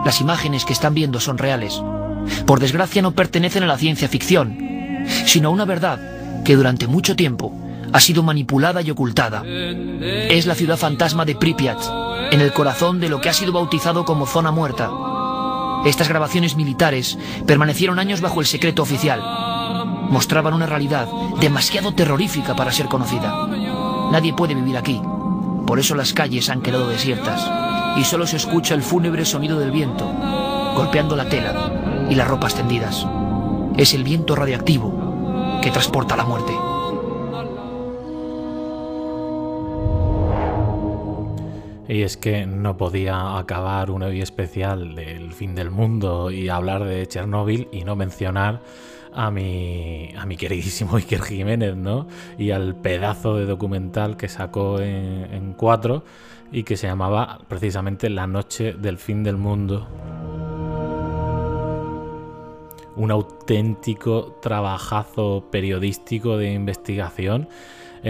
Las 0.07 0.23
imágenes 0.23 0.65
que 0.65 0.73
están 0.73 0.95
viendo 0.95 1.21
son 1.21 1.37
reales. 1.37 1.83
Por 2.47 2.61
desgracia 2.61 3.03
no 3.03 3.13
pertenecen 3.13 3.63
a 3.63 3.67
la 3.67 3.77
ciencia 3.77 4.09
ficción, 4.09 4.57
sino 5.27 5.51
a 5.51 5.53
una 5.53 5.67
verdad 5.67 6.01
que 6.47 6.57
durante 6.57 6.87
mucho 6.87 7.15
tiempo 7.15 7.53
ha 7.93 8.01
sido 8.01 8.23
manipulada 8.23 8.81
y 8.81 8.91
ocultada. 8.91 9.43
Es 9.45 10.47
la 10.47 10.55
ciudad 10.55 10.79
fantasma 10.79 11.27
de 11.27 11.35
Pripyat, 11.35 11.79
en 12.33 12.41
el 12.41 12.55
corazón 12.55 13.01
de 13.01 13.11
lo 13.11 13.21
que 13.21 13.29
ha 13.29 13.35
sido 13.35 13.53
bautizado 13.53 14.07
como 14.07 14.27
zona 14.27 14.51
muerta. 14.51 14.91
Estas 15.85 16.09
grabaciones 16.09 16.57
militares 16.57 17.19
permanecieron 17.47 17.99
años 17.99 18.23
bajo 18.23 18.41
el 18.41 18.47
secreto 18.47 18.81
oficial 18.81 19.48
mostraban 20.09 20.55
una 20.55 20.67
realidad 20.67 21.09
demasiado 21.41 21.93
terrorífica 21.93 22.55
para 22.55 22.73
ser 22.73 22.87
conocida. 22.87 23.47
Nadie 24.11 24.33
puede 24.33 24.55
vivir 24.55 24.77
aquí. 24.77 25.01
Por 25.67 25.79
eso 25.79 25.95
las 25.95 26.13
calles 26.13 26.49
han 26.49 26.63
quedado 26.63 26.89
desiertas 26.89 27.47
y 27.99 28.05
solo 28.05 28.27
se 28.27 28.37
escucha 28.37 28.75
el 28.75 28.83
fúnebre 28.83 29.25
sonido 29.25 29.59
del 29.59 29.71
viento, 29.71 30.07
golpeando 30.75 31.15
la 31.17 31.29
tela 31.29 32.07
y 32.09 32.15
las 32.15 32.29
ropas 32.29 32.55
tendidas. 32.55 33.07
Es 33.77 33.93
el 33.93 34.05
viento 34.05 34.35
radiactivo 34.35 35.61
que 35.63 35.71
transporta 35.71 36.17
la 36.17 36.25
muerte. 36.25 36.53
Y 41.89 42.03
es 42.03 42.19
que 42.19 42.45
no 42.45 42.77
podía 42.77 43.39
acabar 43.39 43.91
un 43.91 44.03
hoy 44.03 44.21
especial 44.21 44.95
del 44.95 45.33
fin 45.33 45.55
del 45.55 45.71
mundo 45.71 46.31
y 46.31 46.51
hablar 46.51 46.85
de 46.85 47.07
Chernóbil 47.07 47.69
y 47.73 47.85
no 47.85 47.97
mencionar 47.97 48.61
a 49.13 49.31
mi, 49.31 50.13
a 50.17 50.27
mi 50.27 50.37
queridísimo 50.37 50.97
Iker 50.97 51.23
Jiménez, 51.23 51.77
¿no? 51.77 52.07
Y 52.39 52.51
al 52.51 52.75
pedazo 52.77 53.37
de 53.37 53.47
documental 53.47 54.17
que 54.17 54.29
sacó 54.29 54.81
en, 54.81 55.29
en 55.33 55.53
cuatro 55.55 56.05
y 56.53 56.63
que 56.63 56.77
se 56.77 56.87
llamaba 56.87 57.41
precisamente 57.49 58.11
La 58.11 58.27
noche 58.27 58.73
del 58.73 58.99
fin 58.99 59.23
del 59.23 59.37
mundo. 59.37 59.89
Un 62.97 63.11
auténtico 63.11 64.39
trabajazo 64.43 65.49
periodístico 65.51 66.37
de 66.37 66.53
investigación 66.53 67.49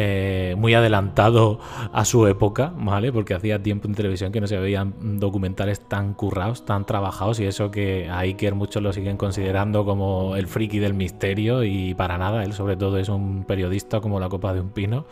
eh, 0.01 0.55
muy 0.57 0.75
adelantado 0.75 1.59
a 1.93 2.05
su 2.05 2.29
época, 2.29 2.73
¿vale? 2.77 3.11
Porque 3.13 3.35
hacía 3.35 3.61
tiempo 3.61 3.89
en 3.89 3.97
televisión 3.97 4.31
que 4.31 4.41
no 4.41 4.47
se 4.47 4.57
veían 4.57 4.95
documentales 5.19 5.81
tan 5.81 6.15
currados, 6.15 6.65
tan 6.65 6.85
trabajados, 6.85 7.41
y 7.41 7.47
eso 7.47 7.73
que 7.73 8.09
a 8.09 8.21
Iker 8.21 8.55
muchos 8.55 8.81
lo 8.81 8.93
siguen 8.93 9.17
considerando 9.17 9.85
como 9.85 10.37
el 10.37 10.47
friki 10.47 10.79
del 10.79 10.95
misterio, 10.95 11.65
y 11.65 11.95
para 11.95 12.17
nada, 12.17 12.45
él 12.45 12.53
sobre 12.53 12.77
todo 12.77 12.99
es 12.99 13.09
un 13.09 13.43
periodista 13.43 14.01
como 14.01 14.21
la 14.21 14.29
copa 14.29 14.55
de 14.55 14.61
un 14.61 14.71
pino, 14.71 15.05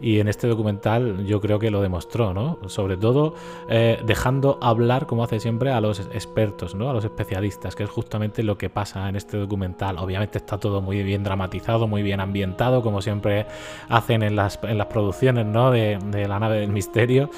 y 0.00 0.20
en 0.20 0.28
este 0.28 0.48
documental 0.48 1.26
yo 1.26 1.42
creo 1.42 1.58
que 1.58 1.70
lo 1.70 1.82
demostró, 1.82 2.32
¿no? 2.32 2.60
Sobre 2.66 2.96
todo 2.96 3.34
eh, 3.68 4.00
dejando 4.06 4.58
hablar, 4.62 5.06
como 5.06 5.22
hace 5.22 5.38
siempre, 5.38 5.70
a 5.70 5.82
los 5.82 6.00
expertos, 6.00 6.74
¿no? 6.74 6.88
A 6.88 6.94
los 6.94 7.04
especialistas, 7.04 7.76
que 7.76 7.82
es 7.82 7.90
justamente 7.90 8.42
lo 8.42 8.56
que 8.56 8.70
pasa 8.70 9.06
en 9.06 9.16
este 9.16 9.36
documental. 9.36 9.98
Obviamente 9.98 10.38
está 10.38 10.56
todo 10.58 10.80
muy 10.80 11.02
bien 11.02 11.24
dramatizado, 11.24 11.86
muy 11.86 12.02
bien 12.02 12.20
ambientado, 12.20 12.82
como 12.82 13.02
siempre 13.02 13.44
hacen 13.90 14.22
en 14.22 14.29
las, 14.36 14.58
producciones 14.58 15.46
¿no? 15.46 15.70
de, 15.70 15.98
la 16.28 16.38
nave 16.38 16.60
del 16.60 16.70
misterio. 16.70 17.30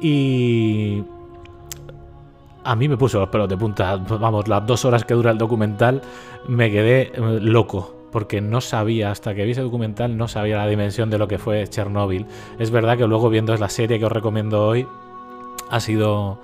Y 0.00 1.02
a 2.64 2.76
mí 2.76 2.88
me 2.88 2.96
puso 2.96 3.20
los 3.20 3.28
pelos 3.28 3.48
de 3.48 3.56
punta. 3.56 3.96
Vamos, 3.96 4.48
las 4.48 4.66
dos 4.66 4.84
horas 4.84 5.04
que 5.04 5.14
dura 5.14 5.30
el 5.30 5.38
documental 5.38 6.02
me 6.46 6.70
quedé 6.70 7.12
eh, 7.14 7.38
loco. 7.40 7.94
Porque 8.12 8.40
no 8.40 8.62
sabía, 8.62 9.10
hasta 9.10 9.34
que 9.34 9.44
vi 9.44 9.50
ese 9.50 9.60
documental, 9.60 10.16
no 10.16 10.28
sabía 10.28 10.56
la 10.56 10.66
dimensión 10.66 11.10
de 11.10 11.18
lo 11.18 11.28
que 11.28 11.38
fue 11.38 11.66
Chernobyl. 11.68 12.24
Es 12.58 12.70
verdad 12.70 12.96
que 12.96 13.06
luego 13.06 13.28
viendo 13.28 13.54
la 13.56 13.68
serie 13.68 13.98
que 13.98 14.06
os 14.06 14.12
recomiendo 14.12 14.66
hoy, 14.66 14.86
ha 15.70 15.80
sido 15.80 16.38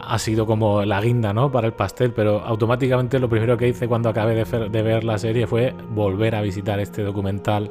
ha 0.00 0.18
sido 0.18 0.46
como 0.46 0.84
la 0.84 1.00
guinda, 1.00 1.32
¿no? 1.32 1.52
Para 1.52 1.66
el 1.66 1.72
pastel, 1.72 2.12
pero 2.12 2.40
automáticamente 2.40 3.18
lo 3.18 3.28
primero 3.28 3.56
que 3.56 3.68
hice 3.68 3.86
cuando 3.88 4.08
acabé 4.08 4.34
de, 4.34 4.82
ver 4.82 5.04
la 5.04 5.18
serie 5.18 5.46
fue 5.46 5.74
volver 5.90 6.34
a 6.34 6.40
visitar 6.40 6.80
este 6.80 7.02
documental 7.02 7.70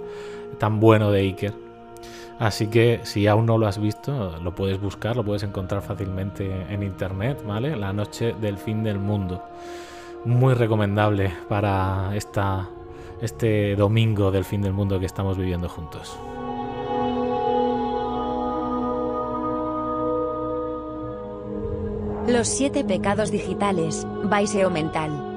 tan 0.58 0.80
bueno 0.80 1.12
de 1.12 1.22
Iker. 1.22 1.69
Así 2.40 2.68
que 2.68 3.02
si 3.04 3.28
aún 3.28 3.46
no 3.46 3.58
lo 3.58 3.68
has 3.68 3.80
visto, 3.80 4.38
lo 4.42 4.56
puedes 4.56 4.80
buscar, 4.80 5.18
lo 5.18 5.26
puedes 5.26 5.44
encontrar 5.44 5.82
fácilmente 5.82 6.50
en 6.70 6.84
internet, 6.84 7.44
¿vale? 7.46 7.76
La 7.76 7.92
noche 7.92 8.34
del 8.40 8.58
fin 8.58 8.82
del 8.82 8.98
mundo. 8.98 9.44
Muy 10.24 10.54
recomendable 10.54 11.34
para 11.50 12.16
esta, 12.16 12.70
este 13.22 13.76
domingo 13.76 14.32
del 14.32 14.46
fin 14.46 14.62
del 14.62 14.72
mundo 14.72 15.00
que 15.02 15.06
estamos 15.06 15.38
viviendo 15.38 15.68
juntos. 15.68 16.18
Los 22.26 22.48
siete 22.48 22.86
pecados 22.86 23.32
digitales, 23.32 24.08
Baiseo 24.24 24.70
mental. 24.70 25.29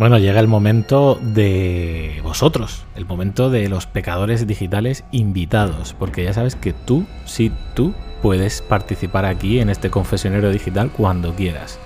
Bueno, 0.00 0.16
llega 0.16 0.40
el 0.40 0.48
momento 0.48 1.20
de 1.20 2.20
vosotros, 2.22 2.86
el 2.96 3.04
momento 3.04 3.50
de 3.50 3.68
los 3.68 3.84
pecadores 3.84 4.46
digitales 4.46 5.04
invitados, 5.12 5.94
porque 5.98 6.24
ya 6.24 6.32
sabes 6.32 6.56
que 6.56 6.72
tú, 6.72 7.04
sí, 7.26 7.52
tú 7.74 7.92
puedes 8.22 8.62
participar 8.62 9.26
aquí 9.26 9.60
en 9.60 9.68
este 9.68 9.90
confesionero 9.90 10.48
digital 10.48 10.90
cuando 10.90 11.34
quieras. 11.34 11.78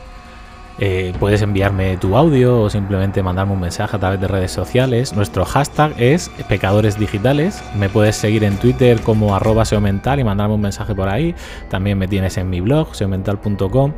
Eh, 0.80 1.12
puedes 1.20 1.40
enviarme 1.42 1.96
tu 1.98 2.16
audio 2.16 2.62
o 2.62 2.70
simplemente 2.70 3.22
mandarme 3.22 3.52
un 3.52 3.60
mensaje 3.60 3.96
a 3.96 4.00
través 4.00 4.20
de 4.20 4.26
redes 4.26 4.50
sociales. 4.50 5.12
Nuestro 5.12 5.44
hashtag 5.44 5.94
es 5.98 6.30
pecadores 6.48 6.98
digitales. 6.98 7.62
Me 7.78 7.88
puedes 7.88 8.16
seguir 8.16 8.42
en 8.42 8.56
Twitter 8.56 9.00
como 9.00 9.37
arroba 9.37 9.64
seomental 9.64 10.18
y 10.18 10.24
mandarme 10.24 10.54
un 10.54 10.60
mensaje 10.60 10.94
por 10.94 11.08
ahí. 11.08 11.34
También 11.70 11.98
me 11.98 12.08
tienes 12.08 12.37
en 12.38 12.50
mi 12.50 12.60
blog, 12.60 12.94
seomental.com 12.94 13.92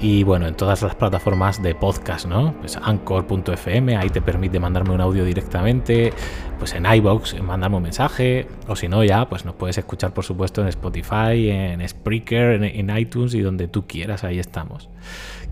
y 0.00 0.24
bueno, 0.24 0.46
en 0.46 0.54
todas 0.54 0.80
las 0.82 0.94
plataformas 0.94 1.62
de 1.62 1.74
podcast, 1.74 2.26
¿no? 2.26 2.54
Pues 2.60 2.76
anchor.fm, 2.76 3.96
ahí 3.96 4.08
te 4.08 4.22
permite 4.22 4.58
mandarme 4.58 4.94
un 4.94 5.00
audio 5.00 5.24
directamente. 5.24 6.12
Pues 6.58 6.74
en 6.74 6.86
iBox, 6.86 7.42
mandarme 7.42 7.76
un 7.76 7.82
mensaje. 7.82 8.46
O 8.68 8.76
si 8.76 8.88
no, 8.88 9.04
ya, 9.04 9.28
pues 9.28 9.44
nos 9.44 9.54
puedes 9.56 9.76
escuchar, 9.76 10.14
por 10.14 10.24
supuesto, 10.24 10.62
en 10.62 10.68
Spotify, 10.68 11.50
en 11.50 11.86
Spreaker, 11.86 12.62
en, 12.62 12.64
en 12.64 12.96
iTunes 12.96 13.34
y 13.34 13.40
donde 13.40 13.68
tú 13.68 13.86
quieras, 13.86 14.24
ahí 14.24 14.38
estamos. 14.38 14.88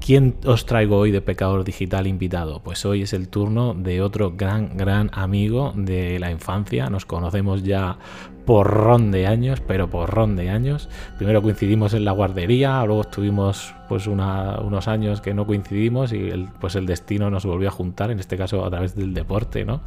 ¿Quién 0.01 0.37
os 0.47 0.65
traigo 0.65 0.97
hoy 0.97 1.11
de 1.11 1.21
Pecador 1.21 1.63
Digital 1.63 2.07
invitado? 2.07 2.61
Pues 2.61 2.87
hoy 2.87 3.03
es 3.03 3.13
el 3.13 3.29
turno 3.29 3.75
de 3.75 4.01
otro 4.01 4.33
gran, 4.35 4.77
gran 4.79 5.11
amigo 5.13 5.75
de 5.77 6.19
la 6.19 6.31
infancia. 6.31 6.89
Nos 6.89 7.05
conocemos 7.05 7.63
ya 7.65 7.99
porrón 8.47 9.11
de 9.11 9.27
años, 9.27 9.61
pero 9.61 9.91
porrón 9.91 10.37
de 10.37 10.49
años. 10.49 10.89
Primero 11.19 11.43
coincidimos 11.43 11.93
en 11.93 12.07
la 12.07 12.13
guardería, 12.13 12.83
luego 12.87 13.03
estuvimos 13.03 13.75
pues 13.91 14.07
unos 14.07 14.89
años 14.89 15.21
que 15.21 15.35
no 15.35 15.47
coincidimos 15.47 16.15
y 16.15 16.31
el, 16.31 16.49
pues 16.61 16.77
el 16.77 16.87
destino 16.87 17.31
nos 17.31 17.45
volvió 17.45 17.69
a 17.69 17.73
juntar, 17.73 18.11
en 18.11 18.21
este 18.21 18.39
caso 18.39 18.65
a 18.65 18.71
través 18.71 18.97
del 18.97 19.13
deporte, 19.13 19.67
¿no? 19.67 19.83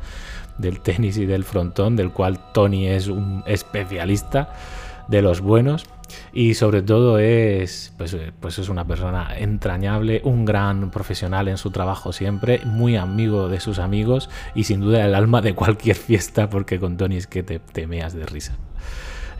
Del 0.60 0.80
tenis 0.80 1.17
y 1.17 1.26
del 1.26 1.43
frontón, 1.43 1.95
del 1.95 2.12
cual 2.12 2.54
Tony 2.54 2.88
es 2.88 3.08
un 3.08 3.43
especialista 3.47 4.54
de 5.08 5.23
los 5.23 5.41
buenos 5.41 5.86
y 6.34 6.54
sobre 6.54 6.82
todo 6.82 7.19
es 7.19 7.93
pues, 7.97 8.15
pues 8.39 8.60
es 8.60 8.69
una 8.69 8.86
persona 8.86 9.38
entrañable, 9.38 10.21
un 10.23 10.45
gran 10.45 10.91
profesional 10.91 11.47
en 11.47 11.58
su 11.58 11.71
trabajo 11.71 12.13
siempre, 12.13 12.62
muy 12.65 12.95
amigo 12.95 13.49
de 13.49 13.60
sus 13.60 13.80
amigos 13.80 14.30
y 14.56 14.65
sin 14.65 14.82
duda 14.82 15.06
el 15.06 15.15
alma 15.15 15.41
de 15.41 15.54
cualquier 15.56 15.95
fiesta 15.95 16.49
porque 16.49 16.80
con 16.80 16.97
Tony 16.97 17.17
es 17.17 17.28
que 17.28 17.43
te, 17.43 17.60
temeas 17.60 18.13
de 18.13 18.26
risa. 18.26 18.54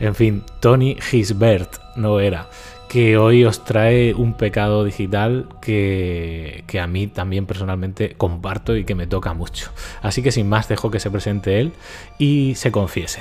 En 0.00 0.14
fin, 0.14 0.42
Tony 0.60 0.96
Gisbert 1.00 1.76
no 1.96 2.18
era 2.20 2.48
que 2.88 3.16
hoy 3.16 3.44
os 3.44 3.64
trae 3.64 4.14
un 4.14 4.34
pecado 4.34 4.84
digital 4.84 5.48
que, 5.60 6.64
que, 6.66 6.80
a 6.80 6.86
mí 6.86 7.06
también 7.06 7.46
personalmente 7.46 8.14
comparto 8.16 8.76
y 8.76 8.84
que 8.84 8.94
me 8.94 9.06
toca 9.06 9.34
mucho. 9.34 9.70
Así 10.02 10.22
que 10.22 10.30
sin 10.30 10.48
más 10.48 10.68
dejo 10.68 10.90
que 10.90 11.00
se 11.00 11.10
presente 11.10 11.60
él 11.60 11.72
y 12.18 12.54
se 12.56 12.70
confiese. 12.70 13.20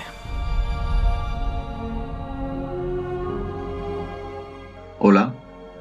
Hola, 5.06 5.36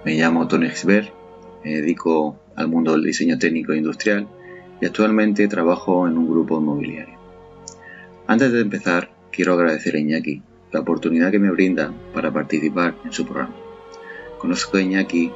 me 0.04 0.14
llamo 0.14 0.48
Tony 0.48 0.68
Gisbert, 0.68 1.14
me 1.62 1.70
dedico 1.74 2.40
al 2.56 2.66
mundo 2.66 2.90
del 2.90 3.04
diseño 3.04 3.38
técnico 3.38 3.70
e 3.72 3.76
industrial 3.76 4.26
y 4.80 4.86
actualmente 4.86 5.46
trabajo 5.46 6.08
en 6.08 6.18
un 6.18 6.28
grupo 6.28 6.58
inmobiliario. 6.58 7.16
Antes 8.26 8.50
de 8.50 8.60
empezar, 8.60 9.12
quiero 9.30 9.52
agradecer 9.52 9.94
a 9.94 10.00
Iñaki 10.00 10.42
la 10.72 10.80
oportunidad 10.80 11.30
que 11.30 11.38
me 11.38 11.52
brinda 11.52 11.92
para 12.12 12.32
participar 12.32 12.96
en 13.04 13.12
su 13.12 13.24
programa. 13.24 13.54
Conozco 14.38 14.76
a 14.76 14.82
Iñaki 14.82 15.30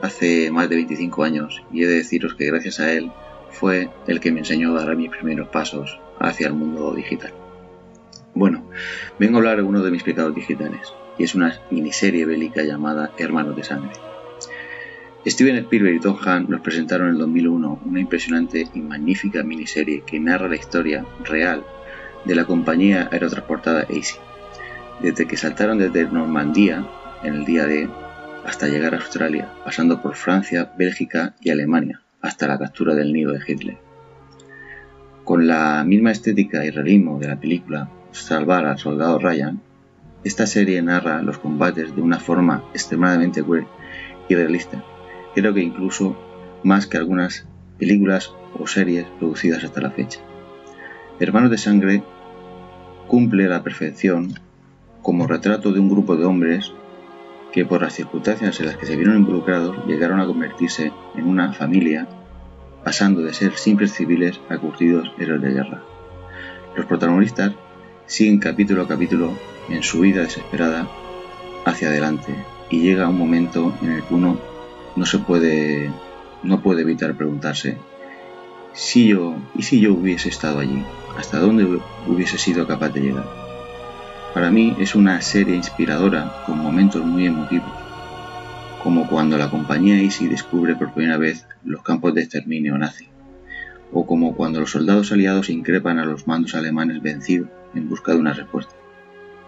hace 0.00 0.50
más 0.50 0.70
de 0.70 0.76
25 0.76 1.22
años 1.22 1.62
y 1.70 1.82
he 1.82 1.86
de 1.86 1.96
deciros 1.96 2.36
que 2.36 2.46
gracias 2.46 2.80
a 2.80 2.90
él 2.90 3.12
fue 3.50 3.90
el 4.06 4.18
que 4.18 4.32
me 4.32 4.38
enseñó 4.38 4.74
a 4.74 4.82
dar 4.82 4.96
mis 4.96 5.10
primeros 5.10 5.48
pasos 5.48 6.00
hacia 6.20 6.46
el 6.46 6.54
mundo 6.54 6.94
digital. 6.94 7.34
Bueno, 8.34 8.66
vengo 9.18 9.36
a 9.36 9.40
hablar 9.40 9.58
de 9.58 9.62
uno 9.62 9.82
de 9.82 9.90
mis 9.90 10.04
pecados 10.04 10.34
digitales, 10.34 10.94
y 11.18 11.24
es 11.24 11.34
una 11.34 11.60
miniserie 11.70 12.24
bélica 12.24 12.62
llamada 12.62 13.12
Hermanos 13.18 13.56
de 13.56 13.64
Sangre. 13.64 13.92
Steven 15.26 15.56
Spielberg 15.56 15.96
y 15.96 16.00
Tom 16.00 16.16
Hanks 16.24 16.48
nos 16.48 16.60
presentaron 16.60 17.08
en 17.08 17.14
el 17.14 17.18
2001 17.18 17.80
una 17.84 18.00
impresionante 18.00 18.68
y 18.72 18.80
magnífica 18.80 19.42
miniserie 19.42 20.04
que 20.06 20.20
narra 20.20 20.48
la 20.48 20.54
historia 20.54 21.04
real 21.24 21.64
de 22.24 22.34
la 22.34 22.44
compañía 22.44 23.08
aerotransportada 23.10 23.82
AC, 23.82 24.20
desde 25.02 25.26
que 25.26 25.36
saltaron 25.36 25.78
desde 25.78 26.04
Normandía 26.04 26.86
en 27.24 27.34
el 27.34 27.44
día 27.44 27.66
D 27.66 27.88
hasta 28.44 28.68
llegar 28.68 28.94
a 28.94 28.98
Australia, 28.98 29.52
pasando 29.64 30.00
por 30.00 30.14
Francia, 30.14 30.72
Bélgica 30.78 31.34
y 31.40 31.50
Alemania, 31.50 32.02
hasta 32.20 32.46
la 32.46 32.58
captura 32.58 32.94
del 32.94 33.12
nido 33.12 33.32
de 33.32 33.40
Hitler. 33.44 33.78
Con 35.24 35.48
la 35.48 35.82
misma 35.84 36.12
estética 36.12 36.64
y 36.64 36.70
realismo 36.70 37.18
de 37.18 37.26
la 37.26 37.40
película 37.40 37.90
Salvar 38.12 38.64
al 38.64 38.78
soldado 38.78 39.18
Ryan, 39.18 39.60
esta 40.26 40.44
serie 40.44 40.82
narra 40.82 41.22
los 41.22 41.38
combates 41.38 41.94
de 41.94 42.02
una 42.02 42.18
forma 42.18 42.64
extremadamente 42.74 43.44
cruel 43.44 43.64
y 44.28 44.34
realista, 44.34 44.82
creo 45.36 45.54
que 45.54 45.60
incluso 45.60 46.16
más 46.64 46.88
que 46.88 46.96
algunas 46.96 47.46
películas 47.78 48.34
o 48.58 48.66
series 48.66 49.06
producidas 49.20 49.62
hasta 49.62 49.80
la 49.80 49.92
fecha. 49.92 50.18
Hermanos 51.20 51.52
de 51.52 51.58
Sangre 51.58 52.02
cumple 53.06 53.48
la 53.48 53.62
perfección 53.62 54.34
como 55.00 55.28
retrato 55.28 55.72
de 55.72 55.78
un 55.78 55.88
grupo 55.88 56.16
de 56.16 56.24
hombres 56.24 56.72
que 57.52 57.64
por 57.64 57.82
las 57.82 57.94
circunstancias 57.94 58.58
en 58.58 58.66
las 58.66 58.76
que 58.76 58.86
se 58.86 58.96
vieron 58.96 59.18
involucrados 59.18 59.76
llegaron 59.86 60.18
a 60.18 60.26
convertirse 60.26 60.90
en 61.14 61.28
una 61.28 61.52
familia, 61.52 62.08
pasando 62.82 63.22
de 63.22 63.32
ser 63.32 63.56
simples 63.56 63.92
civiles 63.92 64.40
a 64.48 64.58
curtidos 64.58 65.12
héroes 65.20 65.40
de 65.42 65.52
guerra. 65.52 65.82
Los 66.74 66.86
protagonistas 66.86 67.52
siguen 68.06 68.40
capítulo 68.40 68.82
a 68.82 68.88
capítulo 68.88 69.30
en 69.68 69.82
su 69.82 70.00
vida 70.00 70.22
desesperada 70.22 70.88
hacia 71.64 71.88
adelante. 71.88 72.34
Y 72.70 72.80
llega 72.80 73.08
un 73.08 73.18
momento 73.18 73.72
en 73.82 73.92
el 73.92 74.02
que 74.02 74.14
uno 74.14 74.38
no 74.96 75.06
se 75.06 75.18
puede 75.18 75.90
no 76.42 76.62
puede 76.62 76.82
evitar 76.82 77.14
preguntarse 77.14 77.76
si 78.72 79.08
yo 79.08 79.36
y 79.54 79.62
si 79.62 79.80
yo 79.80 79.94
hubiese 79.94 80.28
estado 80.28 80.58
allí 80.58 80.84
hasta 81.16 81.38
dónde 81.38 81.80
hubiese 82.06 82.38
sido 82.38 82.66
capaz 82.66 82.90
de 82.90 83.00
llegar 83.00 83.24
para 84.34 84.50
mí 84.50 84.76
es 84.78 84.94
una 84.94 85.20
serie 85.22 85.56
inspiradora 85.56 86.42
con 86.46 86.58
momentos 86.58 87.04
muy 87.04 87.26
emotivos 87.26 87.72
como 88.82 89.08
cuando 89.08 89.38
la 89.38 89.50
compañía 89.50 90.00
Easy 90.00 90.28
descubre 90.28 90.76
por 90.76 90.92
primera 90.92 91.16
vez 91.16 91.46
los 91.64 91.82
campos 91.82 92.14
de 92.14 92.22
exterminio 92.22 92.76
nazi 92.78 93.08
o 93.92 94.06
como 94.06 94.34
cuando 94.34 94.60
los 94.60 94.70
soldados 94.70 95.12
aliados 95.12 95.50
increpan 95.50 95.98
a 95.98 96.04
los 96.04 96.26
mandos 96.26 96.54
alemanes 96.54 97.02
vencidos 97.02 97.48
en 97.74 97.88
busca 97.88 98.12
de 98.12 98.18
una 98.18 98.34
respuesta 98.34 98.74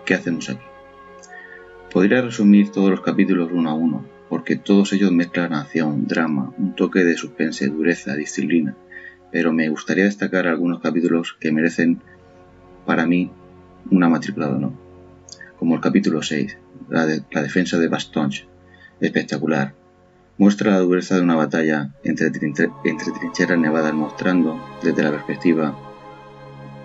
¿Qué 0.08 0.14
hacemos 0.14 0.48
aquí? 0.48 0.64
Podría 1.92 2.22
resumir 2.22 2.72
todos 2.72 2.88
los 2.88 3.02
capítulos 3.02 3.50
uno 3.52 3.68
a 3.68 3.74
uno, 3.74 4.06
porque 4.30 4.56
todos 4.56 4.94
ellos 4.94 5.12
mezclan 5.12 5.52
acción, 5.52 6.06
drama, 6.06 6.54
un 6.56 6.74
toque 6.74 7.04
de 7.04 7.14
suspense, 7.14 7.66
dureza, 7.66 8.16
disciplina, 8.16 8.74
pero 9.30 9.52
me 9.52 9.68
gustaría 9.68 10.04
destacar 10.04 10.46
algunos 10.46 10.80
capítulos 10.80 11.36
que 11.38 11.52
merecen 11.52 12.00
para 12.86 13.04
mí 13.04 13.30
una 13.90 14.08
matrícula 14.08 14.46
de 14.48 14.54
honor, 14.54 14.72
como 15.58 15.74
el 15.74 15.82
capítulo 15.82 16.22
6, 16.22 16.56
la, 16.88 17.04
defensa 17.04 17.78
de 17.78 17.88
Bastogne, 17.88 18.48
espectacular. 19.00 19.74
Muestra 20.38 20.70
la 20.70 20.78
dureza 20.78 21.16
de 21.16 21.20
una 21.20 21.36
batalla 21.36 21.92
entre, 22.02 22.28
entre 22.28 23.12
trincheras 23.12 23.58
nevadas 23.58 23.92
mostrando 23.92 24.58
desde 24.82 25.02
la 25.02 25.10
perspectiva 25.10 25.76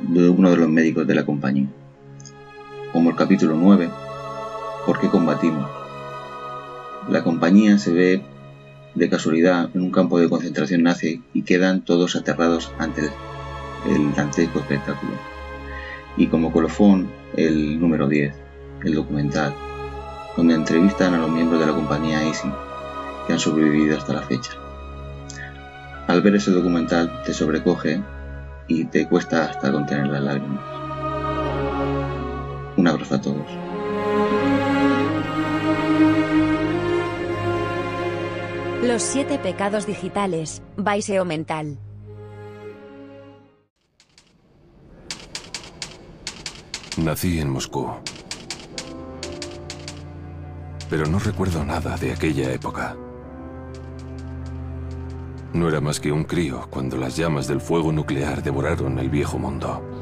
de 0.01 0.27
uno 0.27 0.51
de 0.51 0.57
los 0.57 0.67
médicos 0.67 1.07
de 1.07 1.15
la 1.15 1.25
compañía 1.25 1.69
como 2.93 3.09
el 3.09 3.15
capítulo 3.15 3.55
9, 3.55 3.89
¿Por 4.85 4.99
qué 4.99 5.09
combatimos? 5.09 5.69
La 7.09 7.23
compañía 7.23 7.77
se 7.77 7.93
ve 7.93 8.21
de 8.95 9.09
casualidad 9.09 9.69
en 9.73 9.81
un 9.81 9.91
campo 9.91 10.19
de 10.19 10.29
concentración 10.29 10.83
nazi 10.83 11.23
y 11.33 11.43
quedan 11.43 11.81
todos 11.81 12.17
aterrados 12.17 12.71
ante 12.77 13.09
el 13.89 14.13
dantesco 14.13 14.59
espectáculo. 14.59 15.13
Y 16.17 16.27
como 16.27 16.51
colofón, 16.51 17.09
el 17.37 17.79
número 17.79 18.09
10, 18.09 18.35
el 18.83 18.93
documental, 18.93 19.55
donde 20.35 20.55
entrevistan 20.55 21.13
a 21.13 21.17
los 21.17 21.31
miembros 21.31 21.61
de 21.61 21.67
la 21.67 21.73
compañía 21.73 22.23
Easy 22.23 22.51
que 23.25 23.33
han 23.33 23.39
sobrevivido 23.39 23.97
hasta 23.97 24.13
la 24.13 24.21
fecha. 24.21 24.51
Al 26.07 26.21
ver 26.21 26.35
ese 26.35 26.51
documental 26.51 27.23
te 27.25 27.33
sobrecoge 27.33 28.03
y 28.67 28.83
te 28.85 29.07
cuesta 29.07 29.45
hasta 29.45 29.71
contener 29.71 30.07
las 30.07 30.21
lágrimas. 30.21 30.82
Un 32.77 32.87
abrazo 32.87 33.15
a 33.15 33.21
todos. 33.21 33.47
Los 38.83 39.01
siete 39.01 39.39
pecados 39.39 39.85
digitales, 39.85 40.61
Baiseo 40.75 41.23
Mental. 41.23 41.77
Nací 46.97 47.39
en 47.39 47.49
Moscú. 47.49 47.89
Pero 50.89 51.05
no 51.05 51.17
recuerdo 51.19 51.63
nada 51.63 51.95
de 51.97 52.11
aquella 52.11 52.51
época. 52.51 52.95
No 55.53 55.69
era 55.69 55.79
más 55.79 55.99
que 55.99 56.11
un 56.11 56.23
crío 56.23 56.67
cuando 56.69 56.97
las 56.97 57.15
llamas 57.15 57.47
del 57.47 57.61
fuego 57.61 57.91
nuclear 57.91 58.43
devoraron 58.43 58.99
el 58.99 59.09
viejo 59.09 59.39
mundo. 59.39 59.92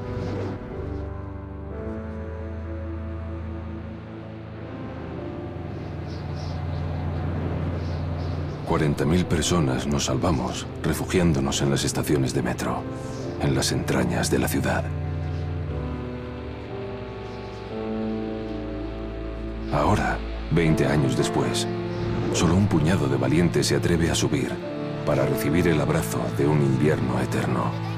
40.000 8.71 9.25
personas 9.25 9.85
nos 9.85 10.05
salvamos 10.05 10.65
refugiándonos 10.81 11.61
en 11.61 11.71
las 11.71 11.83
estaciones 11.83 12.33
de 12.33 12.41
metro, 12.41 12.81
en 13.41 13.53
las 13.53 13.73
entrañas 13.73 14.31
de 14.31 14.39
la 14.39 14.47
ciudad. 14.47 14.85
Ahora, 19.73 20.17
20 20.51 20.87
años 20.87 21.17
después, 21.17 21.67
solo 22.31 22.55
un 22.55 22.67
puñado 22.67 23.07
de 23.07 23.17
valientes 23.17 23.67
se 23.67 23.75
atreve 23.75 24.09
a 24.09 24.15
subir 24.15 24.53
para 25.05 25.25
recibir 25.25 25.67
el 25.67 25.81
abrazo 25.81 26.21
de 26.37 26.47
un 26.47 26.61
invierno 26.61 27.19
eterno. 27.19 27.90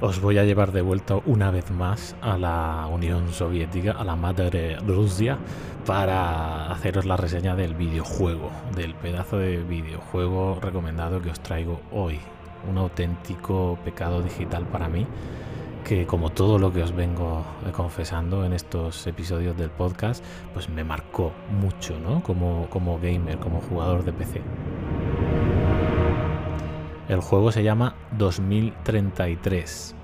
Os 0.00 0.20
voy 0.20 0.38
a 0.38 0.44
llevar 0.44 0.70
de 0.70 0.80
vuelta 0.80 1.16
una 1.26 1.50
vez 1.50 1.72
más 1.72 2.14
a 2.22 2.38
la 2.38 2.86
Unión 2.86 3.32
Soviética, 3.32 3.90
a 3.90 4.04
la 4.04 4.14
madre 4.14 4.76
Rusia, 4.76 5.38
para 5.84 6.70
haceros 6.70 7.04
la 7.04 7.16
reseña 7.16 7.56
del 7.56 7.74
videojuego, 7.74 8.52
del 8.76 8.94
pedazo 8.94 9.38
de 9.38 9.56
videojuego 9.56 10.60
recomendado 10.62 11.20
que 11.20 11.30
os 11.30 11.40
traigo 11.40 11.80
hoy. 11.90 12.20
Un 12.70 12.78
auténtico 12.78 13.76
pecado 13.84 14.22
digital 14.22 14.66
para 14.66 14.88
mí, 14.88 15.04
que 15.84 16.06
como 16.06 16.30
todo 16.30 16.60
lo 16.60 16.72
que 16.72 16.84
os 16.84 16.94
vengo 16.94 17.44
confesando 17.72 18.44
en 18.44 18.52
estos 18.52 19.04
episodios 19.08 19.56
del 19.56 19.70
podcast, 19.70 20.24
pues 20.54 20.68
me 20.68 20.84
marcó 20.84 21.32
mucho, 21.60 21.98
¿no? 21.98 22.22
Como, 22.22 22.68
como 22.70 23.00
gamer, 23.00 23.38
como 23.38 23.60
jugador 23.60 24.04
de 24.04 24.12
PC. 24.12 24.42
El 27.08 27.20
juego 27.20 27.52
se 27.52 27.62
llama 27.62 27.94
2033. 28.18 29.94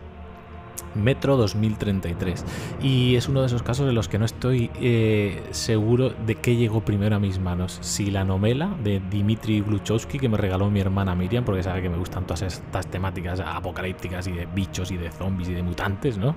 Metro 0.95 1.37
2033. 1.37 2.45
Y 2.83 3.17
es 3.17 3.29
uno 3.29 3.41
de 3.41 3.47
esos 3.47 3.63
casos 3.63 3.89
en 3.89 3.95
los 3.95 4.09
que 4.09 4.19
no 4.19 4.25
estoy 4.25 4.71
eh, 4.81 5.43
seguro 5.51 6.11
de 6.11 6.37
qué 6.37 6.57
llegó 6.57 6.81
primero 6.83 7.17
a 7.17 7.19
mis 7.19 7.39
manos. 7.39 7.79
Si 7.83 8.11
la 8.11 8.25
novela 8.25 8.71
de 8.83 9.01
Dimitri 9.11 9.61
Gluchowski, 9.61 10.19
que 10.19 10.29
me 10.29 10.39
regaló 10.39 10.71
mi 10.71 10.81
hermana 10.81 11.15
Miriam, 11.15 11.45
porque 11.45 11.63
sabe 11.63 11.83
que 11.83 11.91
me 11.91 11.99
gustan 11.99 12.25
todas 12.25 12.43
estas 12.43 12.87
temáticas 12.87 13.41
apocalípticas 13.41 14.27
y 14.29 14.33
de 14.33 14.47
bichos 14.47 14.91
y 14.91 14.97
de 14.97 15.11
zombies 15.11 15.49
y 15.49 15.55
de 15.55 15.63
mutantes, 15.63 16.17
¿no? 16.17 16.35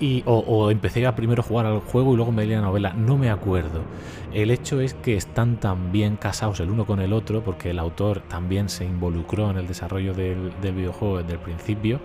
Y, 0.00 0.22
o, 0.24 0.70
empecé 0.70 1.06
a 1.06 1.14
primero 1.14 1.42
jugar 1.42 1.66
al 1.66 1.80
juego 1.80 2.14
y 2.14 2.16
luego 2.16 2.32
me 2.32 2.46
leí 2.46 2.56
la 2.56 2.62
novela, 2.62 2.94
no 2.94 3.18
me 3.18 3.28
acuerdo. 3.28 3.82
El 4.32 4.50
hecho 4.50 4.80
es 4.80 4.94
que 4.94 5.14
están 5.14 5.56
tan 5.56 5.92
bien 5.92 6.16
casados 6.16 6.58
el 6.60 6.70
uno 6.70 6.86
con 6.86 7.00
el 7.00 7.12
otro, 7.12 7.42
porque 7.42 7.70
el 7.70 7.78
autor 7.78 8.20
también 8.20 8.70
se 8.70 8.86
involucró 8.86 9.50
en 9.50 9.58
el 9.58 9.66
desarrollo 9.66 10.14
del, 10.14 10.52
videojuego 10.62 11.18
desde 11.18 11.34
el 11.34 11.38
principio, 11.38 12.00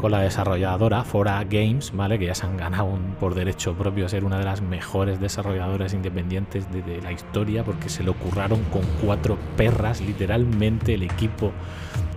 con 0.00 0.10
la 0.10 0.20
desarrolladora 0.20 1.04
Fora 1.04 1.44
Games, 1.44 1.92
¿vale? 1.94 2.18
que 2.18 2.26
ya 2.26 2.34
se 2.34 2.44
han 2.44 2.56
ganado 2.56 2.98
por 3.20 3.36
derecho 3.36 3.74
propio 3.74 4.06
a 4.06 4.08
ser 4.08 4.24
una 4.24 4.38
de 4.38 4.44
las 4.44 4.60
mejores 4.60 5.20
desarrolladoras 5.20 5.94
independientes 5.94 6.72
de, 6.72 6.82
de 6.82 7.00
la 7.02 7.12
historia, 7.12 7.62
porque 7.62 7.88
se 7.88 8.02
lo 8.02 8.14
curraron 8.14 8.64
con 8.64 8.82
cuatro 9.04 9.38
perras, 9.56 10.00
literalmente 10.00 10.94
el 10.94 11.04
equipo 11.04 11.52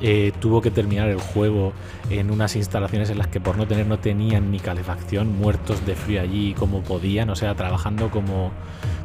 eh, 0.01 0.31
tuvo 0.39 0.61
que 0.61 0.71
terminar 0.71 1.09
el 1.09 1.19
juego 1.19 1.73
en 2.09 2.31
unas 2.31 2.55
instalaciones 2.55 3.09
en 3.11 3.19
las 3.19 3.27
que 3.27 3.39
por 3.39 3.57
no 3.57 3.67
tener 3.67 3.85
no 3.85 3.99
tenían 3.99 4.51
ni 4.51 4.59
calefacción, 4.59 5.37
muertos 5.37 5.85
de 5.85 5.95
frío 5.95 6.21
allí 6.21 6.53
como 6.53 6.81
podían, 6.81 7.29
o 7.29 7.35
sea, 7.35 7.53
trabajando 7.55 8.09
como, 8.09 8.51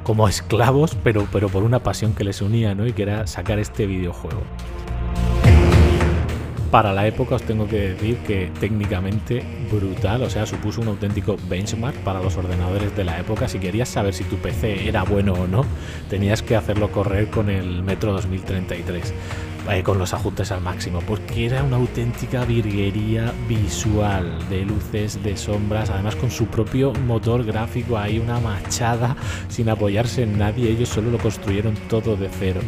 como 0.03 0.27
esclavos, 0.27 0.97
pero, 1.05 1.27
pero 1.31 1.49
por 1.49 1.65
una 1.65 1.81
pasión 1.81 2.15
que 2.15 2.25
les 2.25 2.41
unía, 2.41 2.75
¿no? 2.75 2.87
Y 2.87 2.93
que 2.93 3.03
era 3.03 3.27
sacar 3.27 3.59
este 3.59 3.87
videojuego. 3.87 4.43
Para 6.71 6.93
la 6.93 7.07
época 7.07 7.37
os 7.37 7.43
tengo 7.43 7.69
que 7.69 7.91
decir 7.91 8.17
que 8.19 8.51
técnicamente 8.59 9.43
brutal, 9.71 10.23
o 10.23 10.31
sea, 10.31 10.47
supuso 10.47 10.81
un 10.81 10.89
auténtico 10.89 11.37
benchmark 11.49 11.97
para 11.99 12.21
los 12.21 12.37
ordenadores 12.37 12.95
de 12.97 13.05
la 13.05 13.21
época. 13.21 13.49
Si 13.49 13.59
querías 13.59 13.89
saber 13.89 14.15
si 14.15 14.25
tu 14.25 14.37
PC 14.37 14.89
era 14.89 15.05
bueno 15.05 15.35
o 15.35 15.47
no, 15.47 15.65
tenías 16.11 16.43
que 16.43 16.57
hacerlo 16.57 16.91
correr 16.91 17.31
con 17.31 17.51
el 17.51 17.83
Metro 17.83 18.13
2033 18.13 19.15
eh, 19.71 19.83
con 19.83 19.99
los 19.99 20.15
ajustes 20.15 20.53
al 20.53 20.61
máximo, 20.61 21.01
porque 21.07 21.47
era 21.47 21.63
una 21.63 21.77
auténtica 21.77 22.45
virguería 22.45 23.33
visual 23.49 24.39
de 24.49 24.65
luces, 24.65 25.23
de 25.23 25.37
sombras, 25.37 25.91
además 25.91 26.17
con 26.17 26.31
su 26.31 26.47
propio 26.47 26.93
motor 26.93 27.45
gráfico, 27.45 27.99
hay 27.99 28.19
una 28.19 28.39
machada 28.41 29.17
sin 29.49 29.69
apoyarse 29.69 30.23
en 30.23 30.39
nadie, 30.39 30.71
ellos 30.71 30.89
solo 30.89 31.11
lo 31.11 31.19
construyeron 31.19 31.75
todo 31.89 32.17
de 32.17 32.29
cero. 32.29 32.61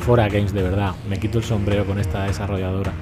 Fora 0.00 0.28
Games, 0.28 0.52
de 0.52 0.62
verdad, 0.62 0.94
me 1.08 1.18
quito 1.18 1.38
el 1.38 1.44
sombrero 1.44 1.84
con 1.84 1.98
esta 1.98 2.24
desarrolladora. 2.24 2.92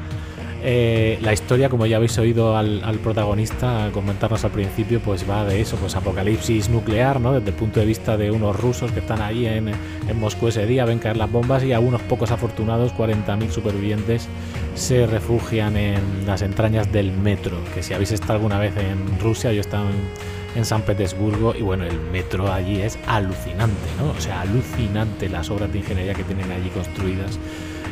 Eh, 0.62 1.18
la 1.22 1.32
historia, 1.32 1.68
como 1.68 1.86
ya 1.86 1.96
habéis 1.96 2.18
oído 2.18 2.56
al, 2.56 2.98
protagonista 3.02 3.90
comentarnos 3.92 4.44
al 4.44 4.50
principio, 4.50 5.00
pues 5.00 5.28
va 5.28 5.44
de 5.44 5.60
eso, 5.60 5.76
pues 5.76 5.94
apocalipsis 5.94 6.68
nuclear, 6.68 7.20
¿no? 7.20 7.32
Desde 7.34 7.50
el 7.50 7.54
punto 7.54 7.78
de 7.78 7.86
vista 7.86 8.16
de 8.16 8.30
unos 8.30 8.58
rusos 8.58 8.90
que 8.90 8.98
están 9.00 9.22
ahí 9.22 9.46
en, 9.46 9.72
Moscú 10.18 10.48
ese 10.48 10.66
día, 10.66 10.84
ven 10.84 10.98
caer 10.98 11.16
las 11.16 11.30
bombas 11.30 11.62
y 11.62 11.72
a 11.72 11.80
unos 11.80 12.02
pocos 12.02 12.32
afortunados, 12.32 12.92
40.000 12.94 13.50
supervivientes, 13.50 14.26
se 14.74 15.06
refugian 15.06 15.76
en 15.76 16.26
las 16.26 16.42
entrañas 16.42 16.90
del 16.90 17.12
metro. 17.12 17.56
Que 17.74 17.82
si 17.82 17.94
habéis 17.94 18.10
estado 18.10 18.34
alguna 18.34 18.58
vez 18.58 18.76
en 18.76 19.20
Rusia, 19.20 19.52
yo 19.52 19.58
he 19.58 19.60
estado 19.60 19.88
en, 19.88 20.58
en 20.58 20.64
San 20.64 20.82
Petersburgo 20.82 21.54
y 21.54 21.62
bueno, 21.62 21.84
el 21.84 22.00
metro 22.00 22.52
allí 22.52 22.80
es 22.80 22.98
alucinante, 23.06 23.88
¿no? 23.98 24.10
O 24.10 24.20
sea, 24.20 24.40
alucinante 24.40 25.28
las 25.28 25.50
obras 25.50 25.72
de 25.72 25.78
ingeniería 25.78 26.14
que 26.14 26.24
tienen 26.24 26.50
allí 26.50 26.68
construidas. 26.70 27.38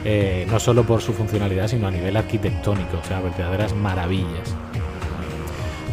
Eh, 0.09 0.47
no 0.49 0.61
solo 0.61 0.85
por 0.85 1.03
su 1.03 1.13
funcionalidad, 1.13 1.67
sino 1.67 1.89
a 1.89 1.91
nivel 1.91 2.17
arquitectónico, 2.17 2.99
o 2.99 3.05
sea, 3.05 3.19
verdaderas 3.19 3.75
maravillas. 3.75 4.55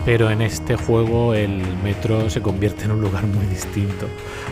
Pero 0.06 0.30
en 0.30 0.44
este 0.44 0.76
juego 0.76 1.34
el 1.34 1.64
metro 1.84 2.30
se 2.30 2.40
convierte 2.40 2.86
en 2.86 2.92
un 2.92 3.02
lugar 3.02 3.26
muy 3.26 3.44
distinto, 3.48 4.06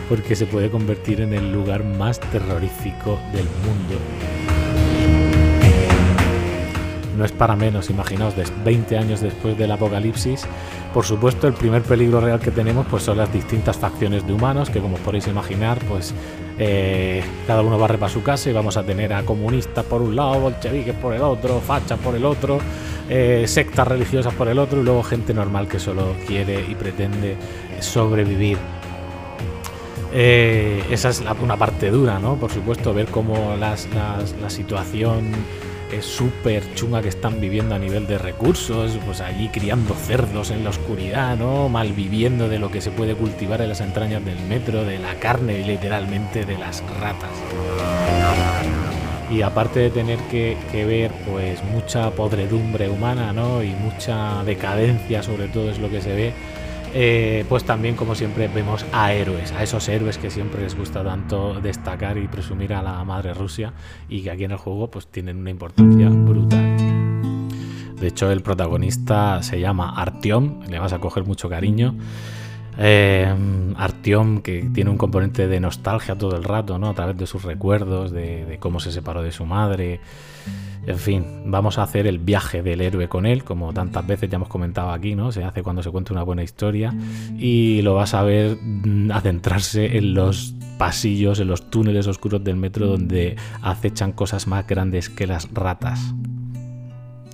porque 0.08 0.34
se 0.34 0.46
puede 0.46 0.68
convertir 0.68 1.20
en 1.20 1.32
el 1.32 1.52
lugar 1.52 1.84
más 1.84 2.18
terrorífico 2.18 3.20
del 3.32 3.44
mundo. 3.64 4.00
No 7.16 7.24
es 7.24 7.30
para 7.30 7.54
menos, 7.54 7.88
imaginaos, 7.88 8.34
20 8.64 8.98
años 8.98 9.20
después 9.20 9.56
del 9.56 9.70
apocalipsis, 9.70 10.44
por 10.92 11.04
supuesto 11.04 11.46
el 11.46 11.54
primer 11.54 11.82
peligro 11.82 12.20
real 12.20 12.40
que 12.40 12.50
tenemos 12.50 12.84
pues 12.90 13.04
son 13.04 13.18
las 13.18 13.32
distintas 13.32 13.76
facciones 13.76 14.26
de 14.26 14.32
humanos, 14.32 14.70
que 14.70 14.80
como 14.80 14.96
podéis 14.96 15.28
imaginar, 15.28 15.78
pues 15.88 16.12
eh, 16.58 17.22
cada 17.46 17.62
uno 17.62 17.78
barre 17.78 17.98
para 17.98 18.12
su 18.12 18.22
casa 18.22 18.50
y 18.50 18.52
vamos 18.52 18.76
a 18.76 18.82
tener 18.82 19.12
a 19.12 19.22
comunistas 19.24 19.84
por 19.84 20.02
un 20.02 20.16
lado, 20.16 20.40
bolcheviques 20.40 20.94
por 20.94 21.14
el 21.14 21.22
otro, 21.22 21.60
fachas 21.60 21.98
por 21.98 22.14
el 22.14 22.24
otro, 22.24 22.58
eh, 23.08 23.44
sectas 23.46 23.86
religiosas 23.88 24.34
por 24.34 24.48
el 24.48 24.58
otro 24.58 24.80
y 24.80 24.84
luego 24.84 25.02
gente 25.02 25.34
normal 25.34 25.68
que 25.68 25.78
solo 25.78 26.14
quiere 26.26 26.64
y 26.68 26.74
pretende 26.74 27.36
sobrevivir. 27.80 28.58
Eh, 30.14 30.84
esa 30.90 31.08
es 31.08 31.22
una 31.42 31.56
parte 31.56 31.90
dura, 31.90 32.18
¿no? 32.18 32.36
Por 32.36 32.50
supuesto, 32.50 32.92
ver 32.92 33.06
cómo 33.06 33.56
la 33.56 34.50
situación 34.50 35.32
es 35.92 36.06
súper 36.06 36.74
chunga 36.74 37.02
que 37.02 37.08
están 37.08 37.40
viviendo 37.40 37.74
a 37.74 37.78
nivel 37.78 38.06
de 38.06 38.18
recursos, 38.18 38.98
pues 39.04 39.20
allí 39.20 39.48
criando 39.48 39.94
cerdos 39.94 40.50
en 40.50 40.64
la 40.64 40.70
oscuridad, 40.70 41.36
¿no? 41.36 41.68
Malviviendo 41.68 42.48
de 42.48 42.58
lo 42.58 42.70
que 42.70 42.80
se 42.80 42.90
puede 42.90 43.14
cultivar 43.14 43.60
en 43.60 43.68
las 43.68 43.80
entrañas 43.80 44.24
del 44.24 44.40
metro, 44.48 44.84
de 44.84 44.98
la 44.98 45.14
carne 45.16 45.60
y 45.60 45.64
literalmente 45.64 46.44
de 46.44 46.58
las 46.58 46.82
ratas. 46.98 47.30
Y 49.30 49.42
aparte 49.42 49.80
de 49.80 49.90
tener 49.90 50.18
que, 50.30 50.56
que, 50.70 50.84
ver 50.84 51.10
pues 51.30 51.62
mucha 51.64 52.10
podredumbre 52.10 52.88
humana, 52.90 53.32
¿no? 53.32 53.62
Y 53.62 53.70
mucha 53.70 54.44
decadencia 54.44 55.22
sobre 55.22 55.48
todo 55.48 55.70
es 55.70 55.78
lo 55.78 55.88
que 55.90 56.02
se 56.02 56.14
ve, 56.14 56.32
eh, 56.94 57.44
pues 57.48 57.64
también, 57.64 57.96
como 57.96 58.14
siempre, 58.14 58.48
vemos 58.48 58.84
a 58.92 59.12
héroes, 59.12 59.52
a 59.52 59.62
esos 59.62 59.88
héroes 59.88 60.18
que 60.18 60.30
siempre 60.30 60.62
les 60.62 60.76
gusta 60.76 61.02
tanto 61.02 61.60
destacar 61.60 62.18
y 62.18 62.28
presumir 62.28 62.74
a 62.74 62.82
la 62.82 63.02
madre 63.04 63.34
Rusia 63.34 63.72
y 64.08 64.22
que 64.22 64.30
aquí 64.30 64.44
en 64.44 64.52
el 64.52 64.58
juego 64.58 64.90
pues 64.90 65.06
tienen 65.06 65.38
una 65.38 65.50
importancia 65.50 66.08
brutal. 66.10 66.76
De 67.98 68.08
hecho, 68.08 68.30
el 68.30 68.42
protagonista 68.42 69.42
se 69.42 69.60
llama 69.60 69.94
Artyom, 69.96 70.62
le 70.68 70.78
vas 70.78 70.92
a 70.92 70.98
coger 70.98 71.24
mucho 71.24 71.48
cariño. 71.48 71.94
Eh, 72.78 73.32
Artyom, 73.76 74.40
que 74.40 74.68
tiene 74.74 74.90
un 74.90 74.98
componente 74.98 75.46
de 75.46 75.60
nostalgia 75.60 76.16
todo 76.16 76.36
el 76.36 76.44
rato, 76.44 76.78
¿no? 76.78 76.88
A 76.88 76.94
través 76.94 77.16
de 77.16 77.26
sus 77.26 77.42
recuerdos, 77.44 78.10
de 78.10 78.56
cómo 78.60 78.80
se 78.80 78.92
separó 78.92 79.22
de 79.22 79.32
su 79.32 79.46
madre. 79.46 80.00
En 80.84 80.98
fin, 80.98 81.24
vamos 81.46 81.78
a 81.78 81.84
hacer 81.84 82.06
el 82.06 82.18
viaje 82.18 82.62
del 82.62 82.80
héroe 82.80 83.08
con 83.08 83.24
él, 83.24 83.44
como 83.44 83.72
tantas 83.72 84.04
veces 84.06 84.28
ya 84.28 84.36
hemos 84.36 84.48
comentado 84.48 84.90
aquí, 84.90 85.14
¿no? 85.14 85.30
Se 85.30 85.44
hace 85.44 85.62
cuando 85.62 85.82
se 85.82 85.90
cuenta 85.90 86.12
una 86.12 86.24
buena 86.24 86.42
historia 86.42 86.92
y 87.38 87.82
lo 87.82 87.94
vas 87.94 88.14
a 88.14 88.22
ver 88.22 88.56
mm, 88.60 89.12
adentrarse 89.12 89.96
en 89.96 90.14
los 90.14 90.54
pasillos, 90.78 91.38
en 91.38 91.46
los 91.46 91.70
túneles 91.70 92.08
oscuros 92.08 92.42
del 92.42 92.56
metro 92.56 92.88
donde 92.88 93.36
acechan 93.62 94.10
cosas 94.10 94.48
más 94.48 94.66
grandes 94.66 95.08
que 95.08 95.28
las 95.28 95.48
ratas 95.52 96.14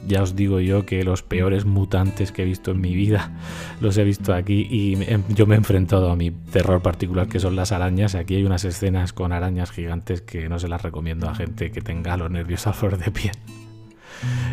ya 0.09 0.23
os 0.23 0.35
digo 0.35 0.59
yo 0.61 0.87
que 0.87 1.05
los 1.05 1.23
peores 1.23 1.65
mutantes 1.65 2.33
que 2.33 2.43
he 2.43 2.45
visto 2.45 2.73
en 2.73 2.81
mi 2.81 2.95
vida 2.95 3.31
los 3.81 3.97
he 3.99 4.05
visto 4.05 4.35
aquí 4.35 4.67
y 4.69 4.97
yo 5.35 5.47
me 5.47 5.55
he 5.55 5.59
enfrentado 5.59 6.11
a 6.11 6.17
mi 6.17 6.31
terror 6.31 6.83
particular 6.83 7.29
que 7.29 7.39
son 7.39 7.55
las 7.55 7.71
arañas. 7.73 8.15
Aquí 8.15 8.37
hay 8.37 8.45
unas 8.45 8.65
escenas 8.65 9.13
con 9.13 9.33
arañas 9.33 9.71
gigantes 9.71 10.23
que 10.23 10.49
no 10.49 10.59
se 10.59 10.69
las 10.69 10.83
recomiendo 10.83 11.29
a 11.29 11.35
gente 11.35 11.71
que 11.71 11.81
tenga 11.81 12.17
los 12.17 12.31
nervios 12.31 12.67
a 12.67 12.73
flor 12.73 12.99
de 12.99 13.11
piel. 13.11 13.35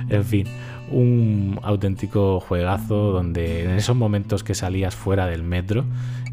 En 0.10 0.24
fin, 0.24 0.48
un 0.92 1.60
auténtico 1.64 2.40
juegazo 2.40 3.12
donde 3.12 3.64
en 3.64 3.72
esos 3.72 3.96
momentos 3.96 4.44
que 4.44 4.54
salías 4.54 4.96
fuera 4.96 5.26
del 5.26 5.42
metro 5.42 5.86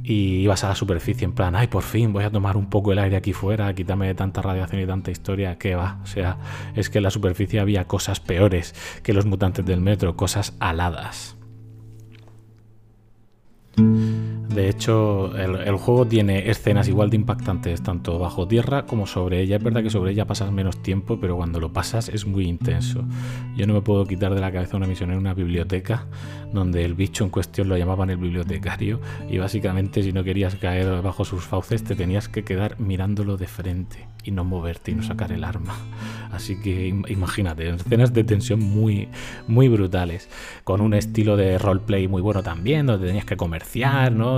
y 0.05 0.41
ibas 0.41 0.65
a 0.65 0.69
la 0.69 0.75
superficie 0.75 1.25
en 1.25 1.33
plan, 1.33 1.55
ay, 1.55 1.69
por 1.69 1.83
fin 1.83 2.13
voy 2.13 2.25
a 2.25 2.31
tomar 2.31 2.57
un 2.57 2.69
poco 2.69 2.93
el 2.93 2.99
aire 2.99 3.17
aquí 3.17 3.33
fuera, 3.33 3.73
quítame 3.75 4.07
de 4.09 4.15
tanta 4.15 4.43
radiación 4.43 4.81
y 4.81 4.87
tanta 4.87 5.11
historia, 5.11 5.59
que 5.59 5.75
va, 5.75 5.99
o 6.03 6.07
sea, 6.07 6.39
es 6.75 6.91
que 6.91 6.99
en 6.99 7.05
la 7.05 7.11
superficie 7.11 7.61
había 7.61 7.87
cosas 7.87 8.21
peores 8.21 8.75
que 9.03 9.13
los 9.13 9.27
mutantes 9.27 9.65
del 9.65 9.81
metro, 9.81 10.17
cosas 10.17 10.55
aladas. 10.59 11.37
De 13.77 14.69
hecho, 14.69 15.35
el, 15.39 15.77
juego 15.77 16.07
tiene 16.07 16.51
escenas 16.51 16.87
igual 16.87 17.09
de 17.09 17.17
impactantes 17.17 17.83
tanto 17.83 18.19
bajo 18.19 18.47
tierra 18.47 18.85
como 18.85 19.07
sobre 19.07 19.41
ella. 19.41 19.57
Es 19.57 19.63
verdad 19.63 19.83
que 19.83 19.89
sobre 19.89 20.13
ella 20.13 20.27
pasas 20.27 20.53
menos 20.53 20.83
tiempo, 20.83 21.19
pero 21.19 21.37
cuando 21.37 21.59
lo 21.59 21.73
pasas 21.73 22.11
es 22.11 22.27
muy 22.27 22.45
intenso. 22.45 23.03
Yo 23.57 23.67
no 23.67 23.73
me 23.73 23.81
puedo 23.81 24.05
quitar 24.05 24.35
de 24.35 24.41
la 24.43 24.53
cabeza 24.53 24.77
una 24.77 24.87
misión 24.87 25.11
en 25.11 25.17
una 25.17 25.33
biblioteca 25.33 26.07
donde 26.53 26.85
el 26.85 26.93
bicho 26.93 27.25
en 27.25 27.31
cuestión 27.31 27.71
lo 27.71 27.79
llamaban 27.79 28.11
el 28.11 28.19
bibliotecario 28.19 29.01
y 29.31 29.39
básicamente 29.39 30.03
si 30.03 30.13
no 30.13 30.23
querías 30.23 30.55
caer 30.57 31.01
bajo 31.01 31.25
sus 31.25 31.45
fauces 31.45 31.83
te 31.83 31.95
tenías 31.95 32.29
que 32.29 32.45
quedar 32.45 32.79
mirándolo 32.79 33.39
de 33.39 33.47
frente 33.47 34.07
y 34.23 34.31
no 34.31 34.45
moverte 34.45 34.91
y 34.91 34.95
no 34.95 35.03
sacar 35.03 35.33
el 35.33 35.45
arma. 35.45 35.75
Así 36.31 36.61
que 36.61 36.89
imagínate, 37.09 37.69
escenas 37.69 38.13
de 38.13 38.25
tensión 38.25 38.61
muy, 38.61 39.09
muy 39.49 39.69
brutales, 39.69 40.29
con 40.65 40.81
un 40.81 40.95
estilo 40.95 41.37
de 41.37 41.59
roleplay 41.59 42.09
muy 42.09 42.23
bueno 42.23 42.43
también, 42.43 42.87
donde 42.87 43.07
tenías 43.07 43.25
que 43.25 43.37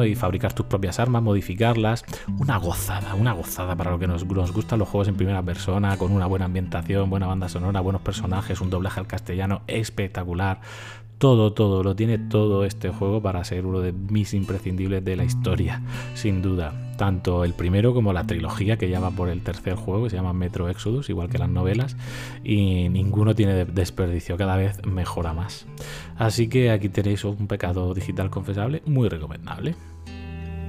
y 0.04 0.14
fabricar 0.14 0.52
tus 0.52 0.66
propias 0.66 1.00
armas, 1.00 1.22
modificarlas. 1.22 2.04
Una 2.38 2.56
gozada, 2.56 3.14
una 3.14 3.32
gozada 3.32 3.76
para 3.76 3.90
lo 3.90 3.98
que 3.98 4.06
nos, 4.06 4.24
nos 4.24 4.52
gustan 4.52 4.78
los 4.78 4.88
juegos 4.88 5.08
en 5.08 5.16
primera 5.16 5.42
persona, 5.42 5.96
con 5.96 6.12
una 6.12 6.26
buena 6.26 6.44
ambientación, 6.44 7.10
buena 7.10 7.26
banda 7.26 7.48
sonora, 7.48 7.80
buenos 7.80 8.02
personajes, 8.02 8.60
un 8.60 8.70
doblaje 8.70 9.00
al 9.00 9.06
castellano 9.06 9.62
espectacular 9.66 10.60
todo, 11.24 11.54
todo, 11.54 11.82
lo 11.82 11.96
tiene 11.96 12.18
todo 12.18 12.66
este 12.66 12.90
juego 12.90 13.22
para 13.22 13.42
ser 13.44 13.64
uno 13.64 13.80
de 13.80 13.92
mis 13.92 14.34
imprescindibles 14.34 15.02
de 15.02 15.16
la 15.16 15.24
historia, 15.24 15.80
sin 16.12 16.42
duda. 16.42 16.92
Tanto 16.98 17.44
el 17.44 17.54
primero 17.54 17.94
como 17.94 18.12
la 18.12 18.26
trilogía 18.26 18.76
que 18.76 18.90
ya 18.90 19.00
va 19.00 19.10
por 19.10 19.30
el 19.30 19.40
tercer 19.40 19.74
juego, 19.74 20.04
que 20.04 20.10
se 20.10 20.16
llama 20.16 20.34
Metro 20.34 20.68
Exodus, 20.68 21.08
igual 21.08 21.30
que 21.30 21.38
las 21.38 21.48
novelas, 21.48 21.96
y 22.44 22.90
ninguno 22.90 23.34
tiene 23.34 23.64
desperdicio, 23.64 24.36
cada 24.36 24.56
vez 24.56 24.84
mejora 24.84 25.32
más. 25.32 25.66
Así 26.18 26.48
que 26.48 26.70
aquí 26.70 26.90
tenéis 26.90 27.24
un 27.24 27.46
pecado 27.46 27.94
digital 27.94 28.28
confesable 28.28 28.82
muy 28.84 29.08
recomendable. 29.08 29.76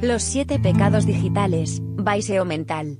Los 0.02 0.24
siete 0.24 0.58
pecados 0.58 1.06
digitales, 1.06 1.82
Baiseo 1.84 2.46
Mental. 2.46 2.98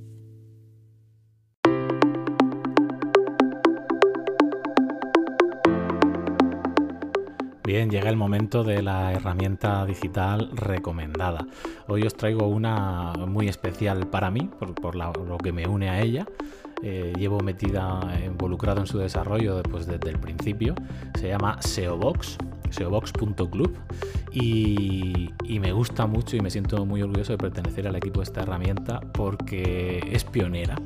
Bien, 7.66 7.90
llega 7.90 8.08
el 8.10 8.16
momento 8.16 8.62
de 8.62 8.80
la 8.80 9.12
herramienta 9.12 9.84
digital 9.84 10.50
recomendada. 10.52 11.48
Hoy 11.88 12.04
os 12.04 12.14
traigo 12.14 12.46
una 12.46 13.12
muy 13.26 13.48
especial 13.48 14.06
para 14.06 14.30
mí, 14.30 14.48
por, 14.80 14.94
lo 14.94 15.36
que 15.38 15.50
me 15.50 15.66
une 15.66 15.90
a 15.90 16.00
ella. 16.00 16.28
Eh, 16.84 17.12
llevo 17.18 17.40
metida, 17.40 18.00
involucrado 18.24 18.82
en 18.82 18.86
su 18.86 18.98
desarrollo 18.98 19.64
pues, 19.64 19.88
desde 19.88 20.10
el 20.10 20.20
principio. 20.20 20.76
Se 21.18 21.26
llama 21.26 21.60
SEObox, 21.60 22.38
seobox.club 22.70 23.76
y, 24.30 25.30
y 25.42 25.58
me 25.58 25.72
gusta 25.72 26.06
mucho 26.06 26.36
y 26.36 26.40
me 26.40 26.50
siento 26.52 26.86
muy 26.86 27.02
orgulloso 27.02 27.32
de 27.32 27.38
pertenecer 27.38 27.88
al 27.88 27.96
equipo 27.96 28.20
de 28.20 28.24
esta 28.24 28.42
herramienta 28.42 29.00
porque 29.12 30.08
es 30.12 30.22
pionera 30.22 30.76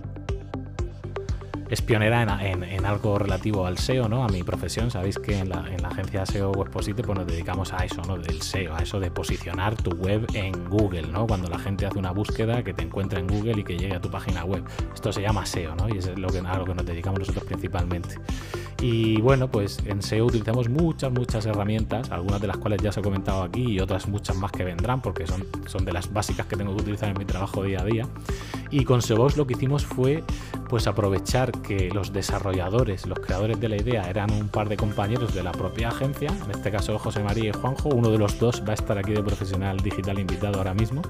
es 1.71 1.81
pionera 1.83 2.39
en, 2.43 2.85
algo 2.85 3.19
relativo 3.19 3.65
al 3.65 3.79
SEO, 3.79 4.09
¿no? 4.09 4.25
A 4.25 4.29
mi 4.29 4.43
profesión, 4.43 4.91
sabéis 4.91 5.19
que 5.19 5.39
en 5.39 5.49
la, 5.49 5.65
agencia 5.85 6.27
SEO 6.27 6.51
Webposite 6.51 7.05
pues 7.05 7.17
nos 7.17 7.27
dedicamos 7.27 7.73
a 7.73 7.85
eso, 7.85 8.03
¿no? 8.03 8.19
Del 8.19 8.43
SEO, 8.43 8.75
a 8.75 8.79
eso 8.79 8.99
de 8.99 9.11
posicionar 9.11 9.77
tu 9.77 9.91
web 9.93 10.27
en 10.35 10.69
Google, 10.69 11.07
¿no? 11.09 11.29
Cuando 11.29 11.49
la 11.49 11.61
gente 11.61 11.87
hace 11.87 11.99
una 11.99 12.11
búsqueda 12.11 12.65
que 12.65 12.75
te 12.75 12.83
encuentra 12.83 13.21
en 13.21 13.29
Google 13.29 13.61
y 13.61 13.65
que 13.65 13.77
llegue 13.77 13.95
a 13.95 14.01
tu 14.01 14.11
página 14.11 14.45
web. 14.45 14.65
Esto 14.93 15.13
se 15.13 15.23
llama 15.23 15.47
SEO, 15.47 15.77
¿no? 15.77 15.89
Y 15.89 15.99
es 15.99 16.19
lo 16.19 16.29
que, 16.29 16.41
a 16.41 16.59
lo 16.59 16.65
que 16.65 16.75
nos 16.75 16.85
dedicamos 16.85 17.21
nosotros 17.21 17.45
principalmente. 17.45 18.17
Y 18.83 19.21
bueno, 19.21 19.49
pues 19.49 19.79
en 19.85 20.03
SEO 20.03 20.27
utilizamos 20.27 20.69
muchas, 20.69 21.13
muchas 21.13 21.47
herramientas, 21.47 22.11
algunas 22.11 22.41
de 22.41 22.49
las 22.49 22.57
cuales 22.57 22.83
ya 22.83 22.89
os 22.89 22.97
he 22.97 23.03
comentado 23.03 23.43
aquí 23.43 23.63
y 23.63 23.79
otras 23.79 24.09
muchas 24.09 24.37
más 24.37 24.51
que 24.51 24.65
vendrán 24.65 25.03
porque 25.03 25.27
son, 25.27 25.47
son 25.67 25.85
de 25.85 25.93
las 25.93 26.13
básicas 26.13 26.47
que 26.47 26.57
tengo 26.57 26.75
que 26.75 26.83
utilizar 26.83 27.11
en 27.11 27.19
mi 27.19 27.27
trabajo 27.27 27.63
día 27.63 27.83
a 27.83 27.85
día. 27.85 28.09
Y 28.71 28.85
con 28.85 29.03
SEObox 29.03 29.37
lo 29.37 29.47
que 29.47 29.55
hicimos 29.55 29.85
fue 29.85 30.25
pues 30.71 30.87
aprovechar 30.87 31.51
que 31.63 31.91
los 31.91 32.13
desarrolladores, 32.13 33.05
los 33.05 33.19
creadores 33.19 33.59
de 33.59 33.69
la 33.69 33.77
idea 33.77 34.09
eran 34.09 34.31
un 34.31 34.49
par 34.49 34.69
de 34.69 34.77
compañeros 34.77 35.35
de 35.35 35.43
la 35.43 35.51
propia 35.51 35.89
agencia, 35.89 36.31
en 36.45 36.51
este 36.53 36.71
caso 36.71 36.97
José 36.97 37.25
María 37.25 37.51
y 37.51 37.53
Juanjo, 37.53 37.89
uno 37.89 38.09
de 38.09 38.19
los 38.19 38.39
dos 38.39 38.63
va 38.65 38.71
a 38.71 38.75
estar 38.75 38.97
aquí 38.97 39.11
de 39.13 39.23
profesional 39.23 39.79
digital 39.79 40.21
invitado 40.21 40.59
ahora 40.59 40.73
mismo. 40.73 41.03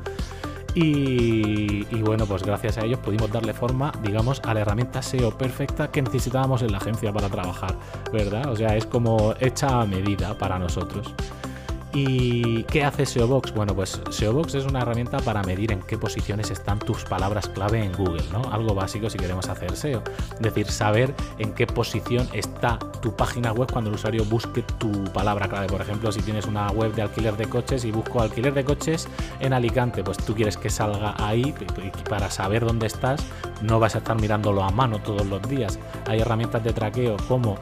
Y, 0.74 1.84
bueno, 2.02 2.26
pues 2.26 2.44
gracias 2.44 2.78
a 2.78 2.84
ellos 2.84 3.00
pudimos 3.00 3.30
darle 3.32 3.52
forma, 3.52 3.92
digamos, 4.02 4.40
a 4.44 4.54
la 4.54 4.60
herramienta 4.60 5.02
SEO 5.02 5.36
perfecta 5.36 5.90
que 5.90 6.00
necesitábamos 6.00 6.62
en 6.62 6.70
la 6.70 6.78
agencia 6.78 7.12
para 7.12 7.28
trabajar, 7.28 7.74
¿verdad? 8.12 8.50
O 8.50 8.56
sea, 8.56 8.76
es 8.76 8.86
como 8.86 9.34
hecha 9.40 9.80
a 9.80 9.84
medida 9.84 10.38
para 10.38 10.60
nosotros. 10.60 11.12
¿Y 11.92 12.62
qué 12.64 12.84
hace 12.84 13.04
SEObox? 13.04 13.52
Bueno, 13.52 13.74
pues 13.74 14.00
SEObox 14.10 14.54
es 14.54 14.64
una 14.64 14.82
herramienta 14.82 15.18
para 15.18 15.42
medir 15.42 15.72
en 15.72 15.80
qué 15.80 15.98
posiciones 15.98 16.52
están 16.52 16.78
tus 16.78 17.04
palabras 17.04 17.48
clave 17.48 17.82
en 17.82 17.92
Google, 17.92 18.22
¿no? 18.30 18.42
Algo 18.52 18.74
básico 18.74 19.10
si 19.10 19.18
queremos 19.18 19.48
hacer 19.48 19.76
SEO. 19.76 20.02
Es 20.34 20.40
decir, 20.40 20.70
saber 20.70 21.12
en 21.38 21.52
qué 21.52 21.66
posición 21.66 22.28
está 22.32 22.78
tu 23.02 23.16
página 23.16 23.52
web 23.52 23.72
cuando 23.72 23.90
el 23.90 23.96
usuario 23.96 24.24
busque 24.24 24.62
tu 24.78 25.04
palabra 25.12 25.48
clave. 25.48 25.66
Por 25.66 25.80
ejemplo, 25.80 26.12
si 26.12 26.22
tienes 26.22 26.46
una 26.46 26.68
web 26.68 26.94
de 26.94 27.02
alquiler 27.02 27.36
de 27.36 27.48
coches 27.48 27.84
y 27.84 27.90
busco 27.90 28.20
alquiler 28.20 28.54
de 28.54 28.64
coches 28.64 29.08
en 29.40 29.52
Alicante, 29.52 30.04
pues 30.04 30.18
tú 30.18 30.34
quieres 30.34 30.56
que 30.56 30.70
salga 30.70 31.16
ahí 31.18 31.52
y 31.82 32.08
para 32.08 32.30
saber 32.30 32.64
dónde 32.64 32.86
estás, 32.86 33.20
no 33.62 33.80
vas 33.80 33.96
a 33.96 33.98
estar 33.98 34.20
mirándolo 34.20 34.62
a 34.62 34.70
mano 34.70 35.00
todos 35.00 35.26
los 35.26 35.42
días. 35.48 35.80
Hay 36.06 36.20
herramientas 36.20 36.62
de 36.62 36.72
traqueo 36.72 37.16
como 37.26 37.58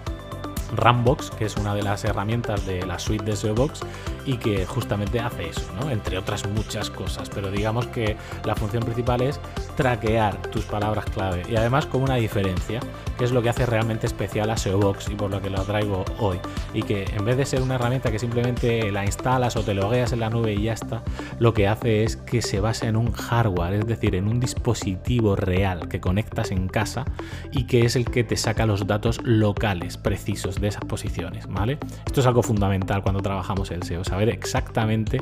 Rambox, 0.76 1.30
que 1.30 1.46
es 1.46 1.56
una 1.56 1.74
de 1.74 1.82
las 1.82 2.04
herramientas 2.04 2.66
de 2.66 2.84
la 2.84 2.98
suite 2.98 3.24
de 3.24 3.36
SEObox 3.36 3.80
y 4.28 4.36
que 4.36 4.66
justamente 4.66 5.20
hace 5.20 5.48
eso, 5.48 5.62
¿no? 5.80 5.90
entre 5.90 6.18
otras 6.18 6.46
muchas 6.50 6.90
cosas. 6.90 7.30
Pero 7.34 7.50
digamos 7.50 7.86
que 7.86 8.14
la 8.44 8.54
función 8.54 8.82
principal 8.82 9.22
es 9.22 9.40
traquear 9.74 10.36
tus 10.50 10.66
palabras 10.66 11.06
clave 11.06 11.44
y 11.48 11.56
además 11.56 11.86
con 11.86 12.02
una 12.02 12.16
diferencia, 12.16 12.80
que 13.16 13.24
es 13.24 13.32
lo 13.32 13.40
que 13.42 13.48
hace 13.48 13.64
realmente 13.64 14.06
especial 14.06 14.50
a 14.50 14.58
SEObox 14.58 15.08
y 15.08 15.14
por 15.14 15.30
lo 15.30 15.40
que 15.40 15.48
lo 15.48 15.62
traigo 15.62 16.04
hoy. 16.18 16.38
Y 16.74 16.82
que 16.82 17.04
en 17.04 17.24
vez 17.24 17.38
de 17.38 17.46
ser 17.46 17.62
una 17.62 17.76
herramienta 17.76 18.12
que 18.12 18.18
simplemente 18.18 18.92
la 18.92 19.06
instalas 19.06 19.56
o 19.56 19.62
te 19.62 19.72
logueas 19.72 20.12
en 20.12 20.20
la 20.20 20.28
nube 20.28 20.52
y 20.52 20.64
ya 20.64 20.74
está, 20.74 21.02
lo 21.38 21.54
que 21.54 21.66
hace 21.66 22.04
es 22.04 22.16
que 22.16 22.42
se 22.42 22.60
basa 22.60 22.86
en 22.86 22.96
un 22.96 23.12
hardware, 23.12 23.72
es 23.72 23.86
decir, 23.86 24.14
en 24.14 24.28
un 24.28 24.40
dispositivo 24.40 25.36
real 25.36 25.88
que 25.88 26.02
conectas 26.02 26.50
en 26.50 26.68
casa 26.68 27.06
y 27.50 27.64
que 27.64 27.86
es 27.86 27.96
el 27.96 28.04
que 28.04 28.24
te 28.24 28.36
saca 28.36 28.66
los 28.66 28.86
datos 28.86 29.22
locales 29.24 29.96
precisos 29.96 30.60
de 30.60 30.68
esas 30.68 30.84
posiciones, 30.84 31.46
¿vale? 31.48 31.78
Esto 32.04 32.20
es 32.20 32.26
algo 32.26 32.42
fundamental 32.42 33.02
cuando 33.02 33.22
trabajamos 33.22 33.70
el 33.70 33.82
SEO, 33.84 34.04
saber 34.18 34.30
exactamente 34.30 35.20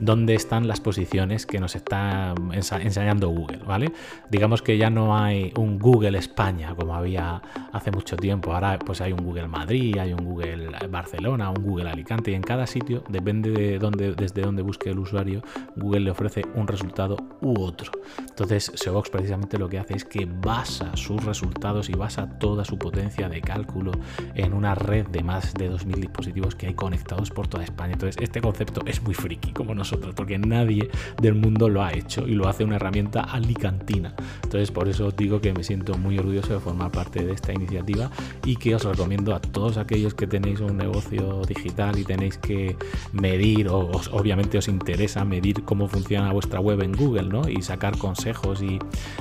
dónde 0.00 0.34
están 0.34 0.66
las 0.66 0.80
posiciones 0.80 1.44
que 1.44 1.60
nos 1.60 1.76
está 1.76 2.34
enseñando 2.52 3.28
Google, 3.28 3.58
¿vale? 3.58 3.92
Digamos 4.30 4.62
que 4.62 4.78
ya 4.78 4.88
no 4.88 5.18
hay 5.18 5.52
un 5.58 5.78
Google 5.78 6.16
España 6.16 6.74
como 6.74 6.94
había 6.94 7.42
hace 7.74 7.90
mucho 7.90 8.16
tiempo, 8.16 8.54
ahora 8.54 8.78
pues 8.78 9.02
hay 9.02 9.12
un 9.12 9.22
Google 9.22 9.48
Madrid, 9.48 9.98
hay 9.98 10.14
un 10.14 10.24
Google 10.24 10.70
Barcelona, 10.88 11.50
un 11.50 11.62
Google 11.62 11.90
Alicante 11.90 12.30
y 12.30 12.34
en 12.34 12.42
cada 12.42 12.66
sitio, 12.66 13.04
depende 13.10 13.50
de 13.50 13.78
dónde, 13.78 14.14
desde 14.14 14.40
dónde 14.40 14.62
busque 14.62 14.88
el 14.88 14.98
usuario, 14.98 15.42
Google 15.76 16.00
le 16.00 16.10
ofrece 16.10 16.42
un 16.54 16.66
resultado 16.66 17.18
u 17.42 17.60
otro. 17.60 17.92
Entonces, 18.18 18.72
SEObox 18.74 19.10
precisamente 19.10 19.58
lo 19.58 19.68
que 19.68 19.78
hace 19.78 19.94
es 19.94 20.06
que 20.06 20.26
basa 20.26 20.96
sus 20.96 21.22
resultados 21.22 21.90
y 21.90 21.92
basa 21.92 22.38
toda 22.38 22.64
su 22.64 22.78
potencia 22.78 23.28
de 23.28 23.42
cálculo 23.42 23.92
en 24.34 24.54
una 24.54 24.74
red 24.74 25.06
de 25.08 25.22
más 25.22 25.52
de 25.52 25.70
2.000 25.70 25.96
dispositivos 25.96 26.54
que 26.54 26.68
hay 26.68 26.74
conectados 26.74 27.30
por 27.30 27.46
toda 27.46 27.64
España. 27.64 27.92
Entonces, 27.92 28.16
este 28.22 28.37
concepto 28.40 28.82
es 28.86 29.02
muy 29.02 29.14
friki 29.14 29.52
como 29.52 29.74
nosotros, 29.74 30.14
porque 30.14 30.38
nadie 30.38 30.90
del 31.20 31.34
mundo 31.34 31.68
lo 31.68 31.82
ha 31.82 31.92
hecho 31.92 32.26
y 32.26 32.32
lo 32.32 32.48
hace 32.48 32.64
una 32.64 32.76
herramienta 32.76 33.22
alicantina. 33.22 34.14
Entonces, 34.42 34.70
por 34.70 34.88
eso 34.88 35.06
os 35.06 35.16
digo 35.16 35.40
que 35.40 35.52
me 35.52 35.64
siento 35.64 35.96
muy 35.96 36.18
orgulloso 36.18 36.54
de 36.54 36.60
formar 36.60 36.90
parte 36.90 37.24
de 37.24 37.32
esta 37.32 37.52
iniciativa 37.52 38.10
y 38.44 38.56
que 38.56 38.74
os 38.74 38.84
recomiendo 38.84 39.34
a 39.34 39.40
todos 39.40 39.76
aquellos 39.76 40.14
que 40.14 40.26
tenéis 40.26 40.60
un 40.60 40.76
negocio 40.76 41.42
digital 41.46 41.98
y 41.98 42.04
tenéis 42.04 42.38
que 42.38 42.76
medir, 43.12 43.68
o 43.68 43.90
obviamente 44.12 44.58
os 44.58 44.68
interesa 44.68 45.24
medir 45.24 45.64
cómo 45.64 45.88
funciona 45.88 46.32
vuestra 46.32 46.60
web 46.60 46.82
en 46.82 46.92
Google, 46.92 47.28
¿no? 47.28 47.48
Y 47.48 47.62
sacar 47.62 47.96
consejos 47.98 48.62
y 48.62 48.78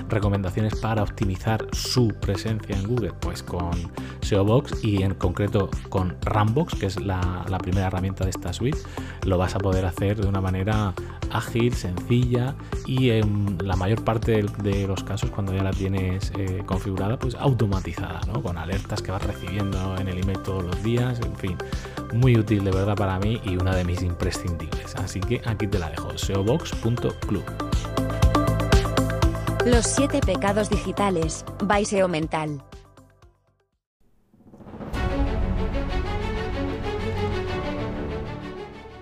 recomendaciones 0.09 0.75
para 0.75 1.03
optimizar 1.03 1.65
su 1.71 2.09
presencia 2.21 2.75
en 2.75 2.87
Google, 2.87 3.13
pues 3.19 3.43
con 3.43 3.71
SEObox 4.21 4.83
y 4.83 5.03
en 5.03 5.13
concreto 5.13 5.69
con 5.89 6.15
Rambox, 6.21 6.75
que 6.75 6.85
es 6.87 6.99
la, 6.99 7.45
primera 7.61 7.87
herramienta 7.87 8.23
de 8.23 8.29
esta 8.29 8.53
suite, 8.53 8.77
lo 9.23 9.37
vas 9.37 9.55
a 9.55 9.59
poder 9.59 9.85
hacer 9.85 10.21
de 10.21 10.27
una 10.27 10.41
manera 10.41 10.93
ágil, 11.31 11.73
sencilla 11.73 12.55
y 12.85 13.09
en 13.09 13.57
la 13.63 13.75
mayor 13.75 14.03
parte 14.03 14.43
de, 14.61 14.87
los 14.87 15.03
casos 15.03 15.29
cuando 15.29 15.53
ya 15.53 15.63
la 15.63 15.71
tienes 15.71 16.31
eh, 16.37 16.63
configurada, 16.65 17.19
pues 17.19 17.35
automatizada, 17.35 18.21
¿no? 18.27 18.41
Con 18.41 18.57
alertas 18.57 19.01
que 19.01 19.11
vas 19.11 19.23
recibiendo 19.23 19.97
en 19.97 20.07
el 20.07 20.19
email 20.19 20.39
todos 20.39 20.63
los 20.63 20.83
días, 20.83 21.19
en 21.19 21.35
fin, 21.35 21.57
muy 22.13 22.37
útil 22.37 22.63
de 22.63 22.71
verdad 22.71 22.95
para 22.95 23.19
mí 23.19 23.41
y 23.43 23.57
una 23.57 23.75
de 23.75 23.83
mis 23.83 24.01
imprescindibles. 24.01 24.95
Así 24.95 25.19
que 25.19 25.41
aquí 25.45 25.67
te 25.67 25.79
la 25.79 25.89
dejo, 25.89 26.17
seobox.club. 26.17 27.43
Los 29.65 29.85
siete 29.85 30.21
pecados 30.21 30.69
digitales, 30.69 31.43
SEO 31.83 32.07
Mental. 32.07 32.63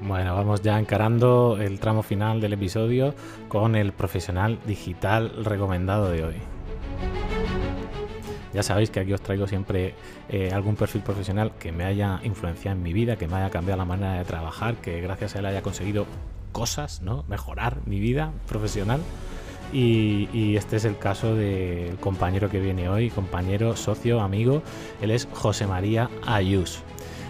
Bueno, 0.08 0.36
vamos 0.36 0.62
ya 0.62 0.78
encarando 0.78 1.58
el 1.60 1.80
tramo 1.80 2.04
final 2.04 2.40
del 2.40 2.54
episodio 2.54 3.16
con 3.48 3.76
el 3.76 3.92
profesional 3.92 4.60
digital 4.68 5.44
recomendado 5.44 6.12
de 6.12 6.24
hoy. 6.24 6.36
Ya 8.54 8.62
sabéis 8.62 8.92
que 8.92 9.00
aquí 9.00 9.14
os 9.14 9.22
traigo 9.22 9.48
siempre 9.48 9.96
eh, 10.30 10.52
algún 10.54 10.76
perfil 10.76 11.02
profesional 11.02 11.54
que 11.58 11.72
me 11.72 11.86
haya 11.86 12.20
influenciado 12.24 12.78
en 12.78 12.84
mi 12.84 12.94
vida, 12.94 13.16
que 13.16 13.28
me 13.28 13.38
haya 13.38 13.50
cambiado 13.50 13.80
la 13.80 13.86
manera 13.86 14.14
de 14.14 14.26
trabajar, 14.26 14.76
que 14.76 15.02
gracias 15.02 15.36
a 15.36 15.40
él 15.40 15.48
haya 15.48 15.64
conseguido 15.64 16.06
cosas, 16.52 17.02
¿no? 17.02 17.26
Mejorar 17.28 17.80
mi 17.88 18.00
vida 18.00 18.32
profesional. 18.48 19.02
Y, 19.74 20.56
este 20.56 20.76
es 20.76 20.86
el 20.86 21.00
caso 21.00 21.36
del 21.36 21.98
compañero 21.98 22.52
que 22.52 22.60
viene 22.60 22.88
hoy, 22.88 23.10
compañero, 23.10 23.76
socio, 23.76 24.22
amigo. 24.22 24.62
Él 25.02 25.10
es 25.10 25.28
José 25.34 25.66
María 25.66 26.12
Ayus 26.28 26.84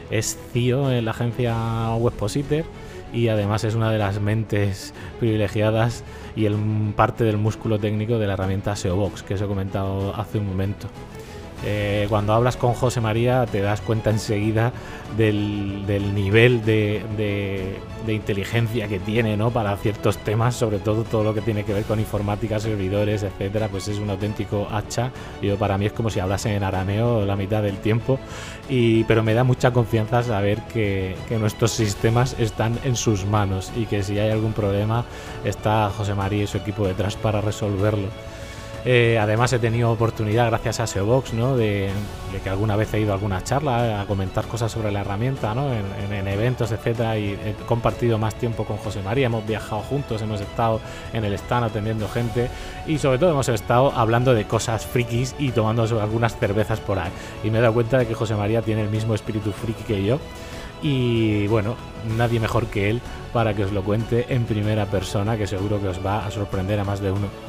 es 0.09 0.37
CEO 0.53 0.91
en 0.91 1.05
la 1.05 1.11
agencia 1.11 1.55
Webpositor 1.95 2.65
y 3.13 3.29
además 3.29 3.63
es 3.63 3.75
una 3.75 3.91
de 3.91 3.97
las 3.97 4.19
mentes 4.19 4.93
privilegiadas 5.19 6.03
y 6.35 6.45
el, 6.45 6.55
parte 6.95 7.23
del 7.23 7.37
músculo 7.37 7.79
técnico 7.79 8.19
de 8.19 8.27
la 8.27 8.33
herramienta 8.33 8.75
SEObox, 8.75 9.23
que 9.23 9.35
os 9.35 9.41
he 9.41 9.45
comentado 9.45 10.13
hace 10.15 10.37
un 10.37 10.47
momento. 10.47 10.87
Eh, 11.63 12.05
cuando 12.09 12.33
hablas 12.33 12.57
con 12.57 12.73
José 12.73 13.01
María 13.01 13.45
te 13.45 13.61
das 13.61 13.81
cuenta 13.81 14.09
enseguida 14.09 14.73
del, 15.17 15.85
nivel 16.13 16.63
de, 16.65 17.79
inteligencia 18.07 18.87
que 18.87 18.99
tiene 18.99 19.37
¿no? 19.37 19.51
para 19.51 19.75
ciertos 19.77 20.17
temas, 20.19 20.55
sobre 20.55 20.79
todo 20.79 21.03
todo 21.03 21.23
lo 21.23 21.33
que 21.33 21.41
tiene 21.41 21.63
que 21.63 21.73
ver 21.73 21.83
con 21.83 21.99
informática, 21.99 22.59
servidores, 22.59 23.23
etcétera, 23.23 23.67
pues 23.69 23.87
es 23.87 23.97
un 23.99 24.09
auténtico 24.09 24.67
hacha. 24.71 25.11
Yo 25.41 25.57
para 25.57 25.77
mí 25.77 25.85
es 25.85 25.93
como 25.93 26.09
si 26.09 26.19
hablase 26.19 26.53
en 26.53 26.63
arameo 26.63 27.25
la 27.25 27.35
mitad 27.35 27.63
del 27.63 27.77
tiempo, 27.77 28.19
y, 28.69 29.03
pero 29.05 29.23
me 29.23 29.33
da 29.33 29.43
mucha 29.43 29.71
confianza 29.71 30.23
saber 30.23 30.61
que, 30.73 31.15
que 31.27 31.37
nuestros 31.37 31.71
sistemas 31.71 32.35
están 32.39 32.77
en 32.83 32.95
sus 32.95 33.25
manos 33.25 33.71
y 33.75 33.85
que 33.85 34.03
si 34.03 34.19
hay 34.19 34.29
algún 34.29 34.53
problema 34.53 35.05
está 35.43 35.89
José 35.89 36.13
María 36.13 36.43
y 36.43 36.47
su 36.47 36.57
equipo 36.57 36.85
detrás 36.85 37.15
para 37.15 37.41
resolverlo. 37.41 38.09
Eh, 38.87 39.17
además 39.19 39.51
he 39.51 39.57
tenido 39.57 39.91
oportunidad, 39.91 40.45
gracias 40.45 40.79
a 40.79 40.85
SEObox, 40.85 41.33
¿no? 41.33 41.57
de, 41.57 41.89
que 42.43 42.49
alguna 42.51 42.75
vez 42.75 42.93
he 42.93 42.99
ido 42.99 43.11
a 43.11 43.15
alguna 43.15 43.43
charla 43.43 44.01
a 44.01 44.05
comentar 44.05 44.45
cosas 44.45 44.71
sobre 44.71 44.91
la 44.91 45.01
herramienta, 45.01 45.55
¿no? 45.55 45.73
en, 45.73 46.27
eventos, 46.27 46.71
etcétera, 46.71 47.17
y 47.17 47.31
he 47.31 47.55
compartido 47.65 48.19
más 48.19 48.35
tiempo 48.35 48.63
con 48.63 48.77
José 48.77 49.01
María, 49.01 49.25
hemos 49.25 49.45
viajado 49.47 49.81
juntos, 49.81 50.21
hemos 50.21 50.39
estado 50.39 50.79
en 51.13 51.25
el 51.25 51.33
stand 51.33 51.65
atendiendo 51.65 52.07
gente 52.07 52.49
y 52.85 52.99
sobre 52.99 53.17
todo 53.17 53.31
hemos 53.31 53.49
estado 53.49 53.91
hablando 53.91 54.35
de 54.35 54.45
cosas 54.45 54.85
frikis 54.85 55.35
y 55.39 55.49
tomando 55.49 55.83
algunas 55.99 56.37
cervezas 56.37 56.79
por 56.79 56.99
ahí. 56.99 57.11
Y 57.43 57.49
me 57.49 57.57
he 57.57 57.61
dado 57.61 57.73
cuenta 57.73 57.97
de 57.97 58.05
que 58.05 58.13
José 58.13 58.35
María 58.35 58.61
tiene 58.61 58.81
el 58.81 58.89
mismo 58.89 59.15
espíritu 59.15 59.51
friki 59.51 59.83
que 59.83 60.03
yo. 60.03 60.19
Y 60.83 61.47
bueno, 61.47 61.75
nadie 62.17 62.39
mejor 62.39 62.67
que 62.67 62.91
él 62.91 63.01
para 63.33 63.55
que 63.55 63.63
os 63.63 63.71
lo 63.71 63.83
cuente 63.83 64.27
en 64.29 64.45
primera 64.45 64.85
persona, 64.85 65.37
que 65.37 65.47
seguro 65.47 65.81
que 65.81 65.87
os 65.87 66.05
va 66.05 66.25
a 66.25 66.31
sorprender 66.31 66.79
a 66.79 66.83
más 66.83 66.99
de 66.99 67.11
uno. 67.11 67.44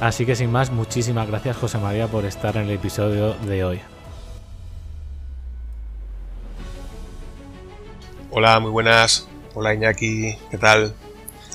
Así 0.00 0.24
que 0.24 0.34
sin 0.34 0.50
más, 0.50 0.70
muchísimas 0.70 1.28
gracias 1.28 1.58
José 1.58 1.76
María 1.76 2.06
por 2.06 2.24
estar 2.24 2.56
en 2.56 2.62
el 2.62 2.70
episodio 2.70 3.34
de 3.34 3.64
hoy. 3.64 3.80
Hola, 8.30 8.58
muy 8.60 8.70
buenas. 8.70 9.28
Hola 9.54 9.74
Iñaki, 9.74 10.38
¿qué 10.50 10.56
tal? 10.56 10.94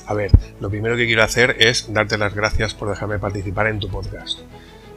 A 0.05 0.13
ver, 0.13 0.29
lo 0.59 0.69
primero 0.69 0.95
que 0.95 1.07
quiero 1.07 1.23
hacer 1.23 1.55
es 1.59 1.91
darte 1.91 2.19
las 2.19 2.35
gracias 2.35 2.75
por 2.75 2.87
dejarme 2.89 3.17
participar 3.17 3.65
en 3.65 3.79
tu 3.79 3.89
podcast. 3.89 4.41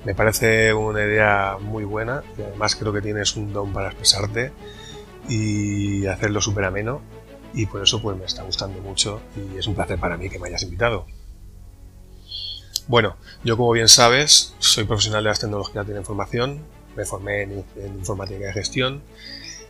Me 0.05 0.15
parece 0.15 0.75
una 0.75 1.01
idea 1.03 1.57
muy 1.59 1.85
buena 1.85 2.23
y 2.37 2.43
además 2.43 2.77
creo 2.77 2.93
que 2.93 3.01
tienes 3.01 3.35
un 3.37 3.55
don 3.55 3.73
para 3.73 3.89
expresarte 3.89 4.53
y 5.27 6.05
hacerlo 6.07 6.43
súper 6.43 6.65
ameno 6.65 7.01
y 7.55 7.65
por 7.65 7.83
eso 7.83 8.03
pues 8.03 8.15
me 8.19 8.27
está 8.27 8.43
gustando 8.43 8.83
mucho 8.83 9.23
y 9.37 9.57
es 9.57 9.67
un 9.67 9.75
placer 9.75 9.99
para 9.99 10.19
mí 10.19 10.29
que 10.29 10.39
me 10.39 10.49
hayas 10.49 10.65
invitado. 10.65 11.07
Bueno, 12.89 13.17
yo 13.45 13.59
como 13.59 13.73
bien 13.73 13.87
sabes, 13.87 14.55
soy 14.61 14.85
profesional 14.85 15.23
de 15.23 15.29
las 15.29 15.39
tecnologías 15.39 15.87
de 15.87 15.93
la 15.93 16.01
información, 16.01 16.65
me 16.97 17.05
formé 17.05 17.43
en, 17.43 17.65
informática 17.99 18.49
y 18.49 18.53
gestión 18.55 19.03